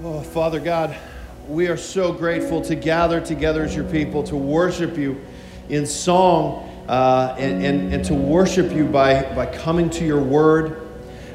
Oh, 0.00 0.20
Father 0.20 0.58
God, 0.58 0.96
we 1.46 1.68
are 1.68 1.76
so 1.76 2.12
grateful 2.12 2.60
to 2.62 2.74
gather 2.74 3.20
together 3.20 3.62
as 3.62 3.76
your 3.76 3.84
people 3.84 4.24
to 4.24 4.36
worship 4.36 4.96
you 4.96 5.20
in 5.68 5.86
song 5.86 6.68
uh, 6.88 7.36
and, 7.38 7.64
and, 7.64 7.94
and 7.94 8.04
to 8.06 8.14
worship 8.14 8.72
you 8.72 8.84
by, 8.84 9.22
by 9.34 9.46
coming 9.46 9.90
to 9.90 10.04
your 10.04 10.20
word 10.20 10.88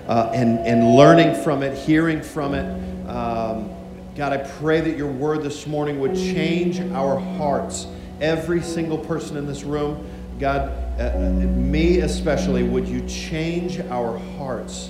uh, 0.07 0.31
and, 0.33 0.59
and 0.59 0.95
learning 0.95 1.41
from 1.43 1.63
it, 1.63 1.77
hearing 1.77 2.21
from 2.21 2.53
it. 2.53 2.65
Um, 3.07 3.69
God, 4.17 4.33
I 4.33 4.37
pray 4.37 4.81
that 4.81 4.97
your 4.97 5.11
word 5.11 5.43
this 5.43 5.65
morning 5.65 6.01
would 6.01 6.15
change 6.15 6.81
our 6.91 7.17
hearts. 7.17 7.87
Every 8.19 8.61
single 8.61 8.97
person 8.97 9.37
in 9.37 9.47
this 9.47 9.63
room, 9.63 10.05
God, 10.39 10.69
uh, 10.99 11.13
uh 11.15 11.29
me 11.29 11.99
especially, 11.99 12.63
would 12.63 12.87
you 12.87 13.07
change 13.07 13.79
our 13.79 14.17
hearts, 14.37 14.89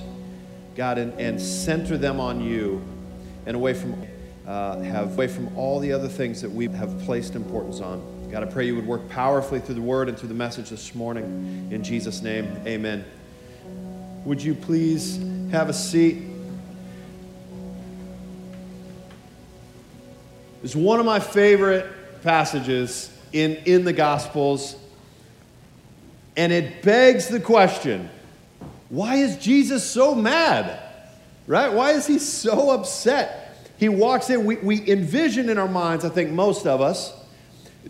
God, 0.74 0.98
and, 0.98 1.12
and 1.20 1.40
center 1.40 1.96
them 1.96 2.18
on 2.18 2.40
you 2.40 2.82
and 3.48 3.56
away 3.56 3.72
from 3.72 4.06
uh, 4.46 4.78
have 4.80 5.14
away 5.14 5.26
from 5.26 5.56
all 5.56 5.80
the 5.80 5.90
other 5.90 6.06
things 6.06 6.42
that 6.42 6.50
we 6.50 6.68
have 6.68 6.98
placed 7.00 7.34
importance 7.34 7.80
on. 7.80 8.28
God, 8.30 8.42
I 8.42 8.46
pray 8.46 8.66
you 8.66 8.76
would 8.76 8.86
work 8.86 9.08
powerfully 9.08 9.58
through 9.58 9.74
the 9.74 9.82
word 9.82 10.08
and 10.08 10.18
through 10.18 10.28
the 10.28 10.34
message 10.34 10.68
this 10.68 10.94
morning. 10.94 11.68
In 11.70 11.82
Jesus' 11.82 12.22
name, 12.22 12.44
amen. 12.66 13.06
Would 14.26 14.42
you 14.42 14.54
please 14.54 15.18
have 15.50 15.70
a 15.70 15.72
seat? 15.72 16.24
It's 20.62 20.76
one 20.76 21.00
of 21.00 21.06
my 21.06 21.20
favorite 21.20 22.22
passages 22.22 23.10
in, 23.32 23.56
in 23.64 23.84
the 23.84 23.94
Gospels, 23.94 24.76
and 26.36 26.52
it 26.52 26.82
begs 26.82 27.28
the 27.28 27.40
question 27.40 28.10
why 28.90 29.16
is 29.16 29.38
Jesus 29.38 29.88
so 29.88 30.14
mad? 30.14 30.87
Right? 31.48 31.72
Why 31.72 31.92
is 31.92 32.06
he 32.06 32.18
so 32.18 32.70
upset? 32.70 33.66
He 33.78 33.88
walks 33.88 34.28
in, 34.28 34.44
we, 34.44 34.56
we 34.56 34.88
envision 34.88 35.48
in 35.48 35.56
our 35.56 35.66
minds, 35.66 36.04
I 36.04 36.10
think 36.10 36.30
most 36.30 36.66
of 36.66 36.82
us, 36.82 37.14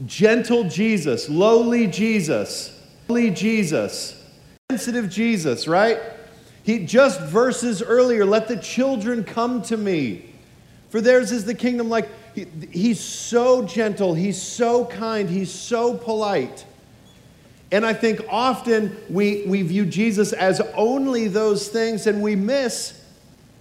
gentle 0.06 0.68
Jesus, 0.68 1.28
lowly 1.28 1.88
Jesus, 1.88 2.80
lowly 3.08 3.30
Jesus, 3.30 4.22
sensitive 4.70 5.10
Jesus, 5.10 5.66
right? 5.66 5.98
He 6.62 6.86
just 6.86 7.20
verses 7.22 7.82
earlier, 7.82 8.24
let 8.24 8.46
the 8.46 8.58
children 8.58 9.24
come 9.24 9.60
to 9.62 9.76
me, 9.76 10.34
for 10.90 11.00
theirs 11.00 11.32
is 11.32 11.44
the 11.44 11.54
kingdom. 11.54 11.88
Like 11.88 12.08
he, 12.36 12.46
he's 12.70 13.00
so 13.00 13.64
gentle, 13.64 14.14
he's 14.14 14.40
so 14.40 14.84
kind, 14.84 15.28
he's 15.28 15.50
so 15.52 15.96
polite. 15.96 16.64
And 17.72 17.84
I 17.84 17.92
think 17.92 18.20
often 18.30 18.96
we, 19.10 19.42
we 19.46 19.62
view 19.62 19.84
Jesus 19.84 20.32
as 20.32 20.60
only 20.76 21.26
those 21.26 21.66
things 21.66 22.06
and 22.06 22.22
we 22.22 22.36
miss 22.36 22.97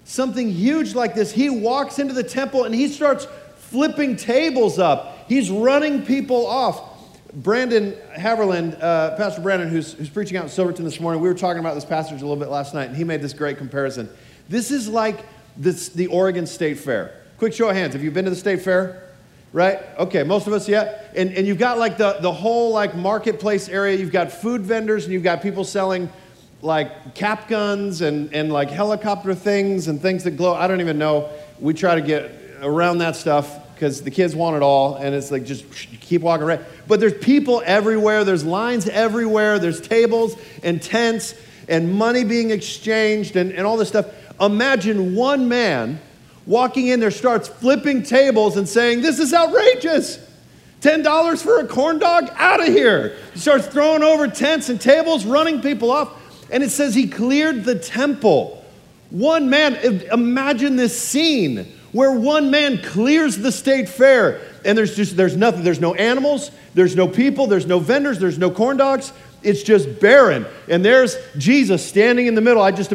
something 0.08 0.50
huge 0.50 0.95
like 0.95 1.13
this. 1.13 1.31
He 1.31 1.50
walks 1.50 2.00
into 2.00 2.13
the 2.13 2.23
temple 2.23 2.63
and 2.63 2.73
he 2.73 2.88
starts 2.88 3.27
flipping 3.58 4.16
tables 4.16 4.80
up. 4.80 5.25
He's 5.27 5.52
running 5.52 6.05
people 6.05 6.47
off. 6.47 6.81
Brandon 7.33 7.94
Haverland, 8.17 8.81
uh, 8.81 9.17
Pastor 9.17 9.41
Brandon, 9.41 9.67
who's, 9.67 9.94
who's 9.94 10.09
preaching 10.09 10.38
out 10.38 10.45
in 10.45 10.50
Silverton 10.50 10.85
this 10.85 11.02
morning, 11.02 11.22
we 11.22 11.28
were 11.28 11.35
talking 11.35 11.59
about 11.59 11.75
this 11.75 11.83
passage 11.85 12.22
a 12.22 12.25
little 12.25 12.38
bit 12.38 12.47
last 12.47 12.73
night, 12.73 12.85
and 12.85 12.95
he 12.95 13.03
made 13.03 13.22
this 13.22 13.33
great 13.33 13.58
comparison. 13.58 14.09
This 14.47 14.72
is 14.72 14.88
like 14.88 15.25
this, 15.58 15.89
the 15.89 16.08
Oregon 16.08 16.47
State 16.47 16.80
Fair. 16.80 17.22
Quick 17.38 17.53
show 17.53 17.69
of 17.69 17.75
hands. 17.75 17.94
Have 17.94 18.03
you 18.03 18.09
been 18.09 18.23
to 18.23 18.31
the 18.31 18.35
State 18.38 18.61
Fair? 18.61 19.03
Right? 19.52 19.80
Okay, 20.00 20.23
most 20.23 20.47
of 20.47 20.53
us, 20.53 20.69
yeah. 20.69 21.02
And, 21.16 21.33
and 21.33 21.45
you've 21.45 21.59
got 21.59 21.78
like 21.78 21.97
the, 21.97 22.17
the 22.22 22.31
whole 22.31 22.72
like 22.72 22.95
marketplace 22.95 23.67
area. 23.67 23.97
You've 23.97 24.11
got 24.11 24.31
food 24.31 24.61
vendors 24.61 25.03
and 25.03 25.13
you've 25.13 25.23
got 25.23 25.41
people 25.41 25.66
selling 25.66 26.09
like 26.68 27.16
cap 27.16 27.48
guns 27.48 28.02
and, 28.02 28.32
and 28.36 28.54
like 28.54 28.70
helicopter 28.70 29.34
things 29.34 29.88
and 29.88 30.00
things 30.00 30.26
that 30.26 30.32
glow. 30.32 30.54
I 30.54 30.68
don't 30.68 30.82
even 30.82 31.00
know. 31.00 31.32
We 31.59 31.74
try 31.74 31.96
to 31.96 32.02
get 32.02 32.32
around 32.62 33.00
that 33.00 33.16
stuff 33.16 33.74
because 33.74 34.02
the 34.02 34.12
kids 34.12 34.36
want 34.36 34.56
it 34.56 34.62
all 34.62 34.96
and 34.96 35.16
it's 35.16 35.32
like 35.32 35.46
just 35.46 35.66
keep 36.02 36.22
walking 36.22 36.46
around. 36.46 36.66
But 36.88 37.00
there's 37.00 37.18
people 37.18 37.64
everywhere, 37.66 38.24
there's 38.24 38.44
lines 38.44 38.88
everywhere, 38.88 39.58
there's 39.58 39.81
tables 39.81 40.36
and 40.62 40.81
tents 40.81 41.34
and 41.68 41.91
money 41.94 42.24
being 42.24 42.52
exchanged 42.52 43.36
and, 43.36 43.52
and 43.52 43.66
all 43.66 43.78
this 43.78 43.90
stuff. 43.90 44.08
Imagine 44.40 45.16
one 45.16 45.47
man 45.47 46.00
walking 46.46 46.88
in 46.88 47.00
there 47.00 47.12
starts 47.12 47.47
flipping 47.47 48.03
tables 48.03 48.58
and 48.58 48.68
saying, 48.68 49.02
This 49.02 49.20
is 49.20 49.34
outrageous. 49.34 50.25
$10 50.81 51.41
for 51.41 51.59
a 51.59 51.68
corn 51.68 51.97
dog? 51.97 52.30
Out 52.36 52.59
of 52.59 52.68
here. 52.68 53.18
He 53.34 53.40
starts 53.40 53.66
throwing 53.66 54.03
over 54.03 54.28
tents 54.28 54.70
and 54.70 54.80
tables, 54.80 55.25
running 55.25 55.62
people 55.62 55.91
off. 55.91 56.14
And 56.52 56.63
it 56.63 56.69
says 56.69 56.96
he 56.96 57.08
cleared 57.08 57.63
the 57.63 57.78
temple. 57.78 58.63
One 59.09 59.50
man, 59.50 59.75
imagine 60.12 60.75
this 60.75 61.00
scene 61.00 61.74
where 61.91 62.12
one 62.12 62.52
man 62.52 62.81
clears 62.81 63.38
the 63.38 63.52
state 63.52 63.88
fair 63.88 64.41
and 64.66 64.78
there's 64.78 64.96
just 64.96 65.16
there's 65.16 65.38
nothing 65.38 65.63
there's 65.63 65.80
no 65.80 65.96
animals 65.96 66.52
there's 66.74 66.97
no 66.97 67.08
people 67.08 67.47
there's 67.47 67.66
no 67.66 67.80
vendors 67.80 68.19
there's 68.19 68.38
no 68.38 68.52
corn 68.52 68.78
dogs. 68.78 69.13
It's 69.44 69.63
just 69.63 70.02
barren. 70.02 70.46
And 70.68 70.84
there's 70.84 71.16
jesus 71.38 71.85
standing 71.85 72.28
in 72.28 72.35
the 72.35 72.41
middle. 72.41 72.62
I 72.62 72.72
just 72.72 72.94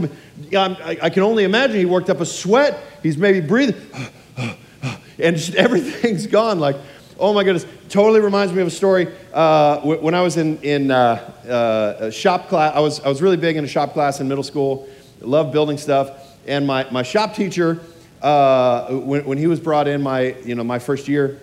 i 0.54 1.10
can 1.10 1.22
only 1.22 1.44
imagine 1.44 1.76
he 1.76 1.86
worked 1.86 2.10
up 2.10 2.20
a 2.20 2.26
sweat. 2.26 2.78
He's 3.02 3.16
maybe 3.16 3.40
breathing 3.40 3.80
and 5.18 5.54
everything's 5.56 6.26
gone. 6.26 6.58
Like 6.60 6.76
oh 7.22 7.32
my 7.32 7.44
goodness 7.44 7.64
totally 7.88 8.20
reminds 8.20 8.52
me 8.52 8.60
of 8.60 8.66
a 8.66 8.70
story 8.70 9.06
uh, 9.32 9.80
when 9.80 10.12
i 10.12 10.20
was 10.20 10.36
in, 10.36 10.58
in 10.62 10.90
uh, 10.90 11.14
uh, 11.48 12.10
shop 12.10 12.48
class 12.48 12.74
I 12.74 12.80
was, 12.80 13.00
I 13.00 13.08
was 13.08 13.22
really 13.22 13.36
big 13.36 13.56
in 13.56 13.64
a 13.64 13.68
shop 13.68 13.92
class 13.92 14.20
in 14.20 14.28
middle 14.28 14.44
school 14.44 14.88
loved 15.20 15.52
building 15.52 15.78
stuff 15.78 16.10
and 16.48 16.66
my, 16.66 16.90
my 16.90 17.04
shop 17.04 17.34
teacher 17.34 17.80
uh, 18.20 18.88
when, 18.88 19.24
when 19.24 19.38
he 19.38 19.46
was 19.46 19.60
brought 19.60 19.88
in 19.88 20.02
my, 20.02 20.34
you 20.44 20.56
know, 20.56 20.64
my 20.64 20.80
first 20.80 21.06
year 21.06 21.40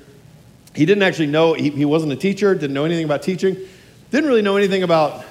he 0.75 0.85
didn't 0.85 1.03
actually 1.03 1.27
know 1.27 1.53
he, 1.53 1.69
he 1.69 1.85
wasn't 1.85 2.11
a 2.11 2.17
teacher 2.17 2.53
didn't 2.53 2.73
know 2.73 2.83
anything 2.83 3.05
about 3.05 3.23
teaching 3.23 3.55
didn't 4.11 4.27
really 4.27 4.41
know 4.41 4.57
anything 4.57 4.83
about 4.83 5.23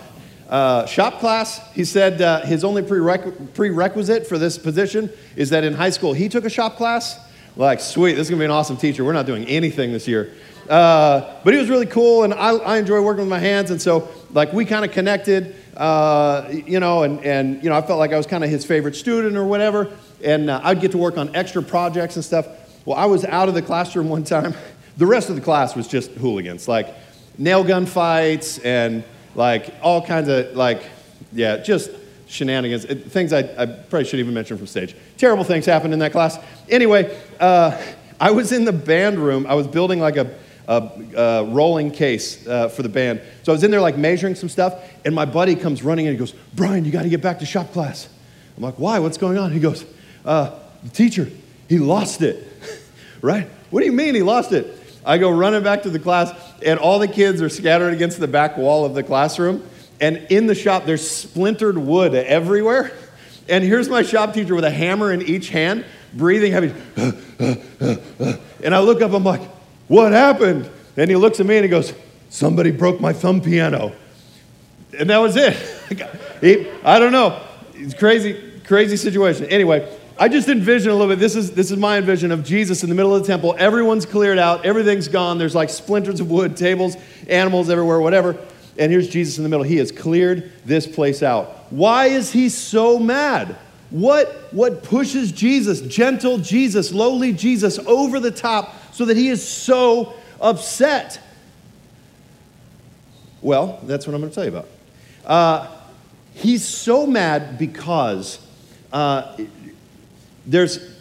uh, 0.48 0.86
shop 0.86 1.20
class. 1.20 1.60
He 1.74 1.84
said 1.84 2.22
uh, 2.22 2.40
his 2.40 2.64
only 2.64 2.80
prereq- 2.80 3.52
prerequisite 3.52 4.26
for 4.26 4.38
this 4.38 4.56
position 4.56 5.10
is 5.36 5.50
that 5.50 5.62
in 5.62 5.74
high 5.74 5.90
school 5.90 6.14
he 6.14 6.30
took 6.30 6.46
a 6.46 6.50
shop 6.50 6.76
class 6.76 7.18
like, 7.58 7.80
sweet, 7.80 8.12
this 8.12 8.22
is 8.22 8.30
gonna 8.30 8.38
be 8.38 8.44
an 8.44 8.50
awesome 8.50 8.76
teacher. 8.76 9.04
We're 9.04 9.12
not 9.12 9.26
doing 9.26 9.44
anything 9.46 9.92
this 9.92 10.08
year. 10.08 10.32
Uh, 10.68 11.34
but 11.44 11.54
he 11.54 11.60
was 11.60 11.68
really 11.68 11.86
cool, 11.86 12.24
and 12.24 12.32
I, 12.32 12.50
I 12.50 12.78
enjoy 12.78 13.00
working 13.02 13.22
with 13.22 13.30
my 13.30 13.38
hands, 13.38 13.70
and 13.70 13.80
so 13.80 14.08
like 14.32 14.52
we 14.52 14.64
kind 14.64 14.84
of 14.84 14.92
connected, 14.92 15.56
uh, 15.76 16.46
you 16.50 16.78
know, 16.78 17.02
and, 17.02 17.20
and 17.24 17.62
you 17.62 17.68
know 17.68 17.76
I 17.76 17.82
felt 17.82 17.98
like 17.98 18.12
I 18.12 18.16
was 18.16 18.26
kind 18.26 18.44
of 18.44 18.50
his 18.50 18.64
favorite 18.64 18.94
student 18.94 19.36
or 19.36 19.44
whatever, 19.44 19.90
and 20.22 20.50
uh, 20.50 20.60
I'd 20.62 20.80
get 20.80 20.92
to 20.92 20.98
work 20.98 21.18
on 21.18 21.34
extra 21.34 21.62
projects 21.62 22.16
and 22.16 22.24
stuff. 22.24 22.46
Well, 22.84 22.96
I 22.96 23.06
was 23.06 23.24
out 23.24 23.48
of 23.48 23.54
the 23.54 23.62
classroom 23.62 24.08
one 24.08 24.24
time. 24.24 24.54
The 24.98 25.06
rest 25.06 25.30
of 25.30 25.36
the 25.36 25.42
class 25.42 25.76
was 25.76 25.86
just 25.86 26.10
hooligans, 26.10 26.66
like 26.66 26.92
nail 27.38 27.62
gun 27.62 27.86
fights 27.86 28.58
and 28.58 29.04
like 29.36 29.72
all 29.80 30.04
kinds 30.04 30.28
of 30.28 30.56
like, 30.56 30.82
yeah, 31.32 31.58
just 31.58 31.92
shenanigans, 32.28 32.84
things 32.84 33.32
I, 33.32 33.40
I, 33.40 33.66
probably 33.66 34.04
shouldn't 34.04 34.20
even 34.20 34.34
mention 34.34 34.56
from 34.56 34.66
stage. 34.66 34.94
Terrible 35.16 35.44
things 35.44 35.66
happened 35.66 35.92
in 35.92 35.98
that 36.00 36.12
class. 36.12 36.38
Anyway, 36.68 37.18
uh, 37.40 37.80
I 38.20 38.30
was 38.30 38.52
in 38.52 38.64
the 38.64 38.72
band 38.72 39.18
room. 39.18 39.46
I 39.46 39.54
was 39.54 39.66
building 39.66 39.98
like 39.98 40.16
a, 40.16 40.34
a, 40.66 40.90
a 41.16 41.44
rolling 41.44 41.90
case 41.90 42.46
uh, 42.46 42.68
for 42.68 42.82
the 42.82 42.88
band. 42.88 43.22
So 43.42 43.52
I 43.52 43.54
was 43.54 43.64
in 43.64 43.70
there 43.70 43.80
like 43.80 43.96
measuring 43.96 44.34
some 44.34 44.48
stuff, 44.48 44.82
and 45.04 45.14
my 45.14 45.24
buddy 45.24 45.56
comes 45.56 45.82
running 45.82 46.06
in 46.06 46.10
and 46.10 46.18
he 46.18 46.18
goes, 46.18 46.34
Brian, 46.54 46.84
you 46.84 46.92
got 46.92 47.02
to 47.02 47.08
get 47.08 47.22
back 47.22 47.38
to 47.38 47.46
shop 47.46 47.72
class. 47.72 48.08
I'm 48.56 48.62
like, 48.62 48.78
why? 48.78 48.98
What's 48.98 49.18
going 49.18 49.38
on? 49.38 49.52
He 49.52 49.60
goes, 49.60 49.84
uh, 50.24 50.58
the 50.82 50.90
teacher, 50.90 51.28
he 51.68 51.78
lost 51.78 52.22
it. 52.22 52.46
right? 53.22 53.48
What 53.70 53.80
do 53.80 53.86
you 53.86 53.92
mean 53.92 54.14
he 54.14 54.22
lost 54.22 54.52
it? 54.52 54.74
I 55.04 55.16
go 55.16 55.30
running 55.30 55.62
back 55.62 55.84
to 55.84 55.90
the 55.90 55.98
class, 55.98 56.32
and 56.64 56.78
all 56.78 56.98
the 56.98 57.08
kids 57.08 57.40
are 57.40 57.48
scattered 57.48 57.94
against 57.94 58.20
the 58.20 58.28
back 58.28 58.58
wall 58.58 58.84
of 58.84 58.94
the 58.94 59.02
classroom. 59.02 59.66
And 60.00 60.26
in 60.30 60.46
the 60.46 60.54
shop, 60.54 60.84
there's 60.84 61.08
splintered 61.08 61.76
wood 61.76 62.14
everywhere. 62.14 62.92
And 63.48 63.64
here's 63.64 63.88
my 63.88 64.02
shop 64.02 64.34
teacher 64.34 64.54
with 64.54 64.64
a 64.64 64.70
hammer 64.70 65.12
in 65.12 65.22
each 65.22 65.48
hand, 65.48 65.84
breathing 66.14 66.52
heavy. 66.52 66.72
and 68.62 68.74
I 68.74 68.80
look 68.80 69.02
up, 69.02 69.12
I'm 69.12 69.24
like, 69.24 69.42
what 69.88 70.12
happened? 70.12 70.70
And 70.96 71.10
he 71.10 71.16
looks 71.16 71.40
at 71.40 71.46
me 71.46 71.56
and 71.56 71.64
he 71.64 71.70
goes, 71.70 71.94
somebody 72.28 72.70
broke 72.70 73.00
my 73.00 73.12
thumb 73.12 73.40
piano. 73.40 73.92
And 74.98 75.10
that 75.10 75.18
was 75.18 75.36
it. 75.36 75.56
I 76.84 76.98
don't 76.98 77.12
know. 77.12 77.42
It's 77.74 77.94
crazy, 77.94 78.60
crazy 78.64 78.96
situation. 78.96 79.46
Anyway, 79.46 79.96
I 80.18 80.28
just 80.28 80.48
envision 80.48 80.90
a 80.90 80.94
little 80.94 81.08
bit. 81.08 81.18
This 81.18 81.36
is, 81.36 81.52
this 81.52 81.70
is 81.70 81.78
my 81.78 81.98
envision 81.98 82.32
of 82.32 82.44
Jesus 82.44 82.82
in 82.82 82.88
the 82.88 82.94
middle 82.94 83.14
of 83.14 83.22
the 83.22 83.26
temple. 83.26 83.54
Everyone's 83.58 84.04
cleared 84.04 84.38
out, 84.38 84.64
everything's 84.66 85.08
gone. 85.08 85.38
There's 85.38 85.54
like 85.54 85.70
splinters 85.70 86.20
of 86.20 86.30
wood, 86.30 86.56
tables, 86.56 86.96
animals 87.28 87.70
everywhere, 87.70 88.00
whatever 88.00 88.38
and 88.78 88.92
here's 88.92 89.08
Jesus 89.08 89.38
in 89.38 89.42
the 89.42 89.48
middle. 89.48 89.64
He 89.64 89.76
has 89.76 89.90
cleared 89.90 90.52
this 90.64 90.86
place 90.86 91.22
out. 91.22 91.48
Why 91.70 92.06
is 92.06 92.32
he 92.32 92.48
so 92.48 92.98
mad? 92.98 93.56
What, 93.90 94.28
what 94.50 94.82
pushes 94.82 95.32
Jesus, 95.32 95.80
gentle 95.80 96.38
Jesus, 96.38 96.92
lowly 96.92 97.32
Jesus, 97.32 97.78
over 97.80 98.20
the 98.20 98.30
top 98.30 98.74
so 98.92 99.04
that 99.06 99.16
he 99.16 99.28
is 99.28 99.46
so 99.46 100.14
upset? 100.40 101.20
Well, 103.40 103.80
that's 103.84 104.06
what 104.06 104.14
I'm 104.14 104.20
going 104.20 104.30
to 104.30 104.34
tell 104.34 104.44
you 104.44 104.50
about. 104.50 104.68
Uh, 105.24 105.76
he's 106.34 106.66
so 106.66 107.06
mad 107.06 107.58
because 107.58 108.38
uh, 108.92 109.36
there's 110.46 110.98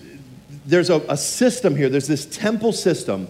there's 0.68 0.90
a, 0.90 0.98
a 1.10 1.18
system 1.18 1.76
here, 1.76 1.90
there's 1.90 2.08
this 2.08 2.26
temple 2.26 2.74
system. 2.74 3.28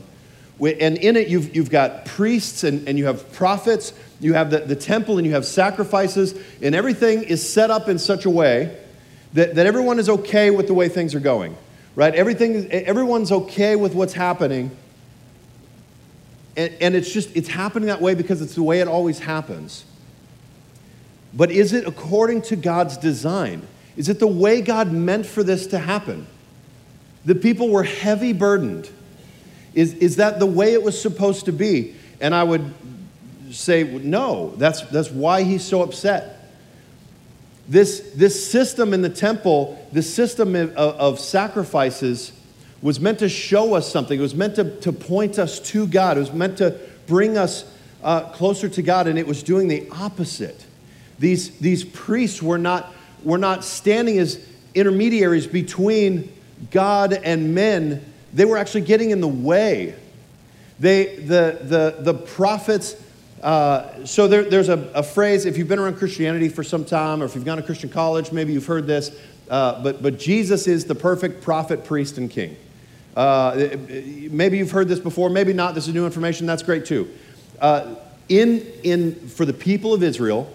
And 0.59 0.97
in 0.97 1.15
it, 1.15 1.27
you've, 1.27 1.55
you've 1.55 1.69
got 1.69 2.05
priests 2.05 2.63
and, 2.63 2.88
and 2.88 2.97
you 2.97 3.05
have 3.05 3.31
prophets, 3.31 3.94
you 4.19 4.33
have 4.33 4.49
the, 4.49 4.59
the 4.59 4.75
temple, 4.75 5.17
and 5.17 5.27
you 5.27 5.33
have 5.33 5.45
sacrifices, 5.45 6.33
and 6.61 6.73
everything 6.73 7.23
is 7.23 7.47
set 7.47 7.69
up 7.69 7.87
in 7.87 7.99
such 7.99 8.25
a 8.25 8.29
way 8.29 8.77
that, 9.33 9.55
that 9.55 9.65
everyone 9.65 9.99
is 9.99 10.09
okay 10.09 10.49
with 10.49 10.67
the 10.67 10.73
way 10.73 10.89
things 10.89 11.13
are 11.13 11.19
going, 11.19 11.55
right? 11.95 12.15
Everything, 12.15 12.71
everyone's 12.71 13.31
okay 13.31 13.75
with 13.75 13.93
what's 13.93 14.13
happening. 14.13 14.71
And, 16.55 16.73
and 16.81 16.95
it's 16.95 17.11
just, 17.11 17.35
it's 17.35 17.49
happening 17.49 17.87
that 17.87 18.01
way 18.01 18.15
because 18.15 18.41
it's 18.41 18.55
the 18.55 18.63
way 18.63 18.79
it 18.79 18.87
always 18.87 19.19
happens. 19.19 19.85
But 21.33 21.51
is 21.51 21.73
it 21.73 21.85
according 21.85 22.41
to 22.43 22.55
God's 22.55 22.97
design? 22.97 23.67
Is 23.95 24.09
it 24.09 24.19
the 24.19 24.27
way 24.27 24.61
God 24.61 24.91
meant 24.91 25.25
for 25.25 25.43
this 25.43 25.67
to 25.67 25.77
happen? 25.77 26.25
The 27.25 27.35
people 27.35 27.69
were 27.69 27.83
heavy 27.83 28.33
burdened. 28.33 28.89
Is, 29.73 29.93
is 29.95 30.15
that 30.15 30.39
the 30.39 30.45
way 30.45 30.73
it 30.73 30.81
was 30.81 30.99
supposed 30.99 31.45
to 31.45 31.51
be? 31.51 31.93
And 32.19 32.33
I 32.33 32.43
would 32.43 32.73
say, 33.51 33.83
no, 33.83 34.53
that's, 34.57 34.81
that's 34.83 35.11
why 35.11 35.44
he's 35.44 35.63
so 35.63 35.81
upset. 35.81 36.33
This, 37.67 38.11
this 38.15 38.49
system 38.49 38.94
in 38.94 39.01
the 39.01 39.09
temple, 39.09 39.88
this 39.91 40.13
system 40.13 40.55
of, 40.55 40.71
of 40.75 41.19
sacrifices, 41.19 42.31
was 42.81 42.99
meant 42.99 43.19
to 43.19 43.29
show 43.29 43.73
us 43.73 43.91
something. 43.91 44.17
It 44.17 44.21
was 44.21 44.35
meant 44.35 44.55
to, 44.55 44.79
to 44.81 44.91
point 44.91 45.39
us 45.39 45.59
to 45.71 45.88
God. 45.88 46.17
It 46.17 46.21
was 46.21 46.33
meant 46.33 46.57
to 46.59 46.79
bring 47.07 47.38
us 47.38 47.65
uh, 48.03 48.21
closer 48.29 48.69
to 48.69 48.81
God, 48.81 49.07
and 49.07 49.17
it 49.17 49.27
was 49.27 49.44
doing 49.44 49.67
the 49.67 49.89
opposite. 49.91 50.65
These, 51.19 51.57
these 51.57 51.83
priests 51.83 52.41
were 52.41 52.59
not, 52.59 52.94
were 53.23 53.39
not 53.39 53.63
standing 53.63 54.19
as 54.19 54.39
intermediaries 54.75 55.47
between 55.47 56.31
God 56.71 57.13
and 57.13 57.53
men, 57.53 58.03
they 58.33 58.45
were 58.45 58.57
actually 58.57 58.81
getting 58.81 59.11
in 59.11 59.21
the 59.21 59.27
way. 59.27 59.95
They, 60.79 61.15
the, 61.15 61.59
the, 61.61 61.95
the 61.99 62.13
prophets, 62.13 62.95
uh, 63.41 64.05
so 64.05 64.27
there, 64.27 64.43
there's 64.43 64.69
a, 64.69 64.89
a, 64.95 65.03
phrase, 65.03 65.45
if 65.45 65.57
you've 65.57 65.67
been 65.67 65.79
around 65.79 65.97
Christianity 65.97 66.49
for 66.49 66.63
some 66.63 66.83
time, 66.83 67.21
or 67.21 67.25
if 67.25 67.35
you've 67.35 67.45
gone 67.45 67.57
to 67.57 67.63
Christian 67.63 67.89
college, 67.89 68.31
maybe 68.31 68.51
you've 68.51 68.65
heard 68.65 68.87
this, 68.87 69.11
uh, 69.49 69.81
but, 69.83 70.01
but 70.01 70.17
Jesus 70.17 70.67
is 70.67 70.85
the 70.85 70.95
perfect 70.95 71.43
prophet, 71.43 71.85
priest, 71.85 72.17
and 72.17 72.31
king. 72.31 72.57
Uh, 73.15 73.75
maybe 74.29 74.57
you've 74.57 74.71
heard 74.71 74.87
this 74.87 74.99
before, 74.99 75.29
maybe 75.29 75.53
not. 75.53 75.75
This 75.75 75.87
is 75.87 75.93
new 75.93 76.05
information, 76.05 76.47
that's 76.47 76.63
great 76.63 76.85
too. 76.85 77.11
Uh, 77.59 77.95
in, 78.29 78.65
in, 78.83 79.15
for 79.15 79.45
the 79.45 79.53
people 79.53 79.93
of 79.93 80.03
Israel, 80.03 80.51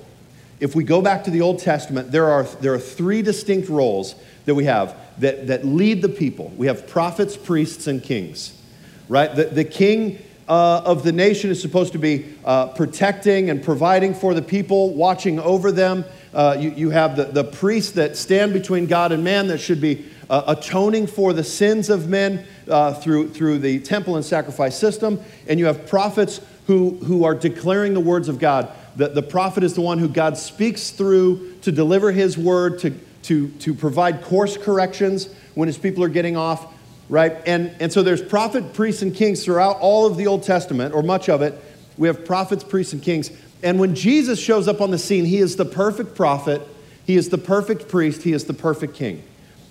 if 0.60 0.74
we 0.74 0.84
go 0.84 1.00
back 1.00 1.24
to 1.24 1.30
the 1.30 1.40
Old 1.40 1.60
Testament, 1.60 2.12
there 2.12 2.28
are, 2.28 2.44
there 2.44 2.74
are 2.74 2.78
three 2.78 3.22
distinct 3.22 3.68
roles 3.68 4.14
that 4.44 4.54
we 4.54 4.64
have 4.64 4.96
that, 5.18 5.46
that 5.46 5.64
lead 5.64 6.02
the 6.02 6.08
people. 6.08 6.52
We 6.56 6.66
have 6.66 6.86
prophets, 6.88 7.36
priests, 7.36 7.86
and 7.86 8.02
kings, 8.02 8.60
right? 9.08 9.34
The, 9.34 9.44
the 9.44 9.64
king 9.64 10.22
uh, 10.52 10.82
of 10.84 11.02
the 11.02 11.12
nation 11.12 11.48
is 11.50 11.62
supposed 11.62 11.94
to 11.94 11.98
be 11.98 12.26
uh, 12.44 12.66
protecting 12.66 13.48
and 13.48 13.64
providing 13.64 14.12
for 14.12 14.34
the 14.34 14.42
people, 14.42 14.92
watching 14.92 15.40
over 15.40 15.72
them. 15.72 16.04
Uh, 16.34 16.54
you, 16.60 16.70
you 16.72 16.90
have 16.90 17.16
the, 17.16 17.24
the 17.24 17.42
priests 17.42 17.92
that 17.92 18.18
stand 18.18 18.52
between 18.52 18.84
God 18.84 19.12
and 19.12 19.24
man 19.24 19.46
that 19.46 19.56
should 19.56 19.80
be 19.80 20.04
uh, 20.28 20.54
atoning 20.58 21.06
for 21.06 21.32
the 21.32 21.42
sins 21.42 21.88
of 21.88 22.06
men 22.06 22.44
uh, 22.68 22.92
through, 22.92 23.30
through 23.30 23.60
the 23.60 23.80
temple 23.80 24.16
and 24.16 24.22
sacrifice 24.22 24.78
system. 24.78 25.18
And 25.48 25.58
you 25.58 25.64
have 25.64 25.86
prophets 25.86 26.42
who, 26.66 26.98
who 26.98 27.24
are 27.24 27.34
declaring 27.34 27.94
the 27.94 28.00
words 28.00 28.28
of 28.28 28.38
God. 28.38 28.70
The, 28.96 29.08
the 29.08 29.22
prophet 29.22 29.64
is 29.64 29.72
the 29.72 29.80
one 29.80 29.98
who 29.98 30.08
God 30.08 30.36
speaks 30.36 30.90
through 30.90 31.60
to 31.62 31.72
deliver 31.72 32.12
his 32.12 32.36
word, 32.36 32.78
to, 32.80 32.90
to, 33.22 33.48
to 33.48 33.72
provide 33.72 34.20
course 34.20 34.58
corrections 34.58 35.30
when 35.54 35.66
his 35.66 35.78
people 35.78 36.04
are 36.04 36.10
getting 36.10 36.36
off, 36.36 36.70
right? 37.12 37.36
And, 37.44 37.76
and 37.78 37.92
so 37.92 38.02
there's 38.02 38.22
prophet, 38.22 38.72
priests, 38.72 39.02
and 39.02 39.14
kings 39.14 39.44
throughout 39.44 39.76
all 39.80 40.06
of 40.06 40.16
the 40.16 40.26
Old 40.26 40.44
Testament, 40.44 40.94
or 40.94 41.02
much 41.02 41.28
of 41.28 41.42
it. 41.42 41.62
We 41.98 42.08
have 42.08 42.24
prophets, 42.24 42.64
priests, 42.64 42.94
and 42.94 43.02
kings. 43.02 43.30
And 43.62 43.78
when 43.78 43.94
Jesus 43.94 44.40
shows 44.40 44.66
up 44.66 44.80
on 44.80 44.90
the 44.90 44.96
scene, 44.98 45.26
he 45.26 45.36
is 45.36 45.56
the 45.56 45.66
perfect 45.66 46.14
prophet, 46.14 46.66
he 47.04 47.16
is 47.16 47.28
the 47.28 47.36
perfect 47.36 47.86
priest, 47.88 48.22
he 48.22 48.32
is 48.32 48.46
the 48.46 48.54
perfect 48.54 48.94
king. 48.94 49.22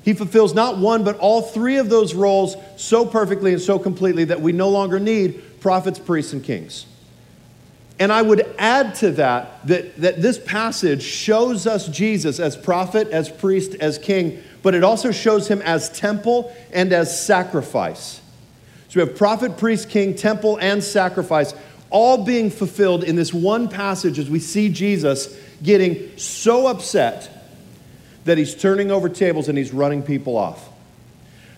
He 0.03 0.13
fulfills 0.13 0.53
not 0.53 0.77
one, 0.77 1.03
but 1.03 1.17
all 1.17 1.41
three 1.41 1.77
of 1.77 1.89
those 1.89 2.13
roles 2.13 2.55
so 2.77 3.07
perfectly 3.07 3.53
and 3.53 3.61
so 3.61 3.79
completely 3.79 4.25
that 4.25 4.39
we 4.39 4.51
no 4.51 4.69
longer 4.69 4.99
need 4.99 5.59
prophets, 5.61 5.97
priests, 5.97 6.33
and 6.33 6.43
kings. 6.43 6.85
And 7.97 8.11
I 8.11 8.21
would 8.21 8.53
add 8.59 8.93
to 8.95 9.11
that, 9.13 9.65
that 9.65 9.97
that 9.97 10.21
this 10.21 10.37
passage 10.37 11.01
shows 11.01 11.65
us 11.65 11.87
Jesus 11.87 12.39
as 12.39 12.55
prophet, 12.55 13.07
as 13.07 13.29
priest, 13.29 13.73
as 13.79 13.97
king, 13.97 14.43
but 14.63 14.75
it 14.75 14.83
also 14.83 15.11
shows 15.11 15.47
him 15.47 15.61
as 15.61 15.89
temple 15.89 16.55
and 16.71 16.93
as 16.93 17.25
sacrifice. 17.25 18.21
So 18.89 18.99
we 18.99 19.07
have 19.07 19.17
prophet, 19.17 19.57
priest, 19.57 19.89
king, 19.89 20.15
temple, 20.15 20.57
and 20.59 20.83
sacrifice 20.83 21.53
all 21.89 22.23
being 22.23 22.49
fulfilled 22.49 23.03
in 23.03 23.15
this 23.15 23.33
one 23.33 23.67
passage 23.67 24.17
as 24.17 24.29
we 24.29 24.39
see 24.39 24.69
Jesus 24.69 25.37
getting 25.61 26.17
so 26.17 26.67
upset 26.67 27.29
that 28.25 28.37
he's 28.37 28.55
turning 28.55 28.91
over 28.91 29.09
tables 29.09 29.49
and 29.49 29.57
he's 29.57 29.73
running 29.73 30.03
people 30.03 30.37
off. 30.37 30.69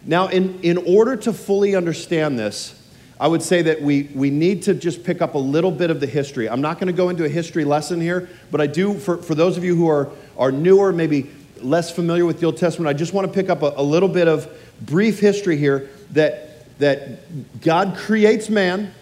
Now, 0.05 0.27
in, 0.27 0.59
in 0.61 0.77
order 0.77 1.15
to 1.17 1.33
fully 1.33 1.75
understand 1.75 2.37
this, 2.37 2.79
I 3.19 3.27
would 3.27 3.41
say 3.41 3.61
that 3.63 3.81
we, 3.81 4.09
we 4.13 4.29
need 4.29 4.63
to 4.63 4.73
just 4.73 5.03
pick 5.03 5.21
up 5.21 5.35
a 5.35 5.39
little 5.39 5.71
bit 5.71 5.89
of 5.89 5.99
the 5.99 6.07
history. 6.07 6.49
I'm 6.49 6.61
not 6.61 6.79
going 6.79 6.87
to 6.87 6.93
go 6.93 7.09
into 7.09 7.23
a 7.23 7.29
history 7.29 7.63
lesson 7.63 8.01
here, 8.01 8.27
but 8.51 8.59
I 8.59 8.67
do, 8.67 8.95
for, 8.95 9.17
for 9.17 9.35
those 9.35 9.55
of 9.55 9.63
you 9.63 9.75
who 9.75 9.87
are, 9.87 10.09
are 10.37 10.51
newer, 10.51 10.91
maybe 10.91 11.29
less 11.61 11.91
familiar 11.91 12.25
with 12.25 12.39
the 12.39 12.45
Old 12.45 12.57
Testament, 12.57 12.89
I 12.89 12.93
just 12.93 13.13
want 13.13 13.27
to 13.27 13.33
pick 13.33 13.49
up 13.49 13.61
a, 13.61 13.73
a 13.77 13.83
little 13.83 14.09
bit 14.09 14.27
of 14.27 14.51
brief 14.81 15.19
history 15.19 15.57
here 15.57 15.89
that, 16.11 16.77
that 16.79 17.61
God 17.61 17.95
creates 17.97 18.49
man, 18.49 18.93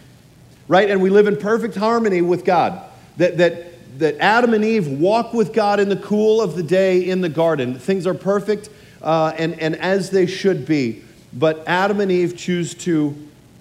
right? 0.68 0.90
And 0.90 1.02
we 1.02 1.10
live 1.10 1.28
in 1.28 1.38
perfect 1.38 1.76
harmony 1.76 2.22
with 2.22 2.46
God. 2.46 2.82
That, 3.18 3.38
that, 3.38 4.00
that 4.00 4.18
Adam 4.20 4.54
and 4.54 4.64
Eve 4.64 4.88
walk 4.88 5.34
with 5.34 5.54
God 5.54 5.80
in 5.80 5.90
the 5.90 5.98
cool 5.98 6.42
of 6.42 6.56
the 6.56 6.64
day 6.64 7.08
in 7.08 7.22
the 7.22 7.30
garden. 7.30 7.78
Things 7.78 8.08
are 8.08 8.14
perfect 8.14 8.70
uh, 9.02 9.34
and, 9.38 9.60
and 9.60 9.76
as 9.76 10.10
they 10.10 10.26
should 10.26 10.66
be. 10.66 11.04
But 11.34 11.64
Adam 11.66 12.00
and 12.00 12.12
Eve 12.12 12.36
choose 12.36 12.74
to 12.76 13.16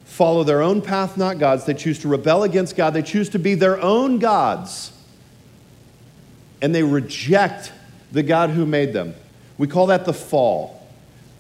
follow 0.05 0.43
their 0.43 0.61
own 0.61 0.83
path, 0.83 1.17
not 1.17 1.39
God's. 1.39 1.65
They 1.65 1.75
choose 1.75 2.01
to 2.01 2.09
rebel 2.09 2.43
against 2.43 2.77
God. 2.77 2.95
They 2.95 3.03
choose 3.03 3.29
to 3.31 3.39
be 3.39 3.55
their 3.55 3.81
own 3.81 4.19
gods. 4.19 4.93
And 6.61 6.75
they 6.75 6.83
reject 6.83 7.73
the 8.13 8.23
God 8.23 8.51
who 8.51 8.67
made 8.67 8.93
them. 8.93 9.15
We 9.59 9.67
call 9.67 9.87
that 9.87 10.05
the 10.05 10.13
fall. 10.13 10.87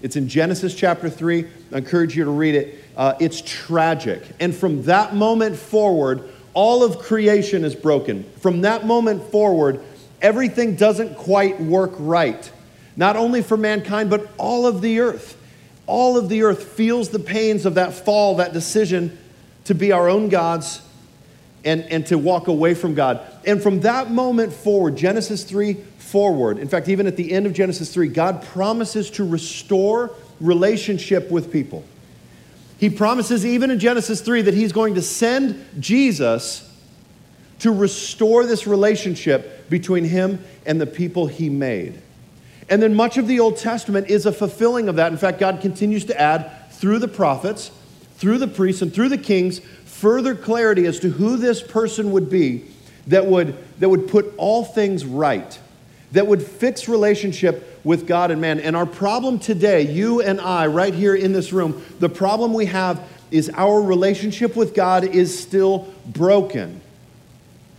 It's 0.02 0.16
in 0.16 0.28
Genesis 0.28 0.74
chapter 0.74 1.10
3. 1.10 1.46
I 1.72 1.78
encourage 1.78 2.16
you 2.16 2.24
to 2.24 2.30
read 2.30 2.54
it. 2.54 2.84
Uh, 2.96 3.14
it's 3.20 3.42
tragic. 3.44 4.22
And 4.40 4.54
from 4.54 4.84
that 4.84 5.14
moment 5.14 5.56
forward, 5.56 6.28
all 6.54 6.82
of 6.82 6.98
creation 6.98 7.64
is 7.64 7.74
broken. 7.74 8.24
From 8.40 8.62
that 8.62 8.86
moment 8.86 9.22
forward, 9.30 9.82
everything 10.22 10.76
doesn't 10.76 11.16
quite 11.16 11.60
work 11.60 11.92
right. 11.98 12.50
Not 12.96 13.16
only 13.16 13.42
for 13.42 13.56
mankind, 13.56 14.10
but 14.10 14.28
all 14.38 14.66
of 14.66 14.80
the 14.80 15.00
earth 15.00 15.36
all 15.90 16.16
of 16.16 16.28
the 16.28 16.44
earth 16.44 16.62
feels 16.62 17.08
the 17.08 17.18
pains 17.18 17.66
of 17.66 17.74
that 17.74 17.92
fall, 17.92 18.36
that 18.36 18.52
decision 18.52 19.18
to 19.64 19.74
be 19.74 19.90
our 19.90 20.08
own 20.08 20.28
gods 20.28 20.82
and, 21.64 21.82
and 21.82 22.06
to 22.06 22.16
walk 22.16 22.46
away 22.46 22.74
from 22.74 22.94
God. 22.94 23.20
And 23.44 23.60
from 23.60 23.80
that 23.80 24.08
moment 24.08 24.52
forward, 24.52 24.96
Genesis 24.96 25.42
3 25.42 25.76
forward, 26.10 26.58
in 26.58 26.68
fact, 26.68 26.88
even 26.88 27.06
at 27.06 27.16
the 27.16 27.32
end 27.32 27.46
of 27.46 27.52
Genesis 27.52 27.94
3, 27.94 28.08
God 28.08 28.42
promises 28.42 29.10
to 29.12 29.24
restore 29.24 30.10
relationship 30.40 31.30
with 31.30 31.52
people. 31.52 31.84
He 32.78 32.90
promises, 32.90 33.46
even 33.46 33.70
in 33.70 33.78
Genesis 33.78 34.20
3, 34.20 34.42
that 34.42 34.54
He's 34.54 34.72
going 34.72 34.94
to 34.96 35.02
send 35.02 35.64
Jesus 35.78 36.66
to 37.60 37.70
restore 37.70 38.44
this 38.44 38.66
relationship 38.66 39.70
between 39.70 40.04
Him 40.04 40.42
and 40.66 40.80
the 40.80 40.86
people 40.86 41.28
He 41.28 41.48
made. 41.48 42.00
And 42.68 42.82
then 42.82 42.94
much 42.94 43.16
of 43.16 43.28
the 43.28 43.38
Old 43.38 43.56
Testament 43.56 44.08
is 44.10 44.26
a 44.26 44.32
fulfilling 44.32 44.88
of 44.88 44.96
that. 44.96 45.12
In 45.12 45.18
fact, 45.18 45.38
God 45.38 45.60
continues 45.60 46.04
to 46.06 46.20
add 46.20 46.72
through 46.72 46.98
the 46.98 47.08
prophets, 47.08 47.70
through 48.16 48.38
the 48.38 48.48
priests, 48.48 48.82
and 48.82 48.92
through 48.92 49.10
the 49.10 49.18
kings 49.18 49.60
further 49.84 50.34
clarity 50.34 50.86
as 50.86 50.98
to 51.00 51.10
who 51.10 51.36
this 51.36 51.62
person 51.62 52.10
would 52.12 52.30
be 52.30 52.64
that 53.06 53.26
would, 53.26 53.56
that 53.78 53.88
would 53.88 54.08
put 54.08 54.32
all 54.36 54.64
things 54.64 55.04
right, 55.04 55.58
that 56.12 56.26
would 56.26 56.42
fix 56.42 56.88
relationship 56.88 57.80
with 57.84 58.06
God 58.06 58.30
and 58.30 58.40
man. 58.40 58.60
And 58.60 58.76
our 58.76 58.86
problem 58.86 59.38
today, 59.38 59.82
you 59.82 60.20
and 60.20 60.40
I, 60.40 60.66
right 60.66 60.94
here 60.94 61.14
in 61.14 61.32
this 61.32 61.52
room, 61.52 61.84
the 61.98 62.08
problem 62.08 62.52
we 62.52 62.66
have 62.66 63.00
is 63.30 63.50
our 63.54 63.80
relationship 63.80 64.56
with 64.56 64.74
God 64.74 65.04
is 65.04 65.38
still 65.38 65.92
broken. 66.06 66.80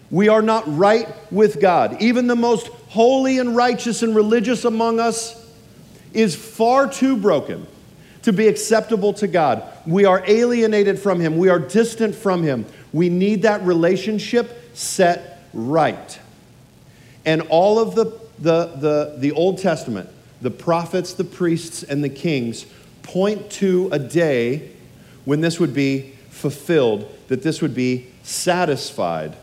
We 0.09 0.27
are 0.27 0.41
not 0.41 0.63
right 0.67 1.07
with 1.31 1.61
God. 1.61 2.01
Even 2.01 2.27
the 2.27 2.35
most 2.35 2.67
holy 2.67 3.39
and 3.39 3.55
righteous 3.55 4.01
and 4.03 4.15
religious 4.15 4.65
among 4.65 4.99
us 4.99 5.37
is 6.13 6.35
far 6.35 6.91
too 6.91 7.17
broken 7.17 7.65
to 8.23 8.33
be 8.33 8.47
acceptable 8.47 9.13
to 9.13 9.27
God. 9.27 9.63
We 9.85 10.05
are 10.05 10.23
alienated 10.27 10.99
from 10.99 11.19
Him, 11.19 11.37
we 11.37 11.49
are 11.49 11.59
distant 11.59 12.15
from 12.15 12.43
Him. 12.43 12.65
We 12.93 13.09
need 13.09 13.43
that 13.43 13.61
relationship 13.63 14.75
set 14.75 15.41
right. 15.53 16.19
And 17.25 17.43
all 17.43 17.79
of 17.79 17.95
the, 17.95 18.19
the, 18.41 18.65
the, 18.75 19.15
the 19.17 19.31
Old 19.31 19.59
Testament, 19.59 20.09
the 20.41 20.51
prophets, 20.51 21.13
the 21.13 21.23
priests, 21.23 21.83
and 21.83 22.03
the 22.03 22.09
kings 22.09 22.65
point 23.03 23.49
to 23.51 23.89
a 23.91 23.99
day 23.99 24.71
when 25.25 25.41
this 25.41 25.59
would 25.59 25.73
be 25.73 26.13
fulfilled, 26.29 27.09
that 27.27 27.43
this 27.43 27.61
would 27.61 27.75
be 27.75 28.07
satisfied. 28.23 29.35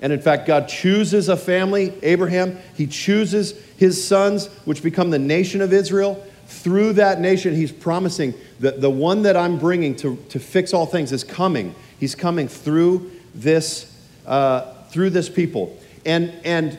And 0.00 0.12
in 0.12 0.20
fact, 0.20 0.46
God 0.46 0.68
chooses 0.68 1.28
a 1.28 1.36
family, 1.36 1.92
Abraham. 2.02 2.58
He 2.76 2.86
chooses 2.86 3.52
his 3.76 4.06
sons, 4.06 4.48
which 4.66 4.82
become 4.82 5.10
the 5.10 5.18
nation 5.18 5.62
of 5.62 5.72
Israel. 5.72 6.22
Through 6.46 6.94
that 6.94 7.20
nation, 7.20 7.54
he's 7.54 7.72
promising 7.72 8.34
that 8.60 8.82
the 8.82 8.90
one 8.90 9.22
that 9.22 9.36
I'm 9.36 9.58
bringing 9.58 9.96
to, 9.96 10.16
to 10.28 10.38
fix 10.38 10.74
all 10.74 10.84
things 10.84 11.10
is 11.12 11.24
coming. 11.24 11.74
He's 11.98 12.14
coming 12.14 12.48
through 12.48 13.10
this, 13.34 13.90
uh, 14.26 14.72
through 14.88 15.10
this 15.10 15.30
people. 15.30 15.78
And, 16.04 16.34
and 16.44 16.78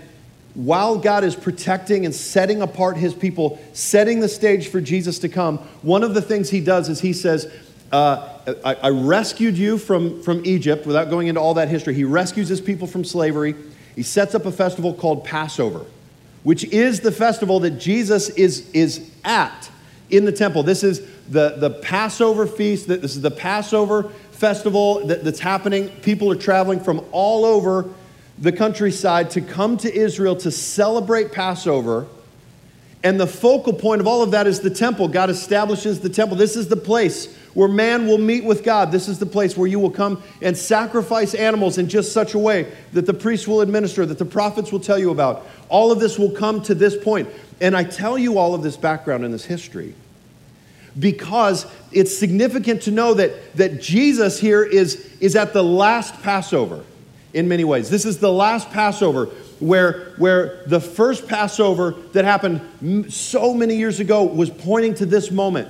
while 0.55 0.97
God 0.97 1.23
is 1.23 1.35
protecting 1.35 2.05
and 2.05 2.15
setting 2.15 2.61
apart 2.61 2.97
his 2.97 3.13
people, 3.13 3.59
setting 3.73 4.21
the 4.21 4.29
stage 4.29 4.69
for 4.69 4.81
Jesus 4.81 5.19
to 5.19 5.29
come, 5.29 5.57
one 5.81 6.01
of 6.01 6.13
the 6.13 6.21
things 6.21 6.49
he 6.49 6.61
does 6.61 6.89
is 6.89 7.01
he 7.01 7.13
says, 7.13 7.51
uh, 7.91 8.39
I, 8.63 8.75
I, 8.75 8.89
rescued 8.89 9.57
you 9.57 9.77
from, 9.77 10.21
from 10.23 10.41
Egypt 10.45 10.85
without 10.85 11.09
going 11.09 11.27
into 11.27 11.39
all 11.39 11.53
that 11.55 11.67
history. 11.67 11.93
He 11.93 12.03
rescues 12.03 12.49
his 12.49 12.59
people 12.59 12.87
from 12.87 13.03
slavery. 13.03 13.53
He 13.95 14.03
sets 14.03 14.33
up 14.33 14.45
a 14.45 14.51
festival 14.51 14.93
called 14.93 15.23
Passover, 15.23 15.85
which 16.43 16.63
is 16.65 17.01
the 17.01 17.11
festival 17.11 17.59
that 17.61 17.71
Jesus 17.71 18.29
is, 18.29 18.69
is 18.71 19.11
at 19.23 19.69
in 20.09 20.25
the 20.25 20.31
temple. 20.31 20.63
This 20.63 20.83
is 20.83 21.01
the, 21.29 21.55
the 21.57 21.69
Passover 21.69 22.47
feast, 22.47 22.87
this 22.87 23.15
is 23.15 23.21
the 23.21 23.31
Passover 23.31 24.03
festival 24.31 25.05
that, 25.07 25.23
that's 25.23 25.39
happening. 25.39 25.89
People 26.01 26.31
are 26.31 26.35
traveling 26.35 26.79
from 26.79 27.03
all 27.11 27.45
over 27.45 27.89
the 28.37 28.51
countryside 28.51 29.31
to 29.31 29.41
come 29.41 29.77
to 29.77 29.93
Israel 29.93 30.35
to 30.37 30.51
celebrate 30.51 31.31
Passover. 31.31 32.07
And 33.03 33.19
the 33.19 33.27
focal 33.27 33.73
point 33.73 34.01
of 34.01 34.07
all 34.07 34.23
of 34.23 34.31
that 34.31 34.47
is 34.47 34.61
the 34.61 34.69
temple. 34.69 35.07
God 35.07 35.29
establishes 35.29 35.99
the 35.99 36.09
temple. 36.09 36.35
This 36.35 36.55
is 36.55 36.67
the 36.67 36.75
place 36.75 37.33
where 37.53 37.67
man 37.67 38.07
will 38.07 38.17
meet 38.17 38.43
with 38.43 38.63
God. 38.63 38.91
This 38.91 39.07
is 39.07 39.19
the 39.19 39.27
place 39.27 39.55
where 39.55 39.67
you 39.67 39.79
will 39.79 39.91
come 39.91 40.23
and 40.41 40.57
sacrifice 40.57 41.35
animals 41.35 41.77
in 41.77 41.87
just 41.87 42.11
such 42.11 42.33
a 42.33 42.39
way 42.39 42.71
that 42.93 43.05
the 43.05 43.13
priests 43.13 43.47
will 43.47 43.61
administer, 43.61 44.05
that 44.07 44.17
the 44.17 44.25
prophets 44.25 44.71
will 44.71 44.79
tell 44.79 44.97
you 44.97 45.11
about. 45.11 45.45
All 45.69 45.91
of 45.91 45.99
this 45.99 46.17
will 46.17 46.31
come 46.31 46.63
to 46.63 46.73
this 46.73 46.97
point. 47.01 47.29
And 47.61 47.77
I 47.77 47.83
tell 47.83 48.17
you 48.17 48.39
all 48.39 48.55
of 48.55 48.63
this 48.63 48.75
background 48.75 49.23
and 49.23 49.33
this 49.33 49.45
history 49.45 49.93
because 50.97 51.67
it's 51.91 52.17
significant 52.17 52.81
to 52.83 52.91
know 52.91 53.13
that, 53.13 53.55
that 53.55 53.81
Jesus 53.81 54.39
here 54.39 54.63
is, 54.63 55.11
is 55.19 55.35
at 55.35 55.53
the 55.53 55.63
last 55.63 56.21
Passover 56.23 56.83
in 57.35 57.49
many 57.49 57.65
ways. 57.65 57.89
This 57.89 58.05
is 58.05 58.17
the 58.19 58.31
last 58.31 58.71
Passover 58.71 59.25
where, 59.59 60.13
where 60.17 60.63
the 60.67 60.79
first 60.79 61.27
Passover 61.27 61.91
that 62.13 62.23
happened 62.23 63.13
so 63.13 63.53
many 63.53 63.75
years 63.75 63.99
ago 63.99 64.23
was 64.23 64.49
pointing 64.49 64.95
to 64.95 65.05
this 65.05 65.29
moment. 65.31 65.67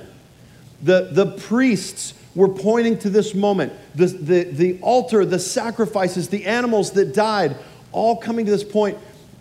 The, 0.82 1.08
the 1.10 1.26
priests 1.26 2.14
were 2.36 2.48
pointing 2.48 2.98
to 3.00 3.10
this 3.10 3.34
moment. 3.34 3.72
The, 3.96 4.06
the, 4.06 4.44
the 4.44 4.78
altar, 4.80 5.24
the 5.24 5.40
sacrifices, 5.40 6.28
the 6.28 6.46
animals 6.46 6.92
that 6.92 7.12
died, 7.12 7.56
all 7.90 8.16
coming 8.16 8.44
to 8.44 8.52
this 8.52 8.64
point 8.64 8.96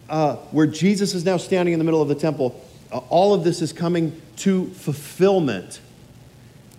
uh, 0.10 0.38
where 0.50 0.68
Jesus 0.68 1.14
is 1.14 1.26
now 1.26 1.38
standing 1.38 1.74
in 1.74 1.80
the 1.80 1.86
middle 1.86 2.02
of 2.02 2.08
the 2.08 2.16
temple. 2.16 2.60
Uh, 2.92 3.00
all 3.10 3.36
of 3.36 3.44
this 3.44 3.62
is 3.62 3.72
coming 3.72 4.20
to 4.38 4.68
fulfillment. 4.72 5.80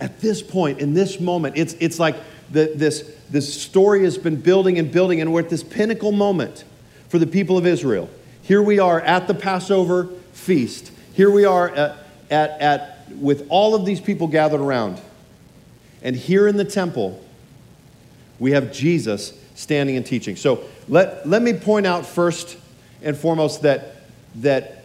At 0.00 0.20
this 0.20 0.42
point, 0.42 0.80
in 0.80 0.94
this 0.94 1.20
moment, 1.20 1.56
it's, 1.56 1.74
it's 1.74 2.00
like 2.00 2.16
the, 2.50 2.72
this, 2.74 3.10
this 3.30 3.62
story 3.62 4.04
has 4.04 4.18
been 4.18 4.40
building 4.40 4.78
and 4.78 4.90
building, 4.90 5.20
and 5.20 5.32
we're 5.32 5.40
at 5.40 5.50
this 5.50 5.62
pinnacle 5.62 6.12
moment 6.12 6.64
for 7.08 7.18
the 7.18 7.26
people 7.26 7.58
of 7.58 7.66
Israel. 7.66 8.08
Here 8.42 8.62
we 8.62 8.78
are 8.78 9.00
at 9.00 9.26
the 9.26 9.34
Passover 9.34 10.06
feast. 10.32 10.92
Here 11.14 11.30
we 11.30 11.44
are 11.44 11.70
at, 11.70 11.96
at, 12.30 12.50
at 12.60 13.08
with 13.18 13.46
all 13.48 13.74
of 13.74 13.84
these 13.84 14.00
people 14.00 14.28
gathered 14.28 14.60
around. 14.60 15.00
And 16.02 16.14
here 16.14 16.46
in 16.46 16.56
the 16.56 16.64
temple, 16.64 17.22
we 18.38 18.52
have 18.52 18.72
Jesus 18.72 19.32
standing 19.54 19.96
and 19.96 20.04
teaching. 20.04 20.36
So 20.36 20.64
let, 20.88 21.26
let 21.28 21.42
me 21.42 21.54
point 21.54 21.86
out 21.86 22.06
first 22.06 22.56
and 23.02 23.16
foremost 23.16 23.62
that, 23.62 23.96
that 24.36 24.84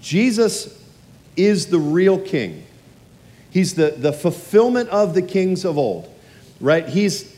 Jesus 0.00 0.82
is 1.36 1.66
the 1.66 1.78
real 1.78 2.18
king. 2.18 2.64
He's 3.50 3.74
the, 3.74 3.94
the 3.96 4.12
fulfillment 4.12 4.88
of 4.88 5.14
the 5.14 5.22
kings 5.22 5.64
of 5.64 5.78
old, 5.78 6.12
right? 6.64 6.88
He's, 6.88 7.36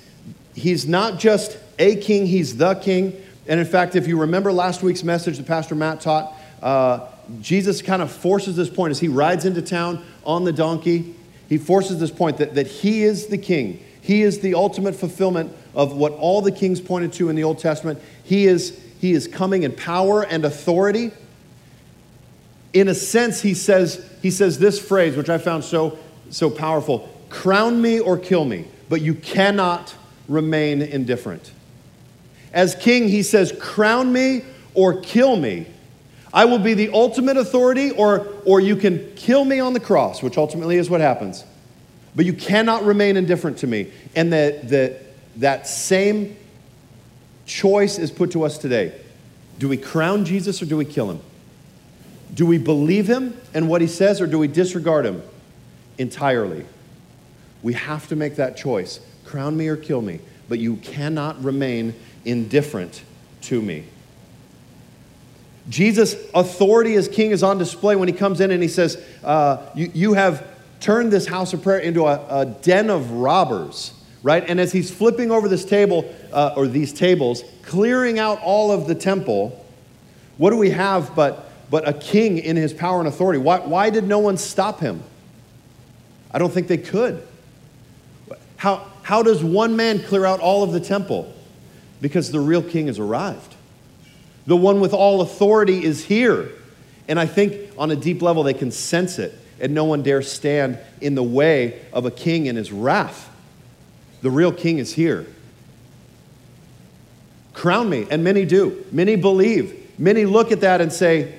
he's 0.55 0.87
not 0.87 1.19
just 1.19 1.59
a 1.81 1.97
king, 1.97 2.27
he's 2.27 2.57
the 2.57 2.75
king. 2.75 3.21
And 3.49 3.59
in 3.59 3.67
fact, 3.67 3.97
if 3.97 4.07
you 4.07 4.21
remember 4.21 4.53
last 4.53 4.83
week's 4.83 5.03
message 5.03 5.37
that 5.39 5.47
Pastor 5.47 5.75
Matt 5.75 6.01
taught, 6.01 6.33
uh, 6.63 7.09
Jesus 7.41 7.83
kind 7.83 8.03
of 8.03 8.11
forces 8.11 8.55
this 8.55 8.71
point 8.71 8.93
as 8.93 9.01
he 9.01 9.09
rides 9.09 9.45
into 9.45 9.63
town 9.63 10.05
on 10.25 10.45
the 10.45 10.53
donkey. 10.53 11.15
He 11.49 11.59
forces 11.59 11.99
this 11.99 12.11
point 12.11 12.39
that, 12.39 12.55
that 12.55 12.69
he 12.69 13.03
is 13.03 13.27
the 13.27 13.39
king. 13.39 13.85
He 14.01 14.23
is 14.23 14.39
the 14.39 14.55
ultimate 14.55 14.95
fulfillment 14.95 15.53
of 15.75 15.97
what 15.97 16.13
all 16.13 16.41
the 16.41 16.53
kings 16.53 16.81
pointed 16.81 17.13
to 17.15 17.29
in 17.29 17.35
the 17.35 17.43
Old 17.43 17.59
Testament. 17.59 18.01
He 18.23 18.47
is, 18.47 18.81
he 19.01 19.13
is 19.13 19.27
coming 19.27 19.65
in 19.65 19.73
power 19.73 20.23
and 20.23 20.45
authority. 20.45 21.11
In 22.73 22.87
a 22.87 22.95
sense, 22.95 23.43
he 23.43 23.55
says, 23.55 24.09
he 24.23 24.31
says 24.31 24.61
this 24.61 24.79
phrase, 24.79 25.17
which 25.17 25.29
I 25.29 25.39
found 25.39 25.65
so, 25.65 25.99
so 26.31 26.49
powerful 26.49 27.13
crown 27.29 27.83
me 27.83 27.99
or 28.01 28.17
kill 28.17 28.45
me, 28.45 28.67
but 28.89 29.01
you 29.01 29.15
cannot 29.15 29.95
remain 30.29 30.83
indifferent. 30.83 31.53
As 32.53 32.75
king, 32.75 33.09
he 33.09 33.23
says, 33.23 33.53
crown 33.61 34.13
me 34.13 34.45
or 34.75 35.01
kill 35.01 35.37
me, 35.37 35.67
I 36.33 36.45
will 36.45 36.59
be 36.59 36.75
the 36.75 36.91
ultimate 36.93 37.37
authority, 37.37 37.93
or, 37.93 38.27
or 38.45 38.61
you 38.61 38.77
can 38.77 39.15
kill 39.15 39.45
me 39.45 39.59
on 39.59 39.73
the 39.73 39.81
cross, 39.81 40.23
which 40.23 40.37
ultimately 40.37 40.77
is 40.77 40.91
what 40.91 41.01
happens. 41.01 41.45
But 42.15 42.27
you 42.27 42.33
cannot 42.33 42.85
remain 42.85 43.17
indifferent 43.17 43.59
to 43.59 43.67
me. 43.67 43.91
And 44.15 44.33
that, 44.33 44.69
that, 44.69 45.03
that 45.37 45.67
same 45.67 46.37
choice 47.47 47.99
is 47.99 48.11
put 48.11 48.33
to 48.33 48.43
us 48.43 48.59
today. 48.59 48.99
Do 49.59 49.69
we 49.69 49.77
crown 49.77 50.25
Jesus 50.25 50.61
or 50.61 50.67
do 50.67 50.77
we 50.77 50.85
kill 50.85 51.11
him? 51.11 51.21
Do 52.35 52.45
we 52.45 52.59
believe 52.59 53.07
him 53.07 53.39
and 53.55 53.69
what 53.69 53.81
he 53.81 53.87
says, 53.87 54.21
or 54.21 54.27
do 54.27 54.39
we 54.39 54.49
disregard 54.49 55.07
him 55.07 55.23
entirely? 55.97 56.67
We 57.63 57.73
have 57.75 58.09
to 58.09 58.17
make 58.17 58.37
that 58.37 58.57
choice 58.57 59.01
crown 59.25 59.57
me 59.57 59.69
or 59.69 59.77
kill 59.77 60.01
me, 60.01 60.21
but 60.49 60.59
you 60.59 60.77
cannot 60.77 61.43
remain 61.43 61.95
indifferent 62.25 63.03
to 63.43 63.61
me. 63.61 63.85
Jesus' 65.69 66.15
authority 66.35 66.95
as 66.95 67.09
king 67.09 67.33
is 67.33 67.43
on 67.43 67.59
display 67.59 67.97
when 67.97 68.09
he 68.09 68.15
comes 68.15 68.41
in 68.41 68.51
and 68.51 68.63
he 68.63 68.69
says, 68.69 69.03
uh, 69.25 69.59
you, 69.75 69.91
you 69.93 70.15
have 70.15 70.47
turned 70.81 71.13
this 71.13 71.27
house 71.27 71.53
of 71.53 71.63
prayer 71.63 71.79
into 71.79 72.07
a, 72.07 72.25
a, 72.29 72.47
den 72.47 72.89
of 72.89 73.11
robbers, 73.11 73.93
right? 74.23 74.49
And 74.49 74.61
as 74.61 74.71
he's 74.71 74.91
flipping 74.95 75.33
over 75.33 75.49
this 75.49 75.65
table, 75.65 76.15
uh, 76.33 76.55
or 76.57 76.69
these 76.69 76.93
tables, 76.93 77.43
clearing 77.63 78.19
out 78.19 78.41
all 78.43 78.71
of 78.71 78.87
the 78.87 78.95
temple, 78.95 79.65
what 80.39 80.51
do 80.51 80.57
we 80.57 80.71
have 80.71 81.17
but, 81.17 81.51
but 81.69 81.89
a 81.89 81.93
king 81.93 82.39
in 82.39 82.57
his 82.57 82.73
power 82.73 83.01
and 83.01 83.09
authority? 83.09 83.41
Why, 83.41 83.59
why 83.59 83.91
did 83.91 84.05
no 84.05 84.21
one 84.21 84.37
stop 84.37 84.79
him? 84.79 85.03
I 86.31 86.39
don't 86.39 86.53
think 86.53 86.69
they 86.69 86.79
could. 86.79 87.27
How, 88.57 88.87
how 89.03 89.23
does 89.23 89.43
one 89.43 89.77
man 89.77 90.01
clear 90.01 90.25
out 90.25 90.41
all 90.41 90.63
of 90.63 90.73
the 90.73 90.81
temple? 90.81 91.33
Because 92.01 92.31
the 92.31 92.41
real 92.41 92.63
king 92.63 92.87
has 92.89 92.99
arrived. 92.99 93.55
The 94.47 94.57
one 94.57 94.81
with 94.81 94.93
all 94.93 95.21
authority 95.21 95.85
is 95.85 96.05
here. 96.05 96.51
And 97.09 97.21
I 97.21 97.27
think 97.27 97.73
on 97.79 97.91
a 97.91 97.97
deep 97.97 98.23
level, 98.23 98.43
they 98.43 98.55
can 98.55 98.71
sense 98.71 99.19
it, 99.19 99.35
and 99.61 99.75
no 99.75 99.85
one 99.85 100.03
dares 100.03 100.31
stand 100.31 100.79
in 101.01 101.15
the 101.15 101.23
way 101.23 101.81
of 101.93 102.05
a 102.05 102.11
king 102.11 102.47
in 102.47 102.57
his 102.57 102.73
wrath. 102.73 103.31
The 104.23 104.31
real 104.31 104.53
king 104.53 104.79
is 104.79 104.93
here. 104.93 105.27
Crown 107.53 107.89
me, 107.89 108.07
and 108.11 108.23
many 108.25 108.45
do. 108.45 108.85
Many 108.93 109.17
believe. 109.17 109.99
Many 109.99 110.25
look 110.25 110.53
at 110.53 110.61
that 110.61 110.81
and 110.81 110.93
say, 110.93 111.35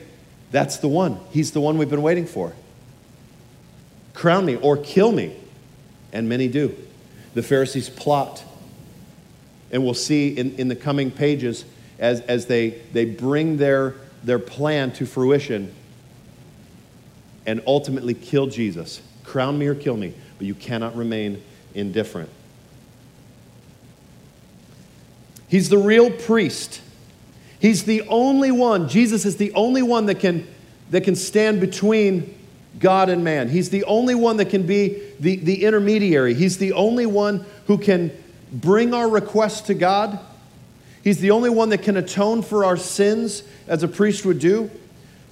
That's 0.52 0.78
the 0.78 0.88
one. 0.88 1.20
He's 1.32 1.52
the 1.52 1.62
one 1.62 1.78
we've 1.78 1.90
been 1.90 2.02
waiting 2.02 2.26
for. 2.26 2.54
Crown 4.14 4.46
me 4.46 4.56
or 4.56 4.78
kill 4.78 5.12
me. 5.12 5.36
And 6.12 6.28
many 6.28 6.48
do. 6.48 6.76
The 7.38 7.44
Pharisees 7.44 7.88
plot. 7.88 8.44
And 9.70 9.84
we'll 9.84 9.94
see 9.94 10.30
in, 10.30 10.56
in 10.56 10.70
the 10.70 10.76
coming 10.76 11.12
pages 11.12 11.66
as, 12.00 12.22
as 12.22 12.48
they, 12.48 12.70
they 12.94 13.06
bring 13.06 13.58
their, 13.58 13.94
their 14.24 14.40
plan 14.40 14.92
to 14.94 15.06
fruition 15.06 15.72
and 17.46 17.62
ultimately 17.68 18.16
kill 18.16 18.48
Jesus. 18.48 19.04
Crown 19.24 19.60
me 19.60 19.68
or 19.68 19.76
kill 19.76 19.96
me, 19.96 20.16
but 20.40 20.48
you 20.48 20.56
cannot 20.56 20.96
remain 20.96 21.44
indifferent. 21.76 22.32
He's 25.48 25.70
the 25.70 25.78
real 25.78 26.10
priest. 26.10 26.82
He's 27.60 27.84
the 27.84 28.02
only 28.08 28.50
one, 28.50 28.90
Jesus 28.90 29.26
is 29.26 29.38
the 29.38 29.54
only 29.54 29.84
one 29.84 30.08
that 30.08 30.20
can, 30.20 30.48
that 30.90 31.02
can 31.02 31.16
stand 31.16 31.60
between 31.60 32.36
God 32.80 33.10
and 33.10 33.24
man. 33.24 33.50
He's 33.50 33.70
the 33.70 33.84
only 33.86 34.16
one 34.16 34.38
that 34.38 34.50
can 34.50 34.66
be 34.66 35.02
the, 35.20 35.38
the 35.38 35.64
intermediary. 35.64 36.34
He's 36.34 36.58
the 36.58 36.74
only 36.74 37.06
one 37.06 37.46
who 37.68 37.78
can 37.78 38.12
bring 38.52 38.94
our 38.94 39.10
requests 39.10 39.62
to 39.62 39.74
God 39.74 40.20
He's 41.08 41.22
the 41.22 41.32
only 41.32 41.50
one 41.50 41.70
that 41.70 41.84
can 41.84 41.96
atone 41.96 42.42
for 42.42 42.66
our 42.66 42.76
sins 42.76 43.42
as 43.66 43.82
a 43.82 43.88
priest 43.88 44.26
would 44.26 44.40
do. 44.40 44.70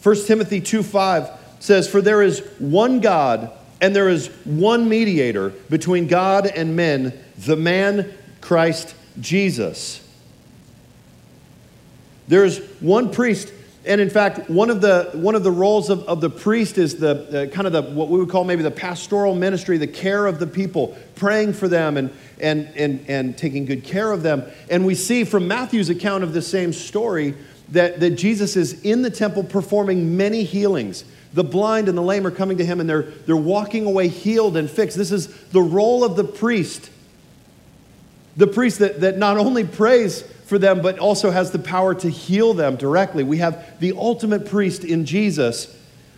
1 0.03 0.15
Timothy 0.25 0.61
2 0.61 0.81
5 0.81 1.29
says, 1.59 1.89
For 1.89 2.01
there 2.01 2.21
is 2.21 2.39
one 2.59 3.01
God, 3.01 3.51
and 3.81 3.93
there 3.93 4.07
is 4.07 4.27
one 4.45 4.87
mediator 4.87 5.49
between 5.49 6.07
God 6.07 6.47
and 6.47 6.77
men, 6.77 7.11
the 7.37 7.57
man 7.57 8.13
Christ 8.39 8.95
Jesus. 9.19 10.01
There's 12.29 12.59
one 12.79 13.11
priest, 13.11 13.51
and 13.85 14.01
in 14.01 14.09
fact, 14.09 14.49
one 14.49 14.69
of 14.69 14.81
the, 14.81 15.11
one 15.13 15.35
of 15.35 15.43
the 15.43 15.51
roles 15.51 15.89
of, 15.89 16.03
of 16.07 16.19
the 16.19 16.29
priest 16.29 16.77
is 16.77 16.95
the 16.95 17.43
uh, 17.43 17.53
kind 17.53 17.67
of 17.67 17.73
the, 17.73 17.83
what 17.83 18.09
we 18.09 18.19
would 18.19 18.29
call 18.29 18.43
maybe 18.43 18.63
the 18.63 18.71
pastoral 18.71 19.35
ministry, 19.35 19.77
the 19.77 19.87
care 19.87 20.25
of 20.25 20.39
the 20.39 20.47
people, 20.47 20.97
praying 21.15 21.53
for 21.53 21.67
them 21.67 21.97
and, 21.97 22.11
and, 22.39 22.67
and, 22.75 23.05
and 23.07 23.37
taking 23.37 23.65
good 23.65 23.83
care 23.83 24.11
of 24.11 24.23
them. 24.23 24.43
And 24.71 24.85
we 24.85 24.95
see 24.95 25.23
from 25.23 25.47
Matthew's 25.47 25.89
account 25.89 26.23
of 26.23 26.33
the 26.33 26.41
same 26.41 26.73
story 26.73 27.35
that, 27.69 27.99
that 27.99 28.11
Jesus 28.11 28.55
is 28.55 28.81
in 28.81 29.03
the 29.03 29.11
temple 29.11 29.43
performing 29.43 30.17
many 30.17 30.43
healings. 30.43 31.05
The 31.33 31.43
blind 31.43 31.87
and 31.87 31.97
the 31.97 32.01
lame 32.01 32.25
are 32.25 32.31
coming 32.31 32.57
to 32.57 32.65
him 32.65 32.79
and 32.79 32.89
they're, 32.89 33.03
they're 33.03 33.35
walking 33.35 33.85
away 33.85 34.07
healed 34.07 34.57
and 34.57 34.69
fixed. 34.69 34.97
This 34.97 35.11
is 35.11 35.27
the 35.49 35.61
role 35.61 36.03
of 36.03 36.15
the 36.15 36.23
priest. 36.23 36.89
The 38.37 38.47
priest 38.47 38.79
that, 38.79 39.01
that 39.01 39.17
not 39.17 39.37
only 39.37 39.63
prays 39.63 40.23
for 40.45 40.57
them, 40.59 40.81
but 40.81 40.99
also 40.99 41.31
has 41.31 41.51
the 41.51 41.59
power 41.59 41.93
to 41.95 42.09
heal 42.09 42.53
them 42.53 42.75
directly. 42.75 43.23
We 43.23 43.39
have 43.39 43.79
the 43.79 43.93
ultimate 43.93 44.45
priest 44.45 44.83
in 44.83 45.05
Jesus 45.05 45.75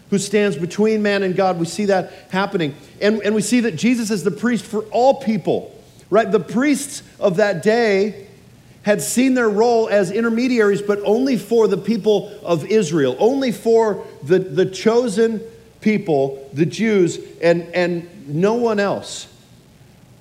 who 0.09 0.17
stands 0.17 0.57
between 0.57 1.01
man 1.01 1.23
and 1.23 1.35
God. 1.35 1.59
We 1.59 1.65
see 1.65 1.85
that 1.85 2.11
happening. 2.29 2.75
And, 3.01 3.21
and 3.21 3.35
we 3.35 3.41
see 3.41 3.61
that 3.61 3.75
Jesus 3.75 4.11
is 4.11 4.23
the 4.23 4.31
priest 4.31 4.65
for 4.65 4.83
all 4.85 5.15
people, 5.15 5.75
right? 6.09 6.29
The 6.29 6.39
priests 6.39 7.03
of 7.19 7.37
that 7.37 7.63
day 7.63 8.27
had 8.83 9.01
seen 9.01 9.33
their 9.33 9.49
role 9.49 9.89
as 9.89 10.11
intermediaries, 10.11 10.81
but 10.81 10.99
only 11.03 11.37
for 11.37 11.67
the 11.67 11.77
people 11.77 12.31
of 12.41 12.65
Israel, 12.65 13.17
only 13.19 13.51
for 13.51 14.05
the, 14.23 14.39
the 14.39 14.65
chosen 14.65 15.41
people, 15.81 16.49
the 16.53 16.65
Jews, 16.65 17.19
and, 17.41 17.63
and 17.73 18.29
no 18.29 18.53
one 18.53 18.79
else. 18.79 19.27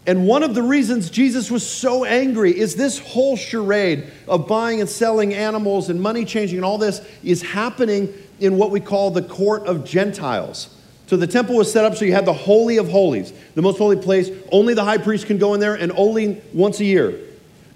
And 0.06 0.26
one 0.26 0.44
of 0.44 0.54
the 0.54 0.62
reasons 0.62 1.10
Jesus 1.10 1.50
was 1.50 1.68
so 1.68 2.04
angry 2.04 2.56
is 2.56 2.76
this 2.76 2.98
whole 2.98 3.36
charade 3.36 4.04
of 4.28 4.46
buying 4.46 4.80
and 4.80 4.88
selling 4.88 5.34
animals 5.34 5.90
and 5.90 6.00
money 6.00 6.24
changing 6.24 6.58
and 6.58 6.64
all 6.64 6.78
this 6.78 7.00
is 7.24 7.42
happening 7.42 8.12
in 8.38 8.56
what 8.56 8.70
we 8.70 8.78
call 8.78 9.10
the 9.10 9.22
court 9.22 9.66
of 9.66 9.84
Gentiles. 9.84 10.68
So 11.08 11.16
the 11.16 11.26
temple 11.26 11.56
was 11.56 11.72
set 11.72 11.84
up 11.84 11.96
so 11.96 12.04
you 12.04 12.12
had 12.12 12.24
the 12.24 12.32
Holy 12.32 12.76
of 12.76 12.88
Holies, 12.88 13.32
the 13.54 13.62
most 13.62 13.78
holy 13.78 13.96
place. 13.96 14.30
Only 14.52 14.74
the 14.74 14.84
high 14.84 14.98
priest 14.98 15.26
can 15.26 15.38
go 15.38 15.54
in 15.54 15.60
there 15.60 15.74
and 15.74 15.92
only 15.96 16.40
once 16.52 16.80
a 16.80 16.84
year. 16.84 17.18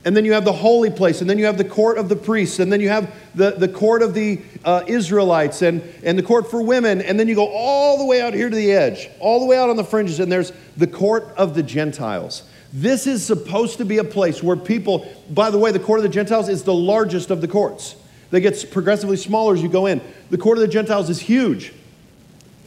And 0.04 0.16
then 0.16 0.24
you 0.24 0.32
have 0.32 0.46
the 0.46 0.52
holy 0.52 0.90
place, 0.90 1.20
and 1.20 1.28
then 1.28 1.38
you 1.38 1.44
have 1.44 1.58
the 1.58 1.64
court 1.64 1.98
of 1.98 2.08
the 2.08 2.16
priests, 2.16 2.58
and 2.58 2.72
then 2.72 2.80
you 2.80 2.88
have 2.88 3.14
the, 3.34 3.50
the 3.50 3.68
court 3.68 4.02
of 4.02 4.14
the 4.14 4.40
uh, 4.64 4.82
Israelites, 4.86 5.60
and, 5.60 5.82
and 6.02 6.18
the 6.18 6.22
court 6.22 6.50
for 6.50 6.62
women, 6.62 7.02
and 7.02 7.20
then 7.20 7.28
you 7.28 7.34
go 7.34 7.48
all 7.48 7.98
the 7.98 8.06
way 8.06 8.22
out 8.22 8.32
here 8.32 8.48
to 8.48 8.56
the 8.56 8.72
edge, 8.72 9.10
all 9.20 9.40
the 9.40 9.46
way 9.46 9.58
out 9.58 9.68
on 9.68 9.76
the 9.76 9.84
fringes, 9.84 10.18
and 10.18 10.32
there's 10.32 10.52
the 10.78 10.86
court 10.86 11.24
of 11.36 11.54
the 11.54 11.62
Gentiles. 11.62 12.44
This 12.72 13.06
is 13.06 13.24
supposed 13.24 13.78
to 13.78 13.84
be 13.84 13.98
a 13.98 14.04
place 14.04 14.42
where 14.42 14.56
people, 14.56 15.06
by 15.28 15.50
the 15.50 15.58
way, 15.58 15.70
the 15.70 15.78
court 15.78 15.98
of 15.98 16.04
the 16.04 16.08
Gentiles 16.08 16.48
is 16.48 16.62
the 16.62 16.74
largest 16.74 17.30
of 17.30 17.40
the 17.40 17.48
courts. 17.48 17.96
They 18.30 18.40
get 18.40 18.70
progressively 18.70 19.16
smaller 19.16 19.54
as 19.54 19.62
you 19.62 19.68
go 19.68 19.86
in. 19.86 20.00
The 20.30 20.38
court 20.38 20.56
of 20.56 20.62
the 20.62 20.68
Gentiles 20.68 21.10
is 21.10 21.18
huge. 21.18 21.74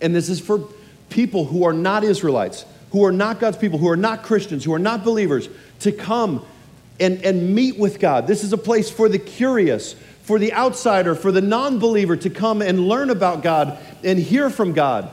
And 0.02 0.14
this 0.14 0.28
is 0.28 0.42
for 0.42 0.68
people 1.10 1.46
who 1.46 1.64
are 1.64 1.74
not 1.74 2.04
Israelites, 2.04 2.66
who 2.92 3.06
are 3.06 3.12
not 3.12 3.40
God's 3.40 3.58
people, 3.58 3.80
who 3.80 3.88
are 3.88 3.98
not 3.98 4.24
Christians, 4.24 4.66
who 4.66 4.74
are 4.74 4.80
not 4.80 5.06
believers, 5.06 5.48
to 5.80 5.92
come 5.92 6.46
and, 7.00 7.24
and 7.24 7.54
meet 7.54 7.78
with 7.78 8.00
God. 8.00 8.28
This 8.28 8.44
is 8.44 8.54
a 8.54 8.58
place 8.58 8.90
for 8.90 9.10
the 9.10 9.20
curious, 9.20 9.96
for 10.22 10.40
the 10.40 10.54
outsider, 10.54 11.16
for 11.16 11.32
the 11.32 11.42
non 11.42 11.80
believer 11.80 12.16
to 12.18 12.30
come 12.30 12.62
and 12.62 12.88
learn 12.88 13.10
about 13.10 13.44
God 13.44 13.78
and 14.04 14.20
hear 14.20 14.50
from 14.50 14.74
God. 14.74 15.10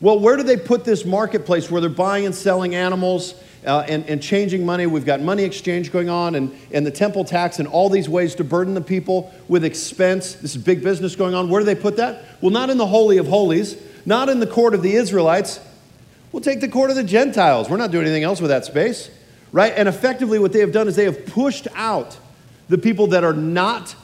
Well, 0.00 0.20
where 0.20 0.36
do 0.36 0.44
they 0.44 0.56
put 0.56 0.84
this 0.84 1.04
marketplace 1.04 1.70
where 1.70 1.80
they're 1.80 1.90
buying 1.90 2.24
and 2.24 2.34
selling 2.34 2.74
animals 2.74 3.34
uh, 3.66 3.84
and, 3.88 4.06
and 4.08 4.22
changing 4.22 4.64
money? 4.64 4.86
We've 4.86 5.04
got 5.04 5.20
money 5.20 5.42
exchange 5.42 5.90
going 5.90 6.08
on 6.08 6.36
and, 6.36 6.56
and 6.72 6.86
the 6.86 6.90
temple 6.90 7.24
tax 7.24 7.58
and 7.58 7.66
all 7.66 7.90
these 7.90 8.08
ways 8.08 8.36
to 8.36 8.44
burden 8.44 8.74
the 8.74 8.80
people 8.80 9.32
with 9.48 9.64
expense. 9.64 10.34
This 10.34 10.54
is 10.54 10.62
big 10.62 10.84
business 10.84 11.16
going 11.16 11.34
on. 11.34 11.50
Where 11.50 11.60
do 11.60 11.66
they 11.66 11.74
put 11.74 11.96
that? 11.96 12.24
Well, 12.40 12.52
not 12.52 12.70
in 12.70 12.78
the 12.78 12.86
Holy 12.86 13.18
of 13.18 13.26
Holies, 13.26 13.76
not 14.06 14.28
in 14.28 14.38
the 14.38 14.46
court 14.46 14.72
of 14.72 14.82
the 14.82 14.94
Israelites. 14.94 15.58
We'll 16.30 16.42
take 16.42 16.60
the 16.60 16.68
court 16.68 16.90
of 16.90 16.96
the 16.96 17.02
Gentiles. 17.02 17.68
We're 17.68 17.76
not 17.76 17.90
doing 17.90 18.04
anything 18.04 18.22
else 18.22 18.40
with 18.40 18.50
that 18.50 18.64
space 18.64 19.10
right? 19.52 19.72
And 19.76 19.88
effectively, 19.88 20.38
what 20.38 20.52
they 20.52 20.60
have 20.60 20.72
done 20.72 20.88
is 20.88 20.96
they 20.96 21.04
have 21.04 21.26
pushed 21.26 21.68
out 21.74 22.18
the 22.68 22.78
people 22.78 23.08
that 23.08 23.24
are 23.24 23.32
not 23.32 23.94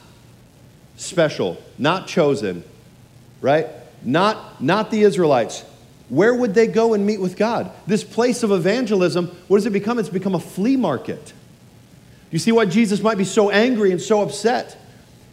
special, 0.96 1.62
not 1.78 2.07
chosen, 2.07 2.64
right? 3.40 3.66
Not, 4.02 4.62
not 4.62 4.90
the 4.90 5.02
Israelites. 5.02 5.64
Where 6.09 6.35
would 6.35 6.54
they 6.54 6.66
go 6.66 6.94
and 6.94 7.07
meet 7.07 7.20
with 7.20 7.37
God? 7.37 7.70
This 7.87 8.04
place 8.04 8.42
of 8.42 8.52
evangelism, 8.52 9.26
what 9.48 9.59
does 9.59 9.66
it 9.66 9.72
become? 9.72 9.98
It's 9.98 10.09
become 10.09 10.35
a 10.35 10.40
flea 10.40 10.76
market. 10.76 11.33
You 12.30 12.38
see 12.38 12.52
why 12.52 12.66
Jesus 12.66 13.02
might 13.02 13.18
be 13.18 13.24
so 13.24 13.50
angry 13.50 13.92
and 13.92 14.00
so 14.00 14.22
upset? 14.22 14.76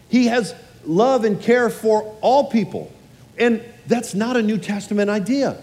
He 0.10 0.28
has 0.28 0.56
love 0.86 1.26
and 1.26 1.42
care 1.42 1.70
for 1.70 2.16
all 2.22 2.50
people. 2.50 2.92
And 3.38 3.64
that's 3.88 4.14
not 4.14 4.38
a 4.38 4.42
New 4.42 4.58
Testament 4.58 5.10
idea. 5.10 5.58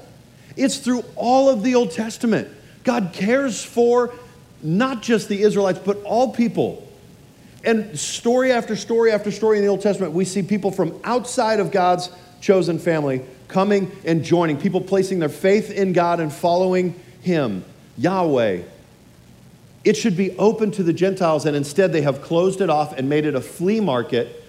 It's 0.56 0.78
through 0.78 1.04
all 1.16 1.48
of 1.48 1.62
the 1.62 1.74
Old 1.74 1.92
Testament. 1.92 2.48
God 2.82 3.10
cares 3.12 3.62
for 3.62 4.12
not 4.62 5.02
just 5.02 5.28
the 5.28 5.42
Israelites, 5.42 5.78
but 5.78 6.02
all 6.02 6.32
people. 6.32 6.86
And 7.64 7.98
story 7.98 8.52
after 8.52 8.76
story 8.76 9.10
after 9.12 9.30
story 9.30 9.58
in 9.58 9.64
the 9.64 9.70
Old 9.70 9.80
Testament, 9.80 10.12
we 10.12 10.24
see 10.24 10.42
people 10.42 10.70
from 10.70 10.98
outside 11.04 11.60
of 11.60 11.70
God's 11.70 12.10
chosen 12.40 12.78
family 12.78 13.22
coming 13.48 13.90
and 14.04 14.22
joining, 14.22 14.58
people 14.58 14.80
placing 14.80 15.18
their 15.18 15.28
faith 15.28 15.70
in 15.70 15.92
God 15.92 16.20
and 16.20 16.32
following 16.32 16.94
Him, 17.22 17.64
Yahweh. 17.96 18.62
It 19.84 19.96
should 19.96 20.16
be 20.16 20.36
open 20.38 20.70
to 20.72 20.82
the 20.82 20.92
Gentiles, 20.92 21.46
and 21.46 21.56
instead 21.56 21.92
they 21.92 22.02
have 22.02 22.20
closed 22.22 22.60
it 22.60 22.68
off 22.68 22.92
and 22.92 23.08
made 23.08 23.24
it 23.24 23.34
a 23.34 23.40
flea 23.40 23.80
market. 23.80 24.44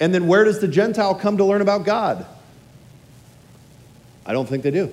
And 0.00 0.12
then 0.12 0.26
where 0.26 0.44
does 0.44 0.60
the 0.60 0.68
Gentile 0.68 1.14
come 1.14 1.38
to 1.38 1.44
learn 1.44 1.62
about 1.62 1.84
God? 1.84 2.26
I 4.26 4.32
don't 4.32 4.48
think 4.48 4.62
they 4.62 4.70
do. 4.70 4.92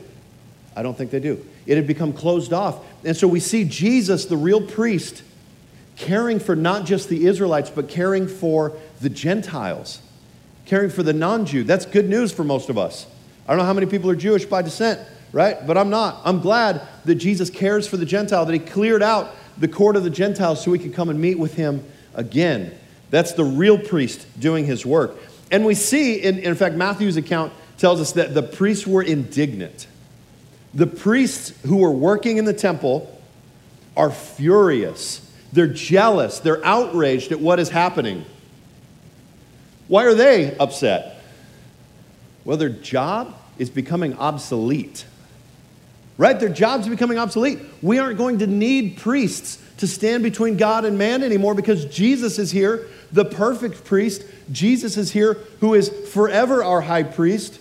I 0.76 0.84
don't 0.84 0.98
think 0.98 1.12
they 1.12 1.20
do. 1.20 1.46
It 1.66 1.76
had 1.76 1.88
become 1.88 2.14
closed 2.14 2.54
off. 2.54 2.84
And 3.04 3.16
so 3.16 3.28
we 3.28 3.40
see 3.40 3.64
Jesus, 3.64 4.26
the 4.26 4.38
real 4.38 4.62
priest, 4.62 5.24
caring 5.96 6.40
for 6.40 6.56
not 6.56 6.86
just 6.86 7.10
the 7.10 7.28
Israelites, 7.28 7.70
but 7.70 7.90
caring 7.90 8.28
for 8.28 8.74
the 9.02 9.10
Gentiles, 9.10 10.02
caring 10.66 10.90
for 10.90 11.04
the 11.04 11.14
non 11.14 11.46
Jew. 11.46 11.64
That's 11.64 11.86
good 11.86 12.10
news 12.10 12.32
for 12.32 12.44
most 12.44 12.70
of 12.70 12.78
us. 12.78 13.06
I 13.48 13.52
don't 13.52 13.60
know 13.60 13.66
how 13.66 13.74
many 13.74 13.88
people 13.88 14.10
are 14.10 14.16
Jewish 14.16 14.46
by 14.46 14.62
descent, 14.62 15.00
right? 15.32 15.66
But 15.66 15.78
I'm 15.78 15.90
not. 15.90 16.22
I'm 16.24 16.40
glad 16.40 16.82
that 17.06 17.16
Jesus 17.16 17.50
cares 17.50 17.88
for 17.88 17.98
the 17.98 18.06
Gentile, 18.06 18.46
that 18.46 18.54
he 18.54 18.60
cleared 18.60 19.04
out 19.04 19.36
the 19.58 19.68
court 19.68 19.96
of 19.96 20.04
the 20.04 20.10
Gentiles 20.10 20.64
so 20.64 20.72
we 20.72 20.80
could 20.80 20.94
come 20.94 21.10
and 21.10 21.20
meet 21.20 21.38
with 21.38 21.56
him 21.56 21.84
again. 22.16 22.76
That's 23.12 23.34
the 23.34 23.44
real 23.44 23.78
priest 23.78 24.26
doing 24.40 24.66
his 24.66 24.86
work. 24.86 25.16
And 25.52 25.66
we 25.66 25.76
see, 25.76 26.16
in, 26.16 26.40
in 26.40 26.56
fact, 26.56 26.74
Matthew's 26.76 27.18
account 27.18 27.54
tells 27.78 28.02
us 28.02 28.14
that 28.14 28.34
the 28.34 28.42
priests 28.42 28.88
were 28.88 29.04
indignant 29.04 29.88
the 30.74 30.88
priests 30.88 31.54
who 31.64 31.84
are 31.84 31.92
working 31.92 32.38
in 32.38 32.46
the 32.46 32.54
temple 32.54 33.10
are 33.96 34.12
furious. 34.12 35.30
They're 35.52 35.68
jealous. 35.68 36.40
They're 36.40 36.66
outraged 36.66 37.32
at 37.32 37.40
what 37.40 37.60
is 37.60 37.70
happening. 37.70 38.26
Why 39.88 40.06
are 40.06 40.16
they 40.16 40.58
upset? 40.58 41.22
Well, 42.44 42.58
their 42.58 42.70
job 42.70 43.36
is 43.60 43.70
becoming 43.70 44.18
obsolete. 44.18 45.06
Right? 46.18 46.40
Their 46.40 46.50
job's 46.50 46.88
becoming 46.88 47.18
obsolete. 47.18 47.60
We 47.82 48.00
aren't 48.00 48.18
going 48.18 48.40
to 48.40 48.48
need 48.48 48.98
priests 48.98 49.62
to 49.78 49.88
stand 49.88 50.24
between 50.24 50.58
God 50.58 50.86
and 50.86 50.98
man 50.98 51.24
anymore 51.24 51.56
because 51.56 51.86
Jesus 51.86 52.40
is 52.40 52.52
here, 52.52 52.88
the 53.12 53.26
perfect 53.26 53.84
priest. 53.84 54.24
Jesus 54.52 54.98
is 54.98 55.12
here, 55.12 55.36
who 55.60 55.74
is 55.74 55.90
forever 56.12 56.64
our 56.64 56.82
high 56.82 57.04
priest. 57.04 57.60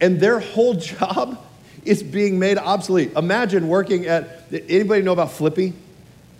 And 0.00 0.20
their 0.20 0.40
whole 0.40 0.74
job 0.74 1.42
is 1.88 2.02
being 2.02 2.38
made 2.38 2.58
obsolete. 2.58 3.12
Imagine 3.16 3.68
working 3.68 4.06
at, 4.06 4.44
anybody 4.52 5.02
know 5.02 5.12
about 5.12 5.32
Flippy? 5.32 5.72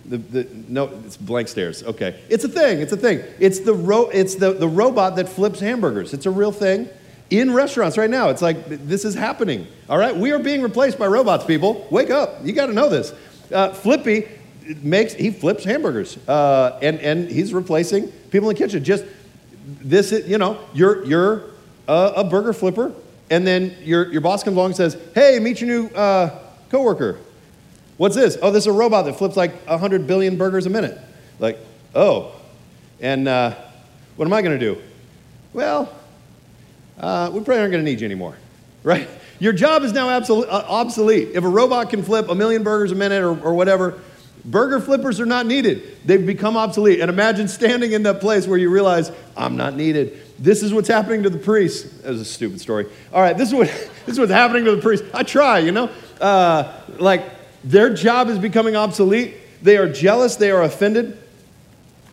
The, 0.05 0.17
the, 0.17 0.47
no, 0.67 0.85
it's 1.05 1.17
blank 1.17 1.47
stares. 1.47 1.83
Okay. 1.83 2.19
It's 2.29 2.43
a 2.43 2.47
thing. 2.47 2.79
It's 2.79 2.91
a 2.91 2.97
thing. 2.97 3.23
It's, 3.39 3.59
the, 3.59 3.73
ro- 3.73 4.09
it's 4.09 4.35
the, 4.35 4.53
the 4.53 4.67
robot 4.67 5.15
that 5.17 5.29
flips 5.29 5.59
hamburgers. 5.59 6.13
It's 6.13 6.25
a 6.25 6.31
real 6.31 6.51
thing 6.51 6.89
in 7.29 7.53
restaurants 7.53 7.97
right 7.97 8.09
now. 8.09 8.29
It's 8.29 8.41
like 8.41 8.87
this 8.87 9.05
is 9.05 9.13
happening. 9.13 9.67
All 9.87 9.99
right. 9.99 10.15
We 10.15 10.31
are 10.31 10.39
being 10.39 10.61
replaced 10.61 10.97
by 10.97 11.07
robots, 11.07 11.45
people. 11.45 11.87
Wake 11.91 12.09
up. 12.09 12.43
You 12.43 12.53
got 12.53 12.67
to 12.67 12.73
know 12.73 12.89
this. 12.89 13.13
Uh, 13.51 13.71
Flippy 13.73 14.27
makes, 14.81 15.13
he 15.13 15.31
flips 15.31 15.63
hamburgers 15.63 16.17
uh, 16.27 16.79
and, 16.81 16.99
and 16.99 17.29
he's 17.29 17.53
replacing 17.53 18.07
people 18.31 18.49
in 18.49 18.55
the 18.55 18.59
kitchen. 18.59 18.83
Just 18.83 19.05
this, 19.63 20.11
you 20.11 20.37
know, 20.37 20.59
you're, 20.73 21.05
you're 21.05 21.43
a, 21.87 22.13
a 22.17 22.23
burger 22.23 22.53
flipper 22.53 22.93
and 23.29 23.45
then 23.45 23.75
your, 23.81 24.11
your 24.11 24.21
boss 24.21 24.43
comes 24.43 24.55
along 24.55 24.67
and 24.67 24.75
says, 24.75 24.97
Hey, 25.13 25.39
meet 25.39 25.61
your 25.61 25.69
new 25.69 25.95
uh, 25.95 26.39
coworker. 26.69 27.19
What's 27.97 28.15
this? 28.15 28.37
Oh, 28.41 28.51
this 28.51 28.63
is 28.63 28.67
a 28.67 28.71
robot 28.71 29.05
that 29.05 29.13
flips 29.13 29.35
like 29.35 29.65
100 29.67 30.07
billion 30.07 30.37
burgers 30.37 30.65
a 30.65 30.69
minute. 30.69 30.97
Like, 31.39 31.57
oh. 31.93 32.33
And 33.01 33.27
uh, 33.27 33.55
what 34.15 34.25
am 34.25 34.33
I 34.33 34.41
going 34.41 34.57
to 34.57 34.73
do? 34.73 34.81
Well, 35.53 35.93
uh, 36.97 37.29
we 37.33 37.39
probably 37.39 37.59
aren't 37.59 37.71
going 37.71 37.83
to 37.83 37.89
need 37.89 38.01
you 38.01 38.05
anymore. 38.05 38.35
right? 38.83 39.09
Your 39.39 39.53
job 39.53 39.83
is 39.83 39.93
now 39.93 40.09
absolute, 40.09 40.47
uh, 40.49 40.65
obsolete. 40.67 41.29
If 41.33 41.43
a 41.43 41.49
robot 41.49 41.89
can 41.89 42.03
flip 42.03 42.29
a 42.29 42.35
million 42.35 42.63
burgers 42.63 42.91
a 42.91 42.95
minute 42.95 43.21
or, 43.21 43.39
or 43.41 43.53
whatever, 43.53 43.99
burger 44.51 44.79
flippers 44.79 45.19
are 45.19 45.25
not 45.25 45.45
needed. 45.45 45.97
They've 46.05 46.25
become 46.25 46.57
obsolete. 46.57 46.99
And 46.99 47.09
imagine 47.09 47.47
standing 47.47 47.91
in 47.91 48.03
that 48.03 48.19
place 48.19 48.47
where 48.47 48.57
you 48.57 48.69
realize, 48.69 49.11
I'm 49.37 49.57
not 49.57 49.75
needed. 49.75 50.19
This 50.39 50.63
is 50.63 50.73
what's 50.73 50.87
happening 50.87 51.23
to 51.23 51.29
the 51.29 51.37
priests. 51.37 51.89
That 52.01 52.11
was 52.11 52.21
a 52.21 52.25
stupid 52.25 52.61
story. 52.61 52.87
All 53.13 53.21
right, 53.21 53.37
this 53.37 53.49
is 53.49 53.55
what 53.55 53.67
this 54.05 54.13
is 54.13 54.19
what's 54.19 54.31
happening 54.31 54.65
to 54.65 54.75
the 54.75 54.81
priests. 54.81 55.07
I 55.13 55.23
try, 55.23 55.59
you 55.59 55.71
know, 55.71 55.89
uh, 56.19 56.81
like 56.97 57.23
their 57.63 57.93
job 57.93 58.29
is 58.29 58.39
becoming 58.39 58.75
obsolete. 58.75 59.35
They 59.61 59.77
are 59.77 59.91
jealous. 59.91 60.37
They 60.37 60.51
are 60.51 60.63
offended, 60.63 61.17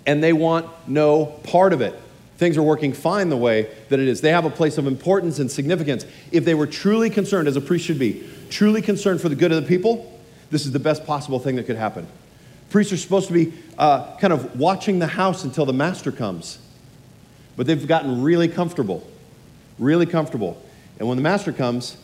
and 0.05 0.23
they 0.23 0.33
want 0.33 0.67
no 0.89 1.27
part 1.27 1.73
of 1.73 1.81
it. 1.81 1.95
Things 2.37 2.59
are 2.59 2.63
working 2.63 2.93
fine 2.93 3.31
the 3.31 3.37
way 3.37 3.71
that 3.89 3.99
it 3.99 4.09
is. 4.09 4.21
They 4.21 4.31
have 4.31 4.45
a 4.45 4.51
place 4.51 4.77
of 4.77 4.87
importance 4.87 5.39
and 5.39 5.51
significance. 5.51 6.05
If 6.33 6.45
they 6.45 6.55
were 6.55 6.67
truly 6.67 7.09
concerned, 7.09 7.49
as 7.49 7.57
a 7.57 7.63
priest 7.63 7.87
should 7.87 7.99
be, 7.99 8.29
truly 8.51 8.83
concerned 8.83 9.23
for 9.23 9.31
the 9.31 9.35
good 9.35 9.53
of 9.53 9.63
the 9.63 9.69
people, 9.69 10.21
this 10.51 10.67
is 10.67 10.73
the 10.73 10.79
best 10.79 11.07
possible 11.07 11.39
thing 11.39 11.57
that 11.57 11.65
could 11.65 11.77
happen. 11.77 12.07
Priests 12.77 12.93
are 12.93 12.99
supposed 12.99 13.29
to 13.29 13.33
be 13.33 13.55
uh, 13.79 14.19
kind 14.19 14.35
of 14.35 14.61
watching 14.61 14.99
the 14.99 15.07
house 15.07 15.45
until 15.45 15.65
the 15.65 15.73
master 15.73 16.13
comes. 16.13 16.59
But 17.57 17.67
they've 17.67 17.87
gotten 17.89 18.21
really 18.21 18.49
comfortable, 18.49 19.11
really 19.79 20.05
comfortable. 20.05 20.63
And 20.99 21.09
when 21.09 21.17
the 21.17 21.23
master 21.23 21.55
comes 21.55 21.97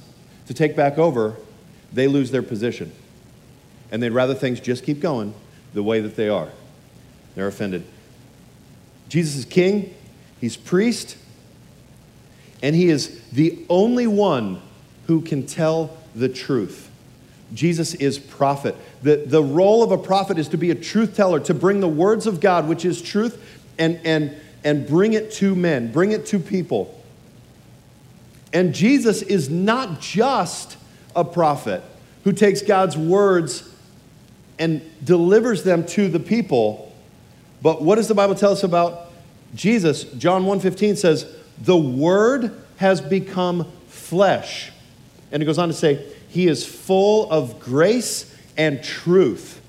to 0.46 0.54
take 0.54 0.74
back 0.74 0.96
over, 0.96 1.36
they 1.92 2.08
lose 2.08 2.30
their 2.30 2.42
position. 2.42 2.90
And 3.90 4.02
they'd 4.02 4.12
rather 4.12 4.32
things 4.32 4.60
just 4.60 4.82
keep 4.82 5.00
going 5.00 5.34
the 5.74 5.82
way 5.82 6.00
that 6.00 6.16
they 6.16 6.30
are. 6.30 6.48
They're 7.34 7.48
offended. 7.48 7.84
Jesus 9.10 9.36
is 9.36 9.44
king, 9.44 9.94
he's 10.40 10.56
priest, 10.56 11.18
and 12.62 12.74
he 12.74 12.88
is 12.88 13.20
the 13.28 13.62
only 13.68 14.06
one 14.06 14.62
who 15.06 15.20
can 15.20 15.46
tell 15.46 15.98
the 16.14 16.30
truth. 16.30 16.88
Jesus 17.54 17.94
is 17.94 18.18
prophet. 18.18 18.76
The, 19.02 19.16
the 19.26 19.42
role 19.42 19.82
of 19.82 19.92
a 19.92 19.98
prophet 19.98 20.38
is 20.38 20.48
to 20.48 20.56
be 20.56 20.70
a 20.70 20.74
truth 20.74 21.16
teller, 21.16 21.40
to 21.40 21.54
bring 21.54 21.80
the 21.80 21.88
words 21.88 22.26
of 22.26 22.40
God, 22.40 22.68
which 22.68 22.84
is 22.84 23.02
truth, 23.02 23.42
and, 23.78 24.00
and 24.04 24.34
and 24.64 24.86
bring 24.86 25.12
it 25.12 25.32
to 25.32 25.54
men, 25.54 25.92
bring 25.92 26.12
it 26.12 26.26
to 26.26 26.38
people. 26.38 26.98
And 28.52 28.74
Jesus 28.74 29.22
is 29.22 29.48
not 29.48 30.00
just 30.00 30.76
a 31.16 31.24
prophet 31.24 31.82
who 32.24 32.32
takes 32.32 32.62
God's 32.62 32.96
words 32.96 33.68
and 34.58 34.82
delivers 35.02 35.64
them 35.64 35.84
to 35.86 36.08
the 36.08 36.20
people. 36.20 36.94
But 37.62 37.82
what 37.82 37.96
does 37.96 38.08
the 38.08 38.14
Bible 38.14 38.34
tell 38.34 38.52
us 38.52 38.62
about 38.62 39.12
Jesus? 39.54 40.04
John 40.04 40.44
1:15 40.44 40.96
says, 40.96 41.26
"The 41.60 41.76
word 41.76 42.52
has 42.76 43.00
become 43.00 43.66
flesh." 43.88 44.70
And 45.32 45.42
it 45.42 45.46
goes 45.46 45.58
on 45.58 45.68
to 45.68 45.74
say, 45.74 46.04
"He 46.32 46.48
is 46.48 46.64
full 46.64 47.30
of 47.30 47.60
grace 47.60 48.26
and 48.56 48.82
truth." 48.82 49.60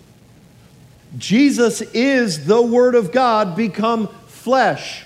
Jesus 1.18 1.82
is 1.94 2.46
the 2.46 2.62
word 2.62 2.96
of 2.96 3.12
God 3.12 3.56
become 3.56 4.10
flesh. 4.28 5.04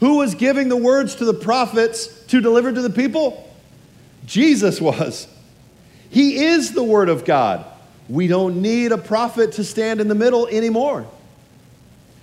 Who 0.00 0.18
was 0.18 0.34
giving 0.34 0.68
the 0.68 0.76
words 0.76 1.14
to 1.16 1.24
the 1.24 1.34
prophets 1.34 2.08
to 2.28 2.40
deliver 2.40 2.72
to 2.72 2.82
the 2.82 2.90
people? 2.90 3.48
Jesus 4.26 4.80
was. 4.80 5.26
He 6.10 6.44
is 6.44 6.72
the 6.72 6.82
Word 6.82 7.08
of 7.08 7.24
God. 7.24 7.64
We 8.08 8.26
don't 8.26 8.60
need 8.60 8.92
a 8.92 8.98
prophet 8.98 9.52
to 9.52 9.64
stand 9.64 10.00
in 10.00 10.08
the 10.08 10.14
middle 10.14 10.46
anymore. 10.48 11.06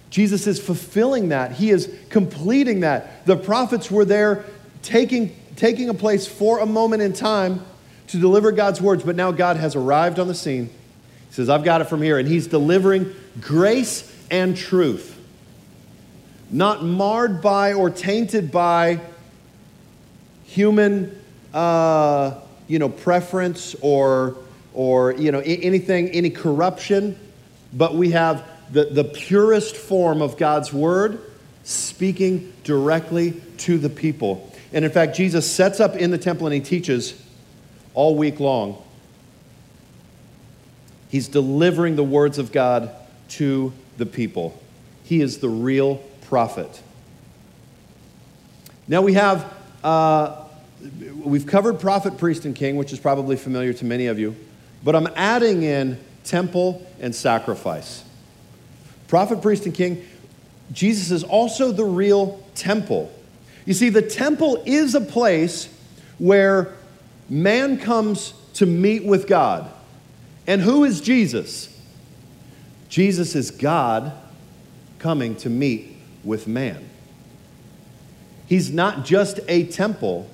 Jesus 0.09 0.45
is 0.45 0.59
fulfilling 0.59 1.29
that. 1.29 1.53
He 1.53 1.71
is 1.71 1.89
completing 2.09 2.81
that. 2.81 3.25
The 3.25 3.35
prophets 3.35 3.89
were 3.89 4.05
there 4.05 4.45
taking, 4.83 5.35
taking 5.55 5.89
a 5.89 5.93
place 5.93 6.27
for 6.27 6.59
a 6.59 6.65
moment 6.65 7.01
in 7.01 7.13
time 7.13 7.61
to 8.13 8.19
deliver 8.19 8.51
God's 8.51 8.81
words, 8.81 9.03
but 9.03 9.15
now 9.15 9.31
God 9.31 9.57
has 9.57 9.75
arrived 9.75 10.17
on 10.17 10.27
the 10.27 10.33
scene. 10.33 10.67
He 10.67 11.33
says, 11.33 11.49
I've 11.49 11.63
got 11.63 11.81
it 11.81 11.85
from 11.85 12.01
here. 12.01 12.17
And 12.17 12.27
He's 12.27 12.47
delivering 12.47 13.13
grace 13.41 14.09
and 14.31 14.55
truth 14.55 15.13
not 16.53 16.83
marred 16.83 17.41
by 17.41 17.73
or 17.73 17.89
tainted 17.89 18.51
by 18.51 18.99
human, 20.45 21.19
uh, 21.51 22.39
you 22.67 22.77
know, 22.77 22.89
preference 22.89 23.75
or, 23.81 24.37
or 24.73 25.13
you 25.13 25.31
know, 25.31 25.39
anything, 25.39 26.09
any 26.09 26.29
corruption, 26.29 27.19
but 27.73 27.95
we 27.95 28.11
have 28.11 28.45
the, 28.71 28.85
the 28.85 29.03
purest 29.03 29.75
form 29.75 30.21
of 30.21 30.37
God's 30.37 30.71
word 30.71 31.19
speaking 31.63 32.53
directly 32.63 33.41
to 33.57 33.79
the 33.79 33.89
people. 33.89 34.51
And 34.71 34.85
in 34.85 34.91
fact, 34.91 35.15
Jesus 35.15 35.49
sets 35.49 35.79
up 35.79 35.95
in 35.95 36.11
the 36.11 36.17
temple 36.19 36.45
and 36.45 36.53
he 36.53 36.61
teaches 36.61 37.19
all 37.93 38.15
week 38.15 38.39
long. 38.39 38.81
He's 41.09 41.27
delivering 41.27 41.95
the 41.95 42.03
words 42.03 42.39
of 42.39 42.51
God 42.51 42.89
to 43.29 43.71
the 43.97 44.05
people. 44.05 44.59
He 45.03 45.21
is 45.21 45.37
the 45.37 45.49
real 45.49 45.97
prophet. 46.27 46.81
Now 48.87 49.01
we 49.01 49.13
have, 49.13 49.53
uh, 49.83 50.43
we've 51.23 51.45
covered 51.45 51.79
prophet, 51.79 52.17
priest, 52.17 52.45
and 52.45 52.55
king, 52.55 52.77
which 52.77 52.91
is 52.91 52.99
probably 52.99 53.35
familiar 53.35 53.73
to 53.73 53.85
many 53.85 54.07
of 54.07 54.17
you, 54.17 54.35
but 54.83 54.95
I'm 54.95 55.07
adding 55.15 55.63
in 55.63 55.99
temple 56.23 56.85
and 56.99 57.13
sacrifice. 57.13 58.03
Prophet, 59.07 59.41
priest, 59.41 59.65
and 59.65 59.75
king, 59.75 60.03
Jesus 60.71 61.11
is 61.11 61.23
also 61.23 61.71
the 61.71 61.85
real 61.85 62.43
temple. 62.55 63.11
You 63.65 63.73
see, 63.73 63.89
the 63.89 64.01
temple 64.01 64.63
is 64.65 64.95
a 64.95 65.01
place 65.01 65.69
where 66.17 66.73
man 67.29 67.77
comes 67.77 68.33
to 68.55 68.65
meet 68.65 69.03
with 69.03 69.27
God. 69.27 69.71
And 70.45 70.61
who 70.61 70.83
is 70.83 71.01
Jesus? 71.01 71.69
Jesus 72.89 73.35
is 73.35 73.49
God 73.49 74.13
coming 74.99 75.35
to 75.37 75.49
meet 75.49 75.95
with 76.23 76.47
man. 76.47 76.89
He's 78.47 78.71
not 78.71 79.05
just 79.05 79.39
a 79.47 79.65
temple, 79.65 80.29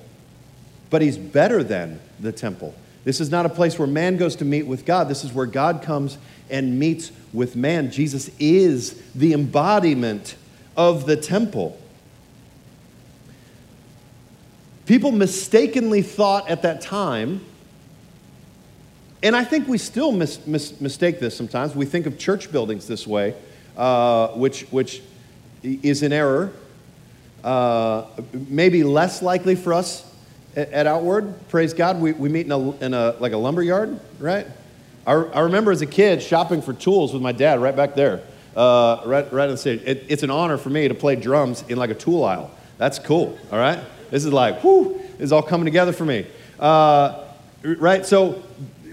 but 0.90 1.00
he's 1.00 1.16
better 1.16 1.62
than 1.62 2.00
the 2.18 2.32
temple. 2.32 2.74
This 3.04 3.20
is 3.20 3.30
not 3.30 3.46
a 3.46 3.48
place 3.48 3.78
where 3.78 3.88
man 3.88 4.16
goes 4.16 4.36
to 4.36 4.44
meet 4.44 4.66
with 4.66 4.84
God. 4.84 5.08
This 5.08 5.24
is 5.24 5.32
where 5.32 5.46
God 5.46 5.82
comes 5.82 6.18
and 6.50 6.78
meets 6.78 7.12
with 7.32 7.56
man. 7.56 7.90
Jesus 7.90 8.30
is 8.38 9.00
the 9.14 9.32
embodiment 9.32 10.36
of 10.76 11.06
the 11.06 11.16
temple. 11.16 11.80
People 14.90 15.12
mistakenly 15.12 16.02
thought 16.02 16.50
at 16.50 16.62
that 16.62 16.80
time, 16.80 17.42
and 19.22 19.36
I 19.36 19.44
think 19.44 19.68
we 19.68 19.78
still 19.78 20.10
mis- 20.10 20.44
mis- 20.48 20.80
mistake 20.80 21.20
this 21.20 21.36
sometimes. 21.36 21.76
We 21.76 21.86
think 21.86 22.06
of 22.06 22.18
church 22.18 22.50
buildings 22.50 22.88
this 22.88 23.06
way, 23.06 23.36
uh, 23.76 24.30
which, 24.30 24.62
which 24.72 25.00
is 25.62 26.02
in 26.02 26.12
error. 26.12 26.52
Uh, 27.44 28.06
maybe 28.32 28.82
less 28.82 29.22
likely 29.22 29.54
for 29.54 29.74
us 29.74 30.12
at, 30.56 30.72
at 30.72 30.86
Outward. 30.88 31.36
Praise 31.50 31.72
God, 31.72 32.00
we, 32.00 32.10
we 32.10 32.28
meet 32.28 32.46
in 32.46 32.50
a, 32.50 32.70
in 32.78 32.92
a 32.92 33.14
like 33.20 33.30
a 33.30 33.36
lumber 33.38 33.62
yard, 33.62 34.00
right? 34.18 34.48
I, 35.06 35.12
I 35.12 35.40
remember 35.42 35.70
as 35.70 35.82
a 35.82 35.86
kid 35.86 36.20
shopping 36.20 36.62
for 36.62 36.72
tools 36.72 37.12
with 37.12 37.22
my 37.22 37.30
dad 37.30 37.60
right 37.60 37.76
back 37.76 37.94
there, 37.94 38.24
uh, 38.56 39.02
right, 39.06 39.32
right 39.32 39.44
on 39.44 39.50
the 39.50 39.56
stage. 39.56 39.82
It, 39.84 40.06
it's 40.08 40.24
an 40.24 40.30
honor 40.30 40.58
for 40.58 40.70
me 40.70 40.88
to 40.88 40.96
play 40.96 41.14
drums 41.14 41.62
in 41.68 41.78
like 41.78 41.90
a 41.90 41.94
tool 41.94 42.24
aisle. 42.24 42.50
That's 42.76 42.98
cool, 42.98 43.38
all 43.52 43.58
right? 43.60 43.78
This 44.10 44.24
is 44.24 44.32
like, 44.32 44.62
whoo, 44.62 45.00
is 45.18 45.32
all 45.32 45.42
coming 45.42 45.64
together 45.64 45.92
for 45.92 46.04
me. 46.04 46.26
Uh, 46.58 47.24
right? 47.62 48.04
So, 48.04 48.42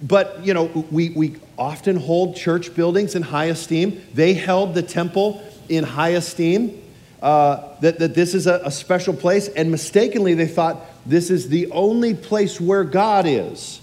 but, 0.01 0.45
you 0.45 0.53
know, 0.53 0.65
we, 0.91 1.09
we 1.09 1.35
often 1.57 1.97
hold 1.97 2.35
church 2.35 2.75
buildings 2.75 3.15
in 3.15 3.23
high 3.23 3.45
esteem. 3.45 4.01
They 4.13 4.33
held 4.33 4.73
the 4.73 4.83
temple 4.83 5.43
in 5.69 5.83
high 5.83 6.09
esteem, 6.09 6.81
uh, 7.21 7.75
that, 7.81 7.99
that 7.99 8.13
this 8.13 8.33
is 8.35 8.47
a, 8.47 8.61
a 8.63 8.71
special 8.71 9.13
place, 9.13 9.47
and 9.47 9.71
mistakenly 9.71 10.33
they 10.33 10.47
thought 10.47 10.77
this 11.05 11.29
is 11.29 11.49
the 11.49 11.71
only 11.71 12.13
place 12.13 12.61
where 12.61 12.83
God 12.83 13.25
is. 13.25 13.81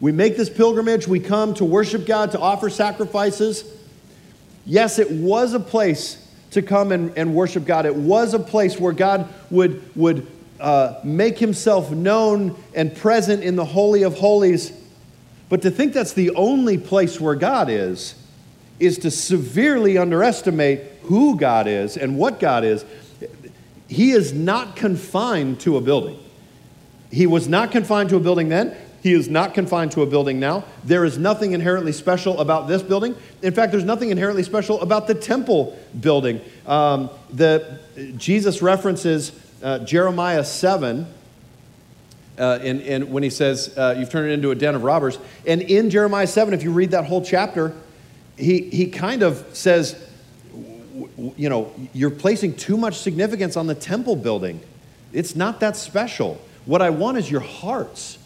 We 0.00 0.12
make 0.12 0.36
this 0.36 0.48
pilgrimage, 0.48 1.06
we 1.06 1.20
come 1.20 1.54
to 1.54 1.64
worship 1.64 2.06
God, 2.06 2.30
to 2.32 2.40
offer 2.40 2.70
sacrifices. 2.70 3.64
Yes, 4.64 4.98
it 4.98 5.10
was 5.10 5.54
a 5.54 5.60
place 5.60 6.24
to 6.52 6.62
come 6.62 6.92
and, 6.92 7.16
and 7.18 7.34
worship 7.34 7.64
God. 7.64 7.84
It 7.84 7.94
was 7.94 8.32
a 8.32 8.38
place 8.38 8.78
where 8.78 8.92
God 8.92 9.28
would, 9.50 9.82
would 9.94 10.26
uh, 10.60 11.00
make 11.04 11.38
himself 11.38 11.90
known 11.90 12.56
and 12.74 12.94
present 12.94 13.42
in 13.42 13.56
the 13.56 13.64
Holy 13.64 14.02
of 14.02 14.18
Holies. 14.18 14.72
But 15.48 15.62
to 15.62 15.70
think 15.70 15.92
that's 15.92 16.12
the 16.12 16.30
only 16.30 16.78
place 16.78 17.20
where 17.20 17.34
God 17.34 17.68
is 17.70 18.14
is 18.78 18.98
to 18.98 19.10
severely 19.10 19.98
underestimate 19.98 20.80
who 21.04 21.36
God 21.36 21.66
is 21.66 21.96
and 21.96 22.18
what 22.18 22.38
God 22.38 22.64
is. 22.64 22.84
He 23.88 24.12
is 24.12 24.32
not 24.32 24.76
confined 24.76 25.60
to 25.60 25.76
a 25.76 25.80
building. 25.80 26.18
He 27.10 27.26
was 27.26 27.48
not 27.48 27.70
confined 27.70 28.10
to 28.10 28.16
a 28.16 28.20
building 28.20 28.48
then. 28.48 28.76
He 29.02 29.12
is 29.12 29.28
not 29.28 29.54
confined 29.54 29.92
to 29.92 30.02
a 30.02 30.06
building 30.06 30.40
now. 30.40 30.64
There 30.84 31.04
is 31.04 31.16
nothing 31.16 31.52
inherently 31.52 31.92
special 31.92 32.40
about 32.40 32.68
this 32.68 32.82
building. 32.82 33.14
In 33.42 33.54
fact, 33.54 33.72
there's 33.72 33.84
nothing 33.84 34.10
inherently 34.10 34.42
special 34.42 34.80
about 34.80 35.06
the 35.06 35.14
temple 35.14 35.78
building. 35.98 36.40
Um, 36.66 37.08
the, 37.32 37.78
Jesus 38.16 38.60
references 38.60 39.30
uh, 39.62 39.80
Jeremiah 39.80 40.44
7 40.44 41.06
uh, 42.38 42.58
in, 42.62 42.80
in, 42.80 43.10
when 43.10 43.22
he 43.22 43.30
says, 43.30 43.76
uh, 43.76 43.96
You've 43.98 44.10
turned 44.10 44.30
it 44.30 44.34
into 44.34 44.50
a 44.50 44.54
den 44.54 44.74
of 44.74 44.84
robbers. 44.84 45.18
And 45.46 45.62
in 45.62 45.90
Jeremiah 45.90 46.26
7, 46.26 46.54
if 46.54 46.62
you 46.62 46.70
read 46.70 46.92
that 46.92 47.06
whole 47.06 47.24
chapter, 47.24 47.74
he, 48.36 48.70
he 48.70 48.90
kind 48.90 49.22
of 49.22 49.44
says, 49.52 50.00
You 51.36 51.48
know, 51.48 51.72
you're 51.92 52.10
placing 52.10 52.56
too 52.56 52.76
much 52.76 52.98
significance 52.98 53.56
on 53.56 53.66
the 53.66 53.74
temple 53.74 54.16
building. 54.16 54.60
It's 55.12 55.34
not 55.34 55.60
that 55.60 55.76
special. 55.76 56.40
What 56.64 56.82
I 56.82 56.90
want 56.90 57.18
is 57.18 57.30
your 57.30 57.40
hearts. 57.40 58.17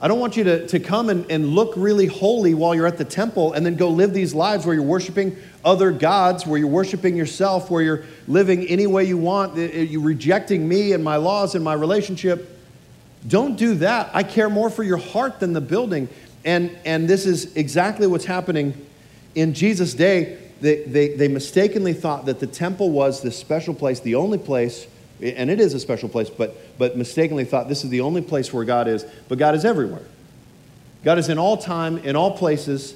I 0.00 0.06
don't 0.06 0.20
want 0.20 0.36
you 0.36 0.44
to, 0.44 0.66
to 0.68 0.78
come 0.78 1.08
and, 1.08 1.28
and 1.28 1.48
look 1.48 1.74
really 1.76 2.06
holy 2.06 2.54
while 2.54 2.72
you're 2.72 2.86
at 2.86 2.98
the 2.98 3.04
temple 3.04 3.52
and 3.54 3.66
then 3.66 3.74
go 3.74 3.88
live 3.88 4.14
these 4.14 4.32
lives 4.32 4.64
where 4.64 4.74
you're 4.74 4.84
worshiping 4.84 5.36
other 5.64 5.90
gods, 5.90 6.46
where 6.46 6.56
you're 6.56 6.68
worshiping 6.68 7.16
yourself, 7.16 7.68
where 7.68 7.82
you're 7.82 8.04
living 8.28 8.64
any 8.66 8.86
way 8.86 9.04
you 9.04 9.18
want, 9.18 9.58
eh, 9.58 9.68
eh, 9.72 9.80
you're 9.82 10.02
rejecting 10.02 10.68
me 10.68 10.92
and 10.92 11.02
my 11.02 11.16
laws 11.16 11.56
and 11.56 11.64
my 11.64 11.72
relationship. 11.72 12.60
Don't 13.26 13.56
do 13.56 13.74
that. 13.76 14.10
I 14.14 14.22
care 14.22 14.48
more 14.48 14.70
for 14.70 14.84
your 14.84 14.98
heart 14.98 15.40
than 15.40 15.52
the 15.52 15.60
building. 15.60 16.08
And, 16.44 16.70
and 16.84 17.08
this 17.08 17.26
is 17.26 17.56
exactly 17.56 18.06
what's 18.06 18.24
happening 18.24 18.86
in 19.34 19.52
Jesus' 19.52 19.94
day. 19.94 20.38
They, 20.60 20.84
they, 20.84 21.08
they 21.16 21.26
mistakenly 21.26 21.92
thought 21.92 22.26
that 22.26 22.38
the 22.38 22.46
temple 22.46 22.90
was 22.90 23.20
this 23.20 23.36
special 23.36 23.74
place, 23.74 23.98
the 23.98 24.14
only 24.14 24.38
place 24.38 24.86
and 25.20 25.50
it 25.50 25.60
is 25.60 25.74
a 25.74 25.80
special 25.80 26.08
place, 26.08 26.30
but, 26.30 26.56
but 26.78 26.96
mistakenly 26.96 27.44
thought 27.44 27.68
this 27.68 27.84
is 27.84 27.90
the 27.90 28.00
only 28.00 28.22
place 28.22 28.52
where 28.52 28.64
God 28.64 28.88
is, 28.88 29.04
but 29.28 29.38
God 29.38 29.54
is 29.54 29.64
everywhere. 29.64 30.04
God 31.04 31.18
is 31.18 31.28
in 31.28 31.38
all 31.38 31.56
time, 31.56 31.98
in 31.98 32.16
all 32.16 32.36
places, 32.36 32.94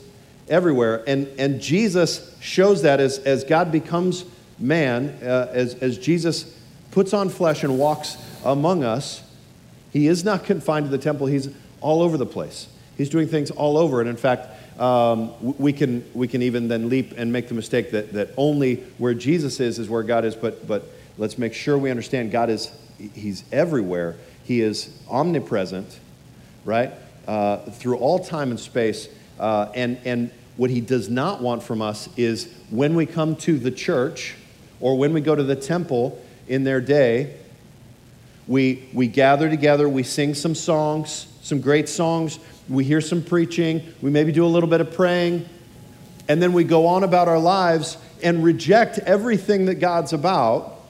everywhere. 0.49 1.03
And, 1.07 1.29
and 1.39 1.61
Jesus 1.61 2.37
shows 2.41 2.83
that 2.83 3.01
as, 3.01 3.19
as 3.21 3.45
God 3.45 3.73
becomes 3.73 4.25
man, 4.59 5.19
uh, 5.23 5.49
as, 5.53 5.75
as 5.77 5.99
Jesus 5.99 6.59
puts 6.91 7.13
on 7.13 7.29
flesh 7.29 7.65
and 7.65 7.79
walks 7.79 8.17
among 8.45 8.85
us, 8.85 9.23
he 9.93 10.07
is 10.07 10.25
not 10.25 10.45
confined 10.45 10.87
to 10.87 10.91
the 10.91 11.03
temple, 11.03 11.27
he's 11.27 11.49
all 11.81 12.03
over 12.03 12.17
the 12.17 12.27
place. 12.27 12.69
He's 12.97 13.09
doing 13.09 13.29
things 13.29 13.51
all 13.51 13.77
over. 13.77 14.01
And 14.01 14.09
in 14.09 14.17
fact, 14.17 14.81
um, 14.81 15.33
we, 15.59 15.73
can, 15.73 16.05
we 16.15 16.29
can 16.29 16.43
even 16.43 16.69
then 16.69 16.89
leap 16.89 17.15
and 17.17 17.33
make 17.33 17.49
the 17.49 17.55
mistake 17.55 17.91
that, 17.91 18.13
that 18.13 18.31
only 18.37 18.77
where 18.99 19.15
Jesus 19.15 19.61
is 19.61 19.79
is 19.79 19.89
where 19.89 20.03
God 20.03 20.25
is, 20.25 20.35
but, 20.35 20.67
but 20.67 20.85
Let's 21.19 21.39
make 21.39 21.55
sure 21.55 21.77
we 21.77 21.91
understand 21.91 22.31
God 22.31 22.51
is, 22.51 22.71
He's 23.15 23.45
everywhere. 23.53 24.17
He 24.45 24.61
is 24.61 24.97
omnipresent, 25.09 25.99
right? 26.65 26.93
Uh, 27.27 27.59
through 27.59 27.99
all 27.99 28.19
time 28.19 28.51
and 28.51 28.59
space. 28.59 29.09
Uh, 29.39 29.71
and, 29.75 29.99
and 30.05 30.31
what 30.57 30.71
He 30.71 30.81
does 30.81 31.09
not 31.09 31.43
want 31.43 31.63
from 31.63 31.83
us 31.83 32.09
is 32.17 32.53
when 32.71 32.95
we 32.95 33.07
come 33.07 33.37
to 33.37 33.59
the 33.59 33.71
church 33.71 34.35
or 34.81 34.97
when 34.97 35.13
we 35.13 35.21
go 35.21 35.35
to 35.35 35.43
the 35.43 35.57
temple 35.57 36.21
in 36.49 36.65
their 36.65 36.81
day, 36.81 37.37
we, 38.49 38.89
we 38.93 39.07
gather 39.07 39.49
together, 39.49 39.89
we 39.89 40.03
sing 40.03 40.35
some 40.35 40.55
songs, 40.55 41.29
some 41.43 41.61
great 41.61 41.89
songs, 41.89 42.39
we 42.69 42.85
hear 42.85 43.01
some 43.01 43.23
preaching, 43.23 43.83
we 44.01 44.11
maybe 44.11 44.33
do 44.33 44.45
a 44.45 44.49
little 44.49 44.69
bit 44.69 44.81
of 44.81 44.93
praying, 44.93 45.49
and 46.29 46.43
then 46.43 46.53
we 46.53 46.65
go 46.65 46.87
on 46.87 47.05
about 47.05 47.29
our 47.29 47.39
lives 47.39 47.97
and 48.23 48.43
reject 48.43 48.99
everything 48.99 49.67
that 49.67 49.77
God's 49.77 50.13
about 50.13 50.82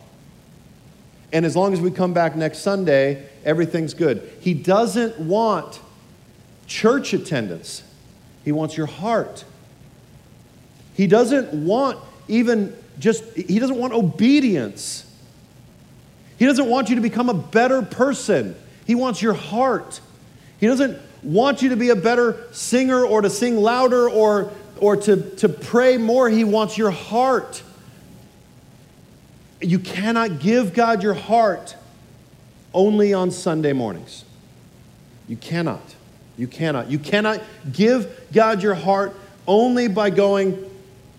and 1.33 1.47
as 1.47 1.57
long 1.57 1.73
as 1.73 1.81
we 1.81 1.91
come 1.91 2.13
back 2.13 2.37
next 2.37 2.59
Sunday, 2.59 3.27
everything's 3.45 3.95
good. 3.95 4.31
He 4.41 4.55
doesn't 4.55 5.19
want 5.19 5.81
church 6.67 7.13
attendance, 7.13 7.83
He 8.45 8.53
wants 8.53 8.77
your 8.77 8.87
heart. 8.87 9.45
He 10.95 11.07
doesn't 11.07 11.53
want 11.55 11.99
even 12.29 12.77
just, 12.99 13.25
He 13.35 13.59
doesn't 13.59 13.79
want 13.79 13.95
obedience. 13.95 15.09
He 16.39 16.47
doesn't 16.47 16.67
want 16.69 16.89
you 16.89 16.97
to 16.97 17.01
become 17.01 17.29
a 17.29 17.35
better 17.35 17.83
person. 17.83 18.57
He 18.85 18.95
wants 18.95 19.23
your 19.23 19.35
heart. 19.35 20.01
He 20.59 20.67
doesn't 20.67 20.99
want 21.23 21.63
you 21.63 21.69
to 21.69 21.77
be 21.77 21.91
a 21.91 21.97
better 21.97 22.47
singer 22.53 23.05
or 23.05 23.23
to 23.23 23.31
sing 23.31 23.57
louder 23.57 24.11
or, 24.11 24.51
or 24.81 24.97
to, 24.97 25.31
to 25.37 25.49
pray 25.49 25.99
more. 25.99 26.29
He 26.29 26.43
wants 26.43 26.77
your 26.77 26.91
heart. 26.91 27.63
You 29.63 29.79
cannot 29.79 30.41
give 30.41 30.75
God 30.75 31.03
your 31.03 31.15
heart 31.15 31.77
only 32.75 33.15
on 33.15 33.31
Sunday 33.31 33.73
mornings. 33.73 34.25
You 35.29 35.37
cannot. 35.37 35.95
You 36.37 36.47
cannot. 36.47 36.91
You 36.91 36.99
cannot 36.99 37.41
give 37.73 38.29
God 38.33 38.63
your 38.63 38.75
heart 38.75 39.15
only 39.47 39.89
by 39.89 40.11
going 40.11 40.71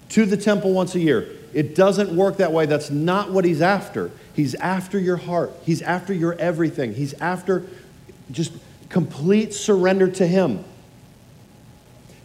to 0.10 0.26
the 0.26 0.38
temple 0.38 0.74
once 0.74 0.96
a 0.96 1.00
year. 1.00 1.28
It 1.54 1.76
doesn't 1.76 2.16
work 2.16 2.38
that 2.38 2.52
way. 2.52 2.66
That's 2.66 2.90
not 2.90 3.32
what 3.32 3.46
He's 3.46 3.62
after. 3.62 4.12
He's 4.34 4.56
after 4.56 4.98
your 5.00 5.18
heart, 5.18 5.52
He's 5.64 5.82
after 5.82 6.14
your 6.14 6.34
everything. 6.34 6.94
He's 6.94 7.14
after 7.16 7.66
just 8.32 8.54
complete 8.90 9.54
surrender 9.54 10.10
to 10.12 10.28
Him. 10.28 10.64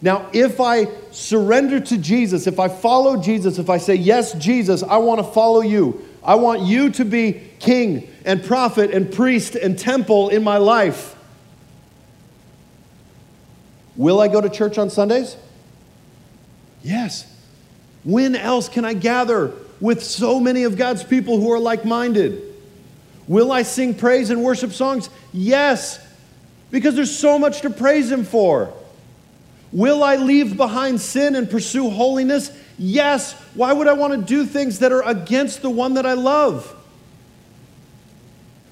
Now, 0.01 0.29
if 0.33 0.61
I 0.61 0.87
surrender 1.11 1.79
to 1.79 1.97
Jesus, 1.97 2.47
if 2.47 2.59
I 2.59 2.69
follow 2.69 3.21
Jesus, 3.21 3.59
if 3.59 3.69
I 3.69 3.77
say, 3.77 3.95
Yes, 3.95 4.33
Jesus, 4.33 4.81
I 4.81 4.97
want 4.97 5.19
to 5.19 5.31
follow 5.31 5.61
you, 5.61 6.07
I 6.23 6.35
want 6.35 6.61
you 6.61 6.89
to 6.91 7.05
be 7.05 7.41
king 7.59 8.09
and 8.25 8.43
prophet 8.43 8.91
and 8.91 9.11
priest 9.11 9.55
and 9.55 9.77
temple 9.77 10.29
in 10.29 10.43
my 10.43 10.57
life. 10.57 11.15
Will 13.95 14.19
I 14.19 14.27
go 14.27 14.39
to 14.39 14.49
church 14.49 14.77
on 14.77 14.89
Sundays? 14.89 15.35
Yes. 16.81 17.25
When 18.03 18.35
else 18.35 18.69
can 18.69 18.85
I 18.85 18.93
gather 18.93 19.53
with 19.81 20.03
so 20.03 20.39
many 20.39 20.63
of 20.63 20.77
God's 20.77 21.03
people 21.03 21.39
who 21.39 21.51
are 21.51 21.59
like 21.59 21.85
minded? 21.85 22.43
Will 23.27 23.51
I 23.51 23.61
sing 23.61 23.93
praise 23.93 24.29
and 24.29 24.43
worship 24.43 24.71
songs? 24.71 25.09
Yes, 25.31 25.99
because 26.71 26.95
there's 26.95 27.15
so 27.15 27.37
much 27.37 27.61
to 27.61 27.69
praise 27.69 28.11
Him 28.11 28.23
for. 28.23 28.73
Will 29.71 30.03
I 30.03 30.15
leave 30.15 30.57
behind 30.57 30.99
sin 30.99 31.35
and 31.35 31.49
pursue 31.49 31.89
holiness? 31.89 32.51
Yes. 32.77 33.33
Why 33.53 33.71
would 33.71 33.87
I 33.87 33.93
want 33.93 34.13
to 34.13 34.25
do 34.25 34.45
things 34.45 34.79
that 34.79 34.91
are 34.91 35.03
against 35.03 35.61
the 35.61 35.69
one 35.69 35.95
that 35.95 36.05
I 36.05 36.13
love? 36.13 36.75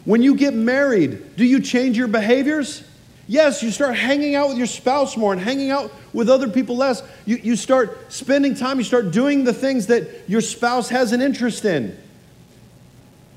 When 0.05 0.23
you 0.23 0.36
get 0.36 0.53
married, 0.53 1.36
do 1.36 1.43
you 1.43 1.60
change 1.60 1.97
your 1.97 2.07
behaviors? 2.07 2.83
Yes, 3.27 3.62
you 3.62 3.71
start 3.71 3.95
hanging 3.97 4.36
out 4.36 4.47
with 4.47 4.57
your 4.57 4.67
spouse 4.67 5.17
more 5.17 5.33
and 5.33 5.41
hanging 5.41 5.69
out 5.69 5.91
with 6.13 6.29
other 6.29 6.47
people 6.47 6.77
less. 6.77 7.03
You, 7.25 7.36
you 7.36 7.55
start 7.57 8.12
spending 8.12 8.55
time, 8.55 8.77
you 8.77 8.86
start 8.86 9.12
doing 9.12 9.43
the 9.43 9.53
things 9.53 9.88
that 9.88 10.29
your 10.29 10.39
spouse 10.39 10.88
has 10.89 11.12
an 11.12 11.21
interest 11.21 11.65
in. 11.65 11.97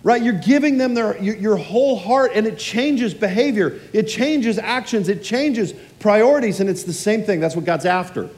Right? 0.02 0.22
You're 0.22 0.32
giving 0.32 0.78
them 0.78 0.94
their, 0.94 1.20
your, 1.22 1.36
your 1.36 1.56
whole 1.56 1.96
heart, 1.96 2.32
and 2.34 2.46
it 2.46 2.58
changes 2.58 3.12
behavior, 3.12 3.80
it 3.92 4.04
changes 4.04 4.58
actions, 4.58 5.08
it 5.08 5.22
changes 5.22 5.74
priorities, 5.98 6.60
and 6.60 6.70
it's 6.70 6.84
the 6.84 6.92
same 6.92 7.22
thing. 7.24 7.40
That's 7.40 7.54
what 7.54 7.66
God's 7.66 7.84
after. 7.84 8.30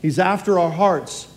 He's 0.00 0.18
after 0.18 0.58
our 0.58 0.70
hearts. 0.70 1.28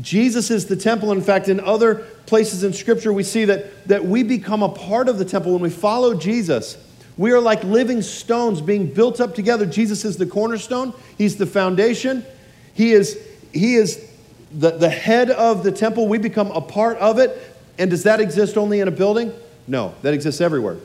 Jesus 0.00 0.50
is 0.50 0.66
the 0.66 0.76
temple. 0.76 1.12
In 1.12 1.20
fact, 1.20 1.48
in 1.48 1.60
other 1.60 1.96
places 2.26 2.64
in 2.64 2.72
Scripture, 2.72 3.12
we 3.12 3.22
see 3.22 3.44
that, 3.44 3.86
that 3.88 4.04
we 4.04 4.22
become 4.22 4.62
a 4.62 4.68
part 4.68 5.08
of 5.08 5.18
the 5.18 5.24
temple 5.24 5.52
when 5.52 5.62
we 5.62 5.70
follow 5.70 6.14
Jesus. 6.14 6.78
We 7.18 7.32
are 7.32 7.40
like 7.40 7.62
living 7.64 8.00
stones 8.00 8.62
being 8.62 8.86
built 8.86 9.20
up 9.20 9.34
together. 9.34 9.66
Jesus 9.66 10.06
is 10.06 10.16
the 10.16 10.24
cornerstone, 10.26 10.94
He's 11.18 11.36
the 11.36 11.46
foundation. 11.46 12.24
He 12.72 12.92
is, 12.92 13.18
he 13.52 13.74
is 13.74 14.08
the, 14.52 14.70
the 14.70 14.88
head 14.88 15.30
of 15.30 15.62
the 15.62 15.72
temple. 15.72 16.08
We 16.08 16.18
become 16.18 16.50
a 16.52 16.60
part 16.60 16.96
of 16.98 17.18
it. 17.18 17.49
And 17.80 17.90
does 17.90 18.02
that 18.02 18.20
exist 18.20 18.58
only 18.58 18.80
in 18.80 18.88
a 18.88 18.90
building? 18.90 19.32
No, 19.66 19.94
that 20.02 20.12
exists 20.12 20.42
everywhere. 20.42 20.76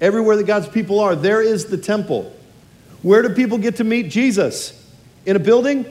Everywhere 0.00 0.34
that 0.36 0.46
God's 0.46 0.66
people 0.66 0.98
are, 0.98 1.14
there 1.14 1.42
is 1.42 1.66
the 1.66 1.76
temple. 1.76 2.34
Where 3.02 3.20
do 3.20 3.34
people 3.34 3.58
get 3.58 3.76
to 3.76 3.84
meet 3.84 4.08
Jesus? 4.08 4.72
In 5.26 5.36
a 5.36 5.38
building? 5.38 5.84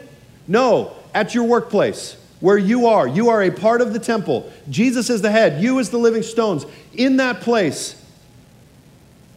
No, 0.48 0.96
at 1.13 1.36
your 1.36 1.43
workplace 1.43 2.17
where 2.39 2.58
you 2.58 2.88
are. 2.88 3.08
You 3.08 3.30
are 3.30 3.43
a 3.43 3.52
part 3.52 3.82
of 3.82 3.93
the 3.93 4.00
temple. 4.00 4.52
Jesus 4.67 5.12
is 5.12 5.22
the 5.22 5.30
head, 5.30 5.62
you 5.62 5.78
is 5.78 5.91
the 5.91 6.00
living 6.00 6.24
stones. 6.24 6.65
In 6.96 7.17
that 7.17 7.41
place, 7.41 8.04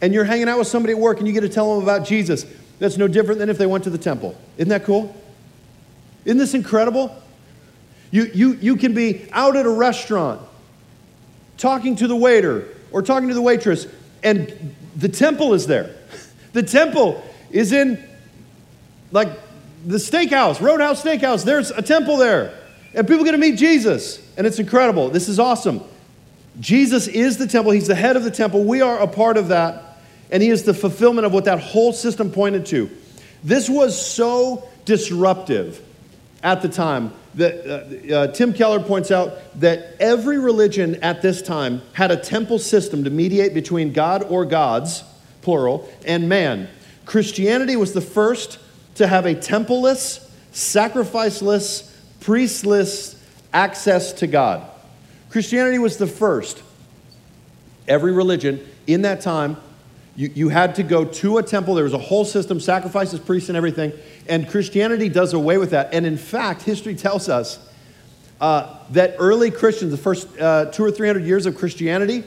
and 0.01 0.15
you're 0.15 0.23
hanging 0.23 0.49
out 0.49 0.57
with 0.57 0.67
somebody 0.67 0.93
at 0.93 0.99
work 0.99 1.19
and 1.19 1.27
you 1.27 1.33
get 1.33 1.41
to 1.41 1.49
tell 1.49 1.75
them 1.75 1.83
about 1.83 2.07
Jesus, 2.07 2.47
that's 2.79 2.97
no 2.97 3.07
different 3.07 3.37
than 3.37 3.49
if 3.49 3.59
they 3.59 3.67
went 3.67 3.83
to 3.83 3.91
the 3.91 3.97
temple. 3.99 4.35
Isn't 4.57 4.69
that 4.69 4.85
cool? 4.85 5.15
Isn't 6.25 6.39
this 6.39 6.55
incredible? 6.55 7.15
You, 8.09 8.23
you, 8.33 8.53
you 8.53 8.75
can 8.75 8.95
be 8.95 9.27
out 9.31 9.55
at 9.55 9.67
a 9.67 9.69
restaurant 9.69 10.41
talking 11.61 11.95
to 11.95 12.07
the 12.07 12.15
waiter 12.15 12.67
or 12.91 13.03
talking 13.03 13.29
to 13.29 13.35
the 13.35 13.41
waitress, 13.41 13.85
and 14.23 14.75
the 14.95 15.07
temple 15.07 15.53
is 15.53 15.67
there. 15.67 15.95
The 16.53 16.63
temple 16.63 17.23
is 17.49 17.71
in, 17.71 17.97
like, 19.13 19.29
the 19.85 19.95
steakhouse, 19.95 20.59
Roadhouse 20.59 21.01
Steakhouse. 21.01 21.45
There's 21.45 21.71
a 21.71 21.81
temple 21.81 22.17
there. 22.17 22.53
And 22.93 23.07
people 23.07 23.23
get 23.23 23.31
to 23.31 23.37
meet 23.37 23.57
Jesus, 23.57 24.19
and 24.35 24.45
it's 24.45 24.59
incredible. 24.59 25.07
This 25.07 25.29
is 25.29 25.39
awesome. 25.39 25.79
Jesus 26.59 27.07
is 27.07 27.37
the 27.37 27.47
temple, 27.47 27.71
He's 27.71 27.87
the 27.87 27.95
head 27.95 28.17
of 28.17 28.25
the 28.25 28.31
temple. 28.31 28.65
We 28.65 28.81
are 28.81 28.99
a 28.99 29.07
part 29.07 29.37
of 29.37 29.47
that, 29.47 29.97
and 30.29 30.43
He 30.43 30.49
is 30.49 30.63
the 30.63 30.73
fulfillment 30.73 31.25
of 31.25 31.31
what 31.31 31.45
that 31.45 31.61
whole 31.61 31.93
system 31.93 32.33
pointed 32.33 32.65
to. 32.65 32.89
This 33.45 33.69
was 33.69 33.97
so 33.97 34.67
disruptive 34.83 35.81
at 36.43 36.61
the 36.61 36.67
time 36.67 37.13
that 37.35 38.11
uh, 38.11 38.15
uh, 38.15 38.27
Tim 38.27 38.53
Keller 38.53 38.81
points 38.81 39.11
out 39.11 39.59
that 39.59 39.95
every 39.99 40.37
religion 40.37 40.95
at 41.03 41.21
this 41.21 41.41
time 41.41 41.81
had 41.93 42.11
a 42.11 42.17
temple 42.17 42.59
system 42.59 43.03
to 43.03 43.09
mediate 43.09 43.53
between 43.53 43.93
God 43.93 44.23
or 44.23 44.45
gods, 44.45 45.03
plural, 45.41 45.89
and 46.05 46.27
man. 46.27 46.67
Christianity 47.05 47.75
was 47.75 47.93
the 47.93 48.01
first 48.01 48.59
to 48.95 49.07
have 49.07 49.25
a 49.25 49.35
templeless, 49.35 50.29
sacrificeless, 50.51 51.95
priestless 52.19 53.15
access 53.53 54.13
to 54.13 54.27
God. 54.27 54.69
Christianity 55.29 55.79
was 55.79 55.97
the 55.97 56.07
first. 56.07 56.61
Every 57.87 58.11
religion 58.11 58.65
in 58.87 59.03
that 59.03 59.21
time, 59.21 59.57
you, 60.15 60.31
you 60.35 60.49
had 60.49 60.75
to 60.75 60.83
go 60.83 61.05
to 61.05 61.37
a 61.37 61.43
temple. 61.43 61.75
There 61.75 61.83
was 61.83 61.93
a 61.93 61.97
whole 61.97 62.25
system, 62.25 62.59
sacrifices, 62.59 63.19
priests, 63.19 63.49
and 63.49 63.57
everything. 63.57 63.93
And 64.27 64.47
Christianity 64.47 65.09
does 65.09 65.33
away 65.33 65.57
with 65.57 65.71
that. 65.71 65.93
And 65.93 66.05
in 66.05 66.17
fact, 66.17 66.63
history 66.63 66.95
tells 66.95 67.29
us 67.29 67.59
uh, 68.39 68.77
that 68.91 69.15
early 69.19 69.51
Christians, 69.51 69.91
the 69.91 69.97
first 69.97 70.27
uh, 70.39 70.65
two 70.65 70.83
or 70.83 70.91
three 70.91 71.07
hundred 71.07 71.25
years 71.25 71.45
of 71.45 71.55
Christianity, 71.55 72.23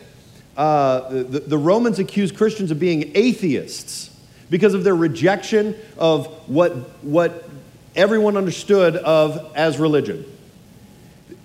uh, 0.56 1.08
the, 1.08 1.40
the 1.40 1.58
Romans 1.58 1.98
accused 1.98 2.36
Christians 2.36 2.70
of 2.70 2.78
being 2.78 3.12
atheists 3.14 4.10
because 4.50 4.74
of 4.74 4.84
their 4.84 4.94
rejection 4.96 5.74
of 5.98 6.26
what, 6.48 6.72
what 7.02 7.48
everyone 7.96 8.36
understood 8.36 8.96
of 8.96 9.52
as 9.56 9.78
religion. 9.78 10.24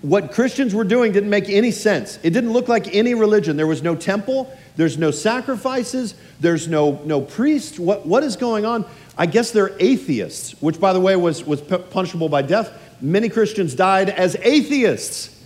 What 0.02 0.32
Christians 0.32 0.74
were 0.74 0.84
doing 0.84 1.12
didn't 1.12 1.28
make 1.28 1.50
any 1.50 1.70
sense. 1.70 2.18
It 2.22 2.30
didn't 2.30 2.52
look 2.52 2.68
like 2.68 2.94
any 2.94 3.14
religion. 3.14 3.56
There 3.58 3.66
was 3.66 3.82
no 3.82 3.94
temple, 3.94 4.50
there's 4.76 4.96
no 4.96 5.10
sacrifices, 5.10 6.14
there's 6.40 6.68
no, 6.68 7.02
no 7.04 7.20
priest. 7.20 7.78
What, 7.78 8.06
what 8.06 8.22
is 8.22 8.36
going 8.36 8.64
on? 8.64 8.86
I 9.18 9.26
guess 9.26 9.50
they're 9.50 9.76
atheists, 9.78 10.52
which, 10.62 10.80
by 10.80 10.94
the 10.94 11.00
way, 11.00 11.16
was, 11.16 11.44
was 11.44 11.60
punishable 11.60 12.30
by 12.30 12.40
death. 12.40 12.72
Many 13.02 13.28
Christians 13.28 13.74
died 13.74 14.08
as 14.08 14.36
atheists. 14.36 15.36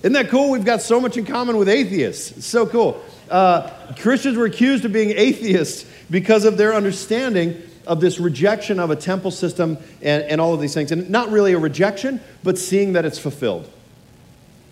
Isn't 0.00 0.12
that 0.12 0.28
cool? 0.28 0.50
We've 0.50 0.64
got 0.64 0.82
so 0.82 1.00
much 1.00 1.16
in 1.16 1.26
common 1.26 1.56
with 1.56 1.68
atheists. 1.68 2.30
It's 2.30 2.46
so 2.46 2.64
cool. 2.64 3.02
Uh, 3.28 3.70
Christians 3.98 4.36
were 4.36 4.44
accused 4.44 4.84
of 4.84 4.92
being 4.92 5.10
atheists 5.10 5.84
because 6.10 6.44
of 6.44 6.56
their 6.56 6.74
understanding 6.74 7.60
of 7.88 8.00
this 8.00 8.20
rejection 8.20 8.78
of 8.78 8.90
a 8.90 8.96
temple 8.96 9.32
system 9.32 9.78
and, 10.00 10.22
and 10.24 10.40
all 10.40 10.54
of 10.54 10.60
these 10.60 10.74
things. 10.74 10.92
And 10.92 11.10
not 11.10 11.30
really 11.30 11.54
a 11.54 11.58
rejection, 11.58 12.20
but 12.44 12.56
seeing 12.56 12.92
that 12.92 13.04
it's 13.04 13.18
fulfilled. 13.18 13.68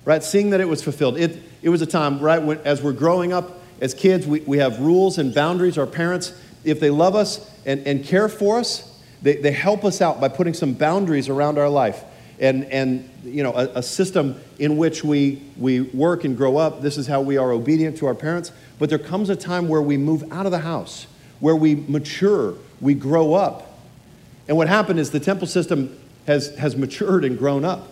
Right? 0.05 0.23
Seeing 0.23 0.51
that 0.51 0.61
it 0.61 0.69
was 0.69 0.83
fulfilled. 0.83 1.19
It, 1.19 1.43
it 1.63 1.69
was 1.69 1.83
a 1.83 1.87
time, 1.87 2.21
right, 2.21 2.43
when, 2.43 2.59
as 2.59 2.83
we're 2.83 2.93
growing 2.93 3.33
up 3.33 3.61
as 3.81 3.95
kids, 3.95 4.27
we, 4.27 4.41
we 4.41 4.59
have 4.59 4.81
rules 4.81 5.19
and 5.19 5.35
boundaries. 5.35 5.79
Our 5.79 5.87
parents, 5.87 6.33
if 6.63 6.79
they 6.81 6.91
love 6.91 7.15
us 7.15 7.51
and, 7.65 7.87
and 7.87 8.05
care 8.05 8.29
for 8.29 8.59
us, 8.59 9.01
they, 9.23 9.37
they 9.37 9.53
help 9.53 9.85
us 9.85 10.03
out 10.03 10.21
by 10.21 10.29
putting 10.29 10.55
some 10.55 10.75
boundaries 10.75 11.29
around 11.29 11.59
our 11.59 11.69
life 11.69 12.05
and, 12.39 12.65
and 12.65 13.09
you 13.25 13.43
know, 13.43 13.55
a, 13.55 13.79
a, 13.79 13.83
system 13.83 14.41
in 14.59 14.77
which 14.77 15.05
we, 15.05 15.43
we 15.57 15.81
work 15.83 16.25
and 16.25 16.37
grow 16.37 16.57
up. 16.57 16.83
This 16.83 16.99
is 16.99 17.07
how 17.07 17.21
we 17.21 17.37
are 17.37 17.53
obedient 17.53 17.97
to 17.99 18.07
our 18.07 18.15
parents. 18.15 18.53
But 18.79 18.91
there 18.91 18.99
comes 18.99 19.31
a 19.31 19.37
time 19.37 19.69
where 19.69 19.81
we 19.81 19.97
move 19.97 20.31
out 20.33 20.45
of 20.45 20.53
the 20.53 20.59
house 20.59 21.07
where 21.41 21.57
we 21.57 21.75
mature, 21.75 22.55
we 22.81 22.95
grow 22.95 23.35
up. 23.35 23.79
And 24.49 24.57
what 24.57 24.69
happened 24.69 24.99
is 24.99 25.11
the 25.11 25.21
temple 25.21 25.47
system 25.47 25.99
has, 26.27 26.57
has 26.57 26.77
matured 26.77 27.25
and 27.25 27.39
grown 27.39 27.65
up. 27.65 27.89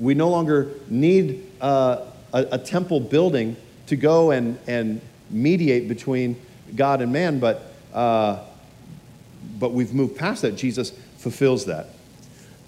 We 0.00 0.14
no 0.14 0.30
longer 0.30 0.72
need 0.88 1.46
uh, 1.60 2.06
a, 2.32 2.46
a 2.52 2.58
temple 2.58 3.00
building 3.00 3.56
to 3.86 3.96
go 3.96 4.30
and, 4.30 4.58
and 4.66 5.00
mediate 5.30 5.88
between 5.88 6.40
God 6.74 7.02
and 7.02 7.12
man, 7.12 7.38
but, 7.38 7.72
uh, 7.92 8.42
but 9.58 9.72
we've 9.72 9.92
moved 9.92 10.16
past 10.16 10.42
that. 10.42 10.56
Jesus 10.56 10.90
fulfills 11.18 11.66
that. 11.66 11.88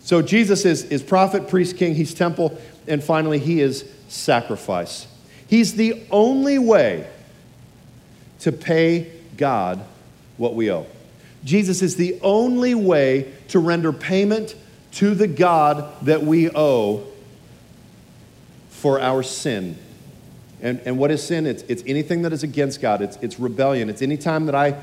So 0.01 0.21
Jesus 0.21 0.65
is, 0.65 0.85
is 0.85 1.03
prophet, 1.03 1.49
priest, 1.49 1.77
king, 1.77 1.95
he's 1.95 2.13
temple, 2.13 2.59
and 2.87 3.03
finally, 3.03 3.39
he 3.39 3.61
is 3.61 3.89
sacrifice. 4.09 5.07
He's 5.47 5.75
the 5.75 6.03
only 6.11 6.59
way 6.59 7.09
to 8.41 8.53
pay 8.53 9.13
God 9.37 9.85
what 10.37 10.55
we 10.55 10.71
owe. 10.71 10.87
Jesus 11.45 11.83
is 11.83 11.97
the 11.97 12.19
only 12.23 12.75
way 12.75 13.33
to 13.49 13.59
render 13.59 13.93
payment 13.93 14.55
to 14.93 15.15
the 15.15 15.29
God 15.29 16.05
that 16.05 16.23
we 16.23 16.51
owe 16.51 17.07
for 18.83 19.01
our 19.01 19.23
sin. 19.23 19.79
And, 20.61 20.81
and 20.85 20.99
what 20.99 21.11
is 21.11 21.23
sin? 21.23 21.47
It's, 21.47 21.63
it's 21.63 21.83
anything 21.87 22.23
that 22.23 22.33
is 22.33 22.43
against 22.43 22.81
God, 22.81 23.01
it's, 23.01 23.17
it's 23.23 23.41
rebellion. 23.41 23.89
It's 23.89 24.03
any 24.03 24.17
time 24.17 24.47
that 24.47 24.55
I 24.55 24.77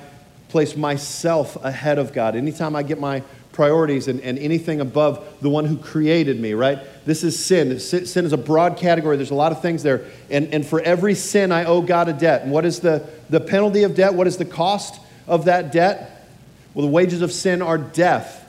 place 0.49 0.75
myself 0.75 1.63
ahead 1.63 1.99
of 1.99 2.11
God, 2.11 2.35
anytime 2.35 2.75
I 2.75 2.81
get 2.81 2.99
my 2.99 3.21
priorities 3.51 4.07
and, 4.07 4.19
and 4.21 4.39
anything 4.39 4.81
above 4.81 5.23
the 5.41 5.49
one 5.49 5.65
who 5.65 5.77
created 5.77 6.39
me, 6.39 6.53
right? 6.53 6.79
This 7.05 7.23
is 7.23 7.37
sin. 7.37 7.79
Sin 7.79 8.25
is 8.25 8.33
a 8.33 8.37
broad 8.37 8.77
category. 8.77 9.17
There's 9.17 9.31
a 9.31 9.35
lot 9.35 9.51
of 9.51 9.61
things 9.61 9.83
there. 9.83 10.05
And, 10.31 10.51
and 10.53 10.65
for 10.65 10.81
every 10.81 11.13
sin, 11.13 11.51
I 11.51 11.65
owe 11.65 11.81
God 11.81 12.09
a 12.09 12.13
debt. 12.13 12.41
And 12.41 12.51
what 12.51 12.65
is 12.65 12.79
the, 12.79 13.07
the 13.29 13.39
penalty 13.39 13.83
of 13.83 13.93
debt? 13.95 14.15
What 14.15 14.25
is 14.25 14.37
the 14.37 14.45
cost? 14.45 14.99
of 15.29 15.45
that 15.45 15.71
debt? 15.71 16.27
Well, 16.73 16.85
the 16.85 16.91
wages 16.91 17.21
of 17.21 17.31
sin 17.31 17.61
are 17.61 17.77
death, 17.77 18.45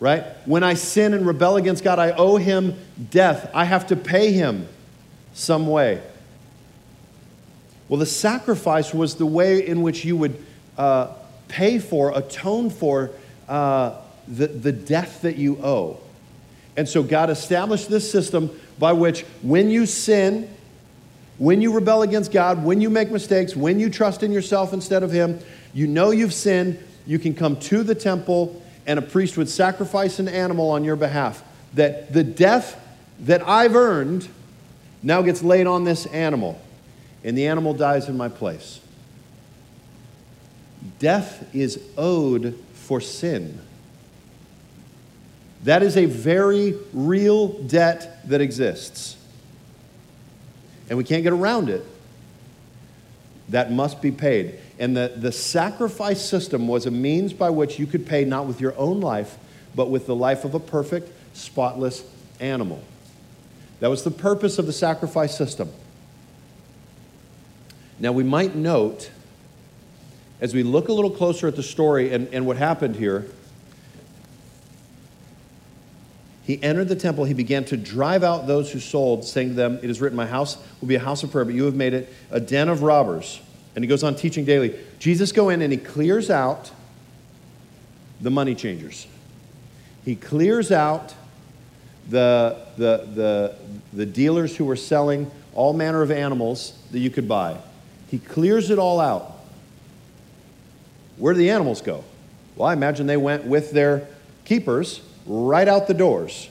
right? 0.00 0.24
When 0.44 0.62
I 0.62 0.74
sin 0.74 1.14
and 1.14 1.26
rebel 1.26 1.56
against 1.56 1.82
God, 1.82 1.98
I 1.98 2.10
owe 2.12 2.36
him 2.36 2.78
death. 3.10 3.50
I 3.54 3.64
have 3.64 3.86
to 3.88 3.96
pay 3.96 4.32
him 4.32 4.68
some 5.32 5.66
way. 5.66 6.02
Well, 7.88 8.00
the 8.00 8.06
sacrifice 8.06 8.92
was 8.92 9.14
the 9.14 9.26
way 9.26 9.66
in 9.66 9.82
which 9.82 10.04
you 10.04 10.16
would 10.16 10.44
uh, 10.76 11.12
pay 11.48 11.78
for, 11.78 12.16
atone 12.16 12.70
for 12.70 13.10
uh, 13.48 13.94
the, 14.26 14.48
the 14.48 14.72
death 14.72 15.22
that 15.22 15.36
you 15.36 15.58
owe. 15.62 16.00
And 16.76 16.88
so 16.88 17.02
God 17.02 17.30
established 17.30 17.88
this 17.88 18.10
system 18.10 18.50
by 18.78 18.92
which 18.92 19.22
when 19.40 19.70
you 19.70 19.86
sin, 19.86 20.50
when 21.38 21.62
you 21.62 21.72
rebel 21.72 22.02
against 22.02 22.32
God, 22.32 22.64
when 22.64 22.80
you 22.80 22.90
make 22.90 23.10
mistakes, 23.10 23.56
when 23.56 23.80
you 23.80 23.88
trust 23.88 24.22
in 24.22 24.32
yourself 24.32 24.72
instead 24.72 25.02
of 25.02 25.10
Him, 25.10 25.38
you 25.72 25.86
know 25.86 26.10
you've 26.10 26.34
sinned, 26.34 26.78
you 27.06 27.18
can 27.18 27.34
come 27.34 27.58
to 27.60 27.82
the 27.82 27.94
temple 27.94 28.62
and 28.86 28.98
a 28.98 29.02
priest 29.02 29.36
would 29.36 29.48
sacrifice 29.48 30.18
an 30.18 30.28
animal 30.28 30.70
on 30.70 30.84
your 30.84 30.96
behalf. 30.96 31.42
That 31.74 32.12
the 32.12 32.24
death 32.24 32.80
that 33.20 33.46
I've 33.46 33.74
earned 33.74 34.28
now 35.02 35.22
gets 35.22 35.42
laid 35.42 35.66
on 35.66 35.84
this 35.84 36.06
animal, 36.06 36.60
and 37.24 37.36
the 37.36 37.46
animal 37.46 37.74
dies 37.74 38.08
in 38.08 38.16
my 38.16 38.28
place. 38.28 38.80
Death 40.98 41.54
is 41.54 41.80
owed 41.96 42.58
for 42.74 43.00
sin. 43.00 43.60
That 45.64 45.82
is 45.82 45.96
a 45.96 46.04
very 46.06 46.76
real 46.92 47.48
debt 47.48 48.20
that 48.28 48.40
exists. 48.40 49.16
And 50.88 50.96
we 50.96 51.02
can't 51.02 51.24
get 51.24 51.32
around 51.32 51.68
it. 51.68 51.84
That 53.48 53.72
must 53.72 54.00
be 54.00 54.12
paid. 54.12 54.60
And 54.78 54.96
the, 54.96 55.12
the 55.16 55.32
sacrifice 55.32 56.22
system 56.22 56.68
was 56.68 56.86
a 56.86 56.90
means 56.90 57.32
by 57.32 57.50
which 57.50 57.78
you 57.78 57.86
could 57.86 58.06
pay 58.06 58.24
not 58.24 58.46
with 58.46 58.60
your 58.60 58.76
own 58.76 59.00
life, 59.00 59.38
but 59.74 59.90
with 59.90 60.06
the 60.06 60.14
life 60.14 60.44
of 60.44 60.54
a 60.54 60.60
perfect, 60.60 61.10
spotless 61.34 62.04
animal. 62.40 62.82
That 63.80 63.88
was 63.88 64.04
the 64.04 64.10
purpose 64.10 64.58
of 64.58 64.66
the 64.66 64.72
sacrifice 64.72 65.36
system. 65.36 65.70
Now, 67.98 68.12
we 68.12 68.24
might 68.24 68.54
note, 68.54 69.10
as 70.40 70.54
we 70.54 70.62
look 70.62 70.88
a 70.88 70.92
little 70.92 71.10
closer 71.10 71.48
at 71.48 71.56
the 71.56 71.62
story 71.62 72.12
and, 72.12 72.28
and 72.28 72.46
what 72.46 72.58
happened 72.58 72.96
here, 72.96 73.26
he 76.46 76.62
entered 76.62 76.88
the 76.88 76.96
temple. 76.96 77.24
He 77.24 77.34
began 77.34 77.64
to 77.66 77.76
drive 77.76 78.22
out 78.22 78.46
those 78.46 78.70
who 78.70 78.78
sold, 78.78 79.24
saying 79.24 79.48
to 79.48 79.54
them, 79.54 79.80
It 79.82 79.90
is 79.90 80.00
written, 80.00 80.16
My 80.16 80.26
house 80.26 80.58
will 80.80 80.88
be 80.88 80.94
a 80.94 81.00
house 81.00 81.22
of 81.22 81.32
prayer, 81.32 81.44
but 81.44 81.54
you 81.54 81.64
have 81.64 81.74
made 81.74 81.92
it 81.92 82.12
a 82.30 82.38
den 82.38 82.68
of 82.68 82.82
robbers. 82.82 83.40
And 83.76 83.84
he 83.84 83.88
goes 83.88 84.02
on 84.02 84.16
teaching 84.16 84.44
daily. 84.44 84.74
Jesus 84.98 85.30
go 85.30 85.50
in 85.50 85.62
and 85.62 85.70
he 85.70 85.78
clears 85.78 86.30
out 86.30 86.72
the 88.20 88.30
money 88.30 88.54
changers. 88.54 89.06
He 90.04 90.16
clears 90.16 90.72
out 90.72 91.14
the, 92.08 92.56
the, 92.78 93.06
the, 93.14 93.56
the 93.92 94.06
dealers 94.06 94.56
who 94.56 94.64
were 94.64 94.76
selling 94.76 95.30
all 95.54 95.74
manner 95.74 96.00
of 96.00 96.10
animals 96.10 96.78
that 96.92 97.00
you 97.00 97.10
could 97.10 97.28
buy. 97.28 97.58
He 98.10 98.18
clears 98.18 98.70
it 98.70 98.78
all 98.78 98.98
out. 98.98 99.32
Where 101.18 101.34
do 101.34 101.38
the 101.38 101.50
animals 101.50 101.82
go? 101.82 102.02
Well, 102.56 102.68
I 102.68 102.72
imagine 102.72 103.06
they 103.06 103.16
went 103.18 103.44
with 103.44 103.72
their 103.72 104.08
keepers 104.46 105.02
right 105.26 105.68
out 105.68 105.86
the 105.86 105.94
doors. 105.94 106.48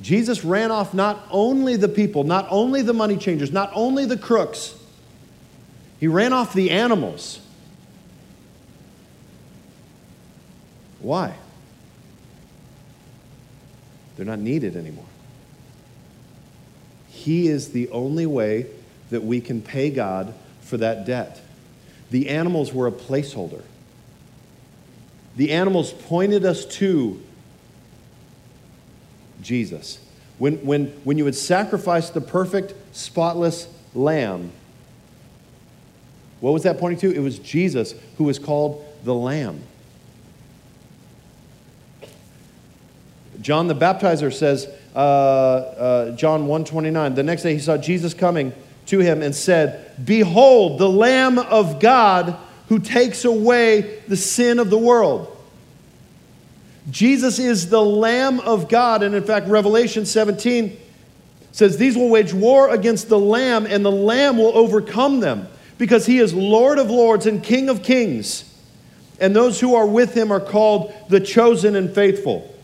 Jesus 0.00 0.44
ran 0.44 0.70
off 0.70 0.94
not 0.94 1.26
only 1.30 1.76
the 1.76 1.88
people, 1.88 2.24
not 2.24 2.46
only 2.48 2.80
the 2.80 2.94
money 2.94 3.18
changers, 3.18 3.52
not 3.52 3.70
only 3.74 4.06
the 4.06 4.16
crooks, 4.16 4.74
he 6.00 6.08
ran 6.08 6.32
off 6.32 6.54
the 6.54 6.70
animals. 6.70 7.40
Why? 11.00 11.34
They're 14.16 14.26
not 14.26 14.38
needed 14.38 14.76
anymore. 14.76 15.04
He 17.08 17.48
is 17.48 17.72
the 17.72 17.90
only 17.90 18.24
way 18.24 18.66
that 19.10 19.22
we 19.22 19.42
can 19.42 19.60
pay 19.60 19.90
God 19.90 20.32
for 20.62 20.78
that 20.78 21.04
debt. 21.04 21.42
The 22.10 22.30
animals 22.30 22.72
were 22.72 22.86
a 22.86 22.92
placeholder. 22.92 23.62
The 25.36 25.52
animals 25.52 25.92
pointed 25.92 26.46
us 26.46 26.64
to 26.66 27.22
Jesus. 29.42 29.98
When, 30.38 30.64
when, 30.64 30.86
when 31.04 31.18
you 31.18 31.24
would 31.24 31.34
sacrifice 31.34 32.08
the 32.08 32.20
perfect, 32.22 32.72
spotless 32.96 33.68
lamb, 33.94 34.52
what 36.40 36.52
was 36.52 36.62
that 36.62 36.78
pointing 36.78 37.00
to? 37.00 37.14
It 37.14 37.20
was 37.20 37.38
Jesus 37.38 37.94
who 38.16 38.24
was 38.24 38.38
called 38.38 38.84
the 39.04 39.14
Lamb. 39.14 39.62
John 43.40 43.68
the 43.68 43.74
Baptizer 43.74 44.32
says, 44.32 44.68
uh, 44.94 44.98
uh, 44.98 46.16
John 46.16 46.42
129, 46.46 47.14
the 47.14 47.22
next 47.22 47.42
day 47.42 47.54
he 47.54 47.58
saw 47.60 47.76
Jesus 47.76 48.12
coming 48.12 48.52
to 48.86 48.98
him 48.98 49.22
and 49.22 49.34
said, 49.34 49.92
Behold, 50.04 50.78
the 50.78 50.88
Lamb 50.88 51.38
of 51.38 51.80
God 51.80 52.36
who 52.68 52.78
takes 52.78 53.24
away 53.24 54.00
the 54.08 54.16
sin 54.16 54.58
of 54.58 54.70
the 54.70 54.78
world. 54.78 55.36
Jesus 56.90 57.38
is 57.38 57.68
the 57.68 57.82
Lamb 57.82 58.40
of 58.40 58.68
God. 58.68 59.02
And 59.02 59.14
in 59.14 59.24
fact, 59.24 59.48
Revelation 59.48 60.06
17 60.06 60.76
says, 61.52 61.76
These 61.76 61.96
will 61.96 62.08
wage 62.08 62.32
war 62.32 62.70
against 62.70 63.08
the 63.08 63.18
Lamb, 63.18 63.66
and 63.66 63.84
the 63.84 63.92
Lamb 63.92 64.38
will 64.38 64.56
overcome 64.56 65.20
them, 65.20 65.48
because 65.80 66.04
he 66.04 66.18
is 66.18 66.34
Lord 66.34 66.78
of 66.78 66.90
lords 66.90 67.24
and 67.24 67.42
King 67.42 67.70
of 67.70 67.82
kings. 67.82 68.44
And 69.18 69.34
those 69.34 69.58
who 69.58 69.74
are 69.74 69.86
with 69.86 70.14
him 70.14 70.30
are 70.30 70.38
called 70.38 70.92
the 71.08 71.20
chosen 71.20 71.74
and 71.74 71.92
faithful. 71.94 72.54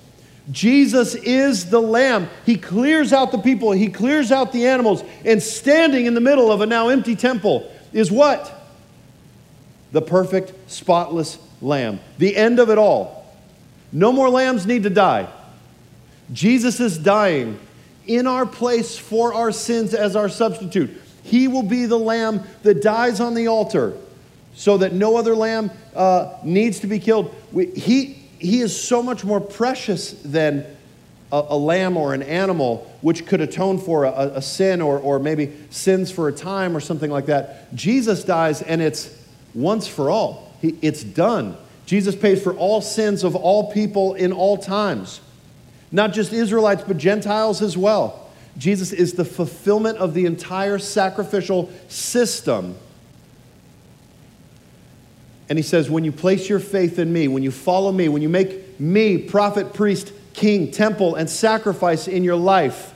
Jesus 0.51 1.15
is 1.15 1.71
the 1.71 1.81
Lamb. 1.81 2.29
He 2.45 2.57
clears 2.57 3.15
out 3.15 3.33
the 3.33 3.39
people, 3.39 3.73
He 3.73 3.89
clears 3.89 4.31
out 4.31 4.53
the 4.53 4.67
animals, 4.67 5.03
and 5.25 5.43
standing 5.43 6.05
in 6.05 6.13
the 6.13 6.21
middle 6.21 6.53
of 6.53 6.61
a 6.61 6.67
now 6.67 6.91
empty 6.91 7.17
temple 7.17 7.73
is 7.91 8.13
what? 8.13 8.53
The 9.93 10.03
perfect, 10.03 10.53
spotless 10.71 11.39
Lamb. 11.63 12.01
The 12.19 12.37
end 12.37 12.59
of 12.59 12.69
it 12.69 12.77
all. 12.77 13.35
No 13.93 14.13
more 14.13 14.29
lambs 14.29 14.67
need 14.67 14.83
to 14.83 14.91
die. 14.91 15.27
Jesus 16.35 16.81
is 16.81 16.99
dying 16.99 17.59
in 18.07 18.27
our 18.27 18.45
place 18.45 18.99
for 18.99 19.33
our 19.33 19.53
sins 19.53 19.95
as 19.95 20.17
our 20.17 20.29
substitute. 20.29 20.91
He 21.27 21.49
will 21.49 21.65
be 21.65 21.87
the 21.87 21.99
lamb 21.99 22.45
that 22.63 22.83
dies 22.83 23.19
on 23.21 23.35
the 23.35 23.49
altar 23.49 23.95
so 24.55 24.79
that 24.79 24.93
no 24.93 25.17
other 25.17 25.35
lamb 25.35 25.73
uh, 25.95 26.37
needs 26.45 26.81
to 26.81 26.87
be 26.87 27.01
killed. 27.01 27.35
We, 27.51 27.67
he, 27.67 28.15
he 28.39 28.61
is 28.61 28.81
so 28.81 29.03
much 29.03 29.25
more 29.25 29.41
precious 29.41 30.13
than 30.13 30.65
a, 31.33 31.45
a, 31.49 31.57
lamb 31.57 31.97
or 31.97 32.15
an 32.15 32.23
animal 32.23 32.91
which 33.01 33.27
could 33.27 33.41
atone 33.41 33.79
for 33.79 34.05
a, 34.05 34.13
a 34.37 34.43
sin 34.43 34.81
or, 34.81 35.01
or 35.01 35.19
maybe 35.19 35.53
sins 35.71 36.13
for 36.13 36.29
a 36.29 36.33
time 36.33 36.77
or 36.77 36.81
something 36.81 37.11
like 37.11 37.27
that. 37.27 37.75
Jesus 37.75 38.23
dies 38.23 38.63
and 38.63 38.81
it's 38.81 39.13
once 39.53 39.89
for 39.89 40.09
all, 40.09 40.55
he, 40.63 40.77
it's 40.81 41.03
done. 41.03 41.57
Jesus 41.87 42.15
pays 42.15 42.41
for 42.41 42.55
all 42.55 42.81
sins 42.81 43.25
of 43.25 43.35
all 43.35 43.73
people 43.73 44.15
in 44.15 44.33
all 44.33 44.57
times, 44.57 45.21
not 45.91 46.13
just 46.13 46.33
Israelites, 46.33 46.85
but 46.87 46.99
Gentiles 46.99 47.63
as 47.63 47.77
well. 47.77 48.26
Jesus 48.59 48.93
is 48.93 49.15
the 49.15 49.25
fulfillment 49.25 49.99
of 49.99 50.15
the 50.15 50.27
entire 50.27 50.79
sacrificial 50.79 51.71
system 51.89 52.77
and 55.49 55.59
he 55.59 55.63
says, 55.63 55.89
When 55.89 56.05
you 56.05 56.13
place 56.13 56.49
your 56.49 56.59
faith 56.59 56.99
in 56.99 57.13
me, 57.13 57.29
when 57.29 57.43
you 57.43 57.51
follow 57.51 57.93
me, 57.93 58.09
when 58.09 58.23
you 58.23 58.29
make 58.29 58.79
me 58.81 59.19
prophet, 59.19 59.73
priest, 59.73 60.13
king, 60.33 60.71
temple, 60.71 61.15
and 61.15 61.31
sacrifice 61.31 62.09
in 62.09 62.25
your 62.25 62.37
life, 62.37 62.93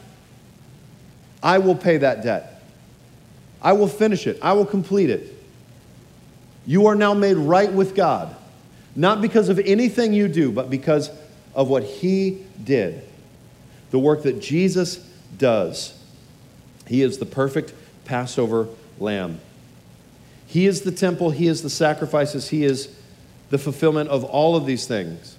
I 1.42 1.58
will 1.58 1.76
pay 1.76 1.98
that 1.98 2.22
debt. 2.22 2.62
I 3.62 3.72
will 3.72 3.88
finish 3.88 4.26
it. 4.26 4.38
I 4.42 4.54
will 4.54 4.66
complete 4.66 5.10
it. 5.10 5.36
You 6.66 6.86
are 6.86 6.94
now 6.94 7.14
made 7.14 7.36
right 7.36 7.72
with 7.72 7.94
God, 7.94 8.34
not 8.96 9.20
because 9.20 9.48
of 9.48 9.58
anything 9.58 10.12
you 10.12 10.28
do, 10.28 10.50
but 10.52 10.70
because 10.70 11.10
of 11.54 11.68
what 11.68 11.82
He 11.82 12.44
did. 12.62 13.02
The 13.90 13.98
work 13.98 14.24
that 14.24 14.40
Jesus 14.40 15.06
does. 15.40 15.98
He 16.86 17.02
is 17.02 17.18
the 17.18 17.26
perfect 17.26 17.72
Passover 18.04 18.68
lamb. 19.00 19.40
He 20.46 20.66
is 20.66 20.82
the 20.82 20.92
temple, 20.92 21.30
He 21.30 21.48
is 21.48 21.62
the 21.62 21.70
sacrifices, 21.70 22.50
He 22.50 22.64
is 22.64 22.94
the 23.50 23.58
fulfillment 23.58 24.10
of 24.10 24.22
all 24.22 24.54
of 24.54 24.66
these 24.66 24.86
things. 24.86 25.36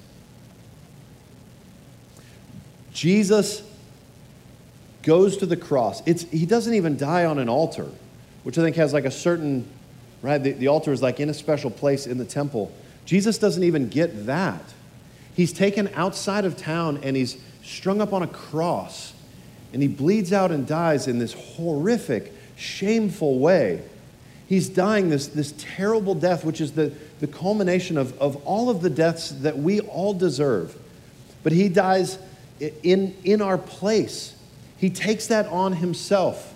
Jesus 2.93 3.63
goes 5.03 5.37
to 5.37 5.45
the 5.45 5.55
cross. 5.57 6.03
It's, 6.05 6.23
he 6.23 6.45
doesn't 6.45 6.73
even 6.73 6.97
die 6.97 7.25
on 7.25 7.39
an 7.39 7.47
altar, 7.47 7.87
which 8.43 8.57
I 8.57 8.61
think 8.61 8.75
has 8.75 8.93
like 8.93 9.05
a 9.05 9.11
certain, 9.11 9.65
right? 10.21 10.37
The, 10.37 10.51
the 10.51 10.67
altar 10.67 10.91
is 10.91 11.01
like 11.01 11.19
in 11.19 11.29
a 11.29 11.33
special 11.33 11.71
place 11.71 12.05
in 12.05 12.17
the 12.17 12.25
temple. 12.25 12.71
Jesus 13.05 13.37
doesn't 13.37 13.63
even 13.63 13.89
get 13.89 14.25
that. 14.25 14.61
He's 15.33 15.53
taken 15.53 15.89
outside 15.95 16.45
of 16.45 16.57
town 16.57 16.99
and 17.03 17.15
he's 17.15 17.37
strung 17.63 18.01
up 18.01 18.13
on 18.13 18.23
a 18.23 18.27
cross 18.27 19.10
and 19.73 19.81
he 19.81 19.87
bleeds 19.87 20.33
out 20.33 20.51
and 20.51 20.67
dies 20.67 21.07
in 21.07 21.19
this 21.19 21.33
horrific, 21.33 22.33
shameful 22.55 23.39
way 23.39 23.81
he's 24.51 24.67
dying 24.67 25.07
this, 25.07 25.27
this 25.27 25.53
terrible 25.57 26.13
death, 26.13 26.43
which 26.43 26.59
is 26.59 26.73
the, 26.73 26.91
the 27.21 27.27
culmination 27.27 27.97
of, 27.97 28.19
of 28.19 28.35
all 28.45 28.69
of 28.69 28.81
the 28.81 28.89
deaths 28.89 29.29
that 29.29 29.57
we 29.57 29.79
all 29.79 30.13
deserve. 30.13 30.77
But 31.41 31.53
he 31.53 31.69
dies 31.69 32.19
in, 32.59 33.15
in 33.23 33.41
our 33.41 33.57
place. 33.57 34.35
He 34.75 34.89
takes 34.89 35.27
that 35.27 35.45
on 35.45 35.71
himself. 35.71 36.53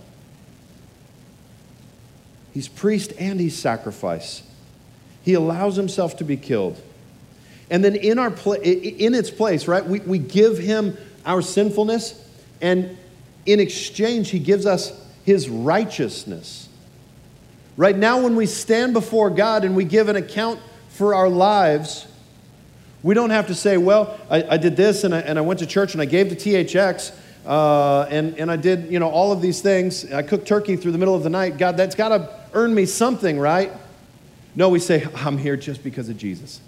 He's 2.53 2.67
priest 2.67 3.13
and 3.17 3.39
he's 3.39 3.57
sacrifice. 3.57 4.43
He 5.23 5.33
allows 5.33 5.77
himself 5.77 6.17
to 6.17 6.25
be 6.25 6.35
killed. 6.35 6.81
And 7.69 7.81
then 7.81 7.95
in, 7.95 8.19
our 8.19 8.29
pla- 8.29 8.55
in 8.55 9.15
its 9.15 9.31
place, 9.31 9.69
right, 9.69 9.85
we, 9.85 10.01
we 10.01 10.19
give 10.19 10.57
him 10.57 10.97
our 11.25 11.41
sinfulness, 11.41 12.21
and 12.59 12.97
in 13.45 13.59
exchange, 13.59 14.29
he 14.29 14.39
gives 14.39 14.65
us 14.65 14.91
his 15.23 15.49
righteousness. 15.49 16.69
Right 17.77 17.97
now, 17.97 18.21
when 18.21 18.35
we 18.35 18.45
stand 18.45 18.93
before 18.93 19.29
God 19.29 19.65
and 19.65 19.75
we 19.75 19.83
give 19.83 20.07
an 20.07 20.15
account 20.15 20.59
for 20.89 21.13
our 21.13 21.29
lives, 21.29 22.07
we 23.03 23.13
don't 23.13 23.31
have 23.31 23.47
to 23.47 23.55
say, 23.55 23.77
well, 23.77 24.19
I, 24.29 24.43
I 24.51 24.57
did 24.57 24.77
this 24.77 25.03
and 25.03 25.13
I, 25.13 25.19
and 25.19 25.37
I 25.37 25.41
went 25.41 25.59
to 25.59 25.65
church 25.65 25.93
and 25.93 26.01
I 26.01 26.05
gave 26.05 26.29
to 26.29 26.35
THX 26.35 27.13
uh, 27.45 28.07
and, 28.09 28.37
and 28.39 28.49
I 28.49 28.55
did, 28.55 28.91
you 28.91 28.99
know, 28.99 29.09
all 29.09 29.31
of 29.31 29.41
these 29.41 29.61
things. 29.61 30.11
I 30.11 30.23
cooked 30.23 30.47
turkey 30.47 30.75
through 30.75 30.91
the 30.91 30.97
middle 30.97 31.15
of 31.15 31.23
the 31.23 31.29
night. 31.29 31.57
God, 31.57 31.77
that's 31.77 31.95
got 31.95 32.09
to 32.09 32.33
earn 32.53 32.73
me 32.73 32.85
something, 32.85 33.37
right? 33.37 33.71
No, 34.55 34.69
we 34.69 34.79
say, 34.79 35.05
I'm 35.15 35.37
here 35.37 35.55
just 35.55 35.83
because 35.83 36.09
of 36.09 36.17
Jesus. 36.17 36.61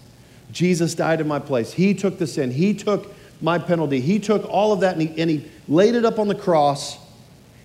Jesus 0.51 0.93
died 0.93 1.19
in 1.19 1.27
my 1.27 1.39
place. 1.39 1.73
He 1.73 1.93
took 1.93 2.19
the 2.19 2.27
sin. 2.27 2.51
He 2.51 2.73
took 2.73 3.13
my 3.41 3.57
penalty. 3.57 3.99
He 3.99 4.19
took 4.19 4.47
all 4.49 4.71
of 4.71 4.81
that 4.81 4.93
and 4.93 5.01
he, 5.01 5.21
and 5.21 5.29
he 5.29 5.51
laid 5.67 5.95
it 5.95 6.05
up 6.05 6.19
on 6.19 6.27
the 6.27 6.35
cross 6.35 6.97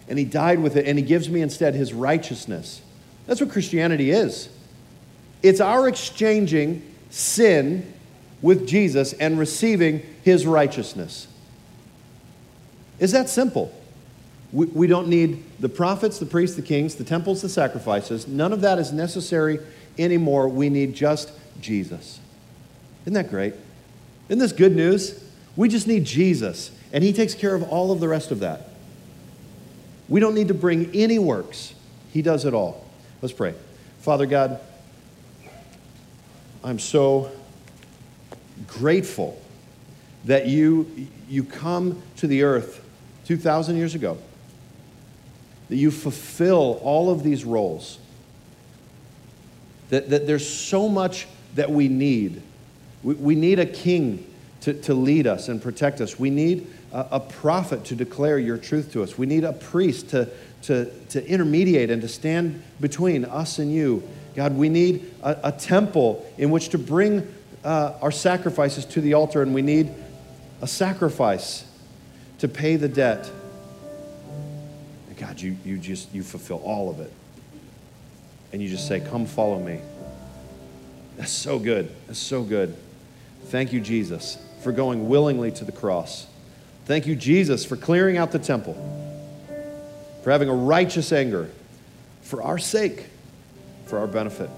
and 0.09 0.19
he 0.19 0.25
died 0.25 0.61
with 0.61 0.77
it 0.77 0.87
and 0.87 0.99
he 0.99 1.05
gives 1.05 1.29
me 1.29 1.41
instead 1.41 1.75
his 1.75 1.93
righteousness. 1.93 2.83
That's 3.27 3.41
what 3.41 3.51
Christianity 3.51 4.11
is. 4.11 4.49
It's 5.43 5.61
our 5.61 5.89
exchanging 5.89 6.83
sin 7.11 7.93
with 8.41 8.67
Jesus 8.67 9.13
and 9.15 9.39
receiving 9.39 10.03
his 10.23 10.47
righteousness. 10.47 11.29
Is 12.99 13.13
that 13.13 13.29
simple? 13.29 13.73
We, 14.53 14.67
we 14.67 14.87
don't 14.87 15.09
need 15.09 15.43
the 15.61 15.69
prophets, 15.69 16.19
the 16.19 16.27
priests, 16.27 16.57
the 16.57 16.63
kings, 16.63 16.97
the 16.97 17.05
temples, 17.05 17.43
the 17.43 17.49
sacrifices. 17.49 18.29
None 18.29 18.53
of 18.53 18.61
that 18.61 18.79
is 18.79 18.93
necessary 18.93 19.59
anymore. 19.99 20.49
We 20.49 20.69
need 20.69 20.95
just 20.95 21.33
Jesus. 21.61 22.21
Isn't 23.03 23.15
that 23.15 23.31
great? 23.31 23.55
Isn't 24.29 24.39
this 24.39 24.53
good 24.53 24.77
news? 24.77 25.23
We 25.57 25.69
just 25.69 25.87
need 25.87 26.05
Jesus, 26.05 26.71
and 26.93 27.03
he 27.03 27.13
takes 27.13 27.35
care 27.35 27.55
of 27.55 27.63
all 27.63 27.91
of 27.91 28.01
the 28.01 28.09
rest 28.09 28.31
of 28.31 28.41
that. 28.41 28.69
We 30.09 30.21
don't 30.21 30.35
need 30.35 30.49
to 30.49 30.55
bring 30.55 30.91
any 30.95 31.19
works, 31.19 31.75
he 32.13 32.23
does 32.23 32.45
it 32.45 32.55
all. 32.55 32.87
Let's 33.23 33.33
pray. 33.33 33.55
Father 34.01 34.27
God, 34.27 34.61
I'm 36.65 36.79
so 36.79 37.31
grateful 38.67 39.41
that 40.25 40.47
you, 40.47 41.09
you 41.29 41.45
come 41.45 42.03
to 42.17 42.27
the 42.27 42.43
earth 42.43 42.85
2,000 43.27 43.77
years 43.77 43.95
ago, 43.95 44.19
that 45.69 45.77
you 45.77 45.91
fulfill 45.91 46.81
all 46.83 47.11
of 47.11 47.23
these 47.23 47.45
roles, 47.45 47.99
that, 49.91 50.11
that 50.11 50.27
there's 50.27 50.49
so 50.49 50.89
much 50.89 51.27
that 51.55 51.71
we 51.71 51.89
need. 51.89 52.43
We, 53.03 53.15
we 53.15 53.35
need 53.35 53.59
a 53.59 53.67
king 53.67 54.27
to, 54.63 54.75
to 54.83 54.95
lead 54.95 55.27
us 55.27 55.49
and 55.49 55.61
protect 55.61 56.01
us. 56.01 56.19
We 56.19 56.31
need 56.31 56.67
a, 56.93 57.21
prophet 57.21 57.85
to 57.87 57.95
declare 57.95 58.39
your 58.39 58.59
truth 58.59 58.93
to 58.93 59.03
us. 59.03 59.17
We 59.17 59.27
need 59.27 59.45
a 59.45 59.53
priest 59.53 60.11
to, 60.11 60.29
to, 60.63 60.91
to 61.09 61.27
intermediate 61.27 61.91
and 61.91 62.03
to 62.03 62.09
stand 62.09 62.63
between 62.81 63.25
us 63.25 63.59
and 63.59 63.73
you. 63.73 64.07
God, 64.37 64.57
we 64.57 64.69
need 64.69 65.11
a, 65.23 65.49
a 65.49 65.53
temple 65.53 66.31
in 66.37 66.51
which 66.51 66.69
to 66.71 66.79
bring 66.79 67.27
uh, 67.65 67.95
our 68.03 68.11
sacrifices 68.11 68.85
to 68.87 69.01
the 69.01 69.15
altar, 69.15 69.43
and 69.43 69.55
we 69.55 69.63
need 69.63 69.91
a 70.61 70.67
sacrifice 70.67 71.65
to 72.39 72.49
pay 72.49 72.77
the 72.77 72.89
debt. 72.89 73.31
And 75.09 75.17
God, 75.17 75.41
you, 75.41 75.57
you 75.65 75.79
just 75.79 76.13
you 76.15 76.23
fulfill 76.23 76.59
all 76.59 76.91
of 76.91 77.01
it. 77.01 77.13
And 78.53 78.61
you 78.61 78.69
just 78.69 78.87
say, 78.87 79.01
Come 79.01 79.25
follow 79.25 79.59
me. 79.59 79.81
That's 81.17 81.33
so 81.33 81.59
good. 81.59 81.91
That's 82.07 82.19
so 82.19 82.43
good. 82.43 82.77
Thank 83.47 83.73
you, 83.73 83.81
Jesus, 83.81 84.39
for 84.63 84.73
going 84.73 85.09
willingly 85.09 85.51
to 85.53 85.65
the 85.65 85.73
cross 85.73 86.27
Thank 86.85 87.07
you, 87.07 87.15
Jesus, 87.15 87.65
for 87.65 87.77
clearing 87.77 88.17
out 88.17 88.33
the 88.33 88.39
temple, 88.39 88.75
for 90.23 90.31
having 90.31 90.49
a 90.49 90.55
righteous 90.55 91.13
anger 91.13 91.49
for 92.23 92.43
our 92.43 92.59
sake, 92.59 93.07
for 93.87 93.99
our 93.99 94.07
benefit. 94.07 94.51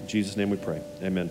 In 0.00 0.08
Jesus' 0.08 0.36
name 0.36 0.50
we 0.50 0.56
pray. 0.56 0.80
Amen. 1.02 1.30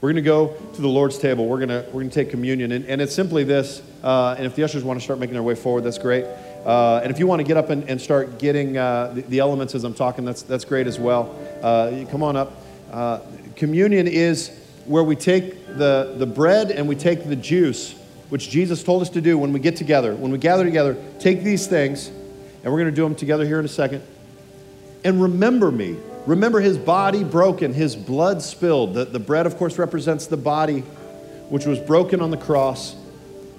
We're 0.00 0.12
going 0.12 0.24
to 0.24 0.28
go 0.28 0.56
to 0.74 0.80
the 0.80 0.88
Lord's 0.88 1.16
table. 1.16 1.46
We're 1.46 1.64
going 1.64 1.68
to, 1.68 1.84
we're 1.88 2.00
going 2.00 2.10
to 2.10 2.14
take 2.14 2.30
communion. 2.30 2.72
And, 2.72 2.84
and 2.86 3.00
it's 3.00 3.14
simply 3.14 3.44
this. 3.44 3.82
Uh, 4.02 4.34
and 4.36 4.46
if 4.46 4.56
the 4.56 4.64
ushers 4.64 4.82
want 4.82 4.98
to 4.98 5.04
start 5.04 5.20
making 5.20 5.34
their 5.34 5.44
way 5.44 5.54
forward, 5.54 5.84
that's 5.84 5.98
great. 5.98 6.24
Uh, 6.64 7.00
and 7.04 7.12
if 7.12 7.20
you 7.20 7.28
want 7.28 7.38
to 7.38 7.44
get 7.44 7.56
up 7.56 7.70
and, 7.70 7.88
and 7.88 8.00
start 8.00 8.40
getting 8.40 8.76
uh, 8.76 9.12
the, 9.14 9.22
the, 9.22 9.38
elements 9.38 9.76
as 9.76 9.84
I'm 9.84 9.94
talking, 9.94 10.24
that's, 10.24 10.42
that's 10.42 10.64
great 10.64 10.88
as 10.88 10.98
well. 10.98 11.38
Uh, 11.62 12.04
come 12.10 12.24
on 12.24 12.36
up. 12.36 12.52
Uh, 12.90 13.20
communion 13.54 14.08
is 14.08 14.50
where 14.86 15.04
we 15.04 15.14
take 15.14 15.66
the, 15.66 16.14
the 16.18 16.26
bread 16.26 16.72
and 16.72 16.88
we 16.88 16.96
take 16.96 17.28
the 17.28 17.36
juice, 17.36 17.94
which 18.32 18.48
Jesus 18.48 18.82
told 18.82 19.02
us 19.02 19.10
to 19.10 19.20
do 19.20 19.36
when 19.36 19.52
we 19.52 19.60
get 19.60 19.76
together. 19.76 20.14
When 20.14 20.32
we 20.32 20.38
gather 20.38 20.64
together, 20.64 20.96
take 21.18 21.42
these 21.42 21.66
things, 21.66 22.08
and 22.08 22.72
we're 22.72 22.78
going 22.78 22.86
to 22.86 22.96
do 22.96 23.02
them 23.02 23.14
together 23.14 23.44
here 23.44 23.58
in 23.58 23.66
a 23.66 23.68
second. 23.68 24.02
And 25.04 25.20
remember 25.20 25.70
me. 25.70 25.98
Remember 26.24 26.58
his 26.58 26.78
body 26.78 27.24
broken, 27.24 27.74
his 27.74 27.94
blood 27.94 28.40
spilled. 28.40 28.94
The, 28.94 29.04
the 29.04 29.18
bread, 29.18 29.44
of 29.44 29.58
course, 29.58 29.76
represents 29.76 30.28
the 30.28 30.38
body 30.38 30.80
which 31.50 31.66
was 31.66 31.78
broken 31.78 32.22
on 32.22 32.30
the 32.30 32.38
cross. 32.38 32.96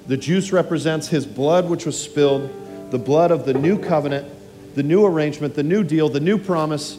The 0.08 0.18
juice 0.18 0.52
represents 0.52 1.08
his 1.08 1.28
blood 1.28 1.70
which 1.70 1.86
was 1.86 2.02
spilled, 2.02 2.50
the 2.90 2.98
blood 2.98 3.30
of 3.30 3.46
the 3.46 3.54
new 3.54 3.78
covenant, 3.78 4.28
the 4.74 4.82
new 4.82 5.06
arrangement, 5.06 5.54
the 5.54 5.62
new 5.62 5.84
deal, 5.84 6.10
the 6.10 6.20
new 6.20 6.40
promise 6.40 6.98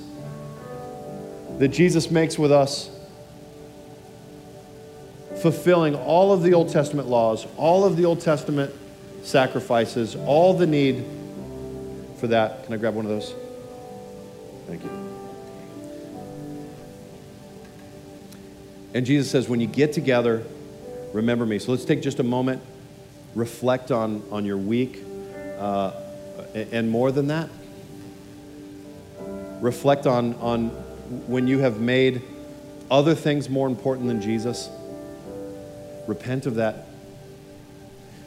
that 1.58 1.70
Jesus 1.70 2.08
makes 2.08 2.38
with 2.38 2.52
us, 2.52 2.88
fulfilling 5.44 5.94
all 5.94 6.32
of 6.32 6.42
the 6.42 6.54
Old 6.54 6.70
Testament 6.70 7.06
laws, 7.06 7.46
all 7.58 7.84
of 7.84 7.98
the 7.98 8.06
Old 8.06 8.18
Testament 8.18 8.74
sacrifices, 9.24 10.16
all 10.16 10.54
the 10.54 10.66
need 10.66 11.04
for 12.16 12.28
that. 12.28 12.64
Can 12.64 12.72
I 12.72 12.78
grab 12.78 12.94
one 12.94 13.04
of 13.04 13.10
those? 13.10 13.34
Thank 14.66 14.82
you. 14.82 14.90
And 18.94 19.04
Jesus 19.04 19.30
says, 19.30 19.46
when 19.46 19.60
you 19.60 19.66
get 19.66 19.92
together, 19.92 20.42
remember 21.12 21.44
me. 21.44 21.58
So 21.58 21.72
let's 21.72 21.84
take 21.84 22.00
just 22.00 22.20
a 22.20 22.24
moment, 22.24 22.62
reflect 23.34 23.90
on, 23.90 24.22
on 24.30 24.46
your 24.46 24.56
week, 24.56 25.04
uh, 25.58 25.92
and 26.54 26.88
more 26.90 27.12
than 27.12 27.26
that, 27.26 27.50
reflect 29.60 30.06
on, 30.06 30.36
on 30.36 30.70
when 31.26 31.46
you 31.46 31.58
have 31.58 31.80
made 31.80 32.22
other 32.90 33.14
things 33.14 33.50
more 33.50 33.68
important 33.68 34.08
than 34.08 34.22
Jesus. 34.22 34.70
Repent 36.06 36.46
of 36.46 36.56
that. 36.56 36.86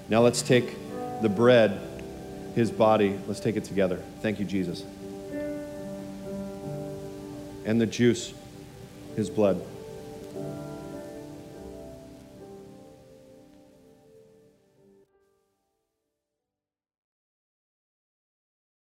Now 0.09 0.21
let's 0.21 0.41
take 0.41 0.75
the 1.21 1.29
bread, 1.29 1.79
his 2.55 2.71
body, 2.71 3.17
let's 3.27 3.39
take 3.39 3.55
it 3.55 3.63
together. 3.63 4.01
Thank 4.21 4.39
you, 4.39 4.45
Jesus. 4.45 4.83
And 7.65 7.81
the 7.81 7.85
juice, 7.85 8.33
his 9.15 9.29
blood. 9.29 9.61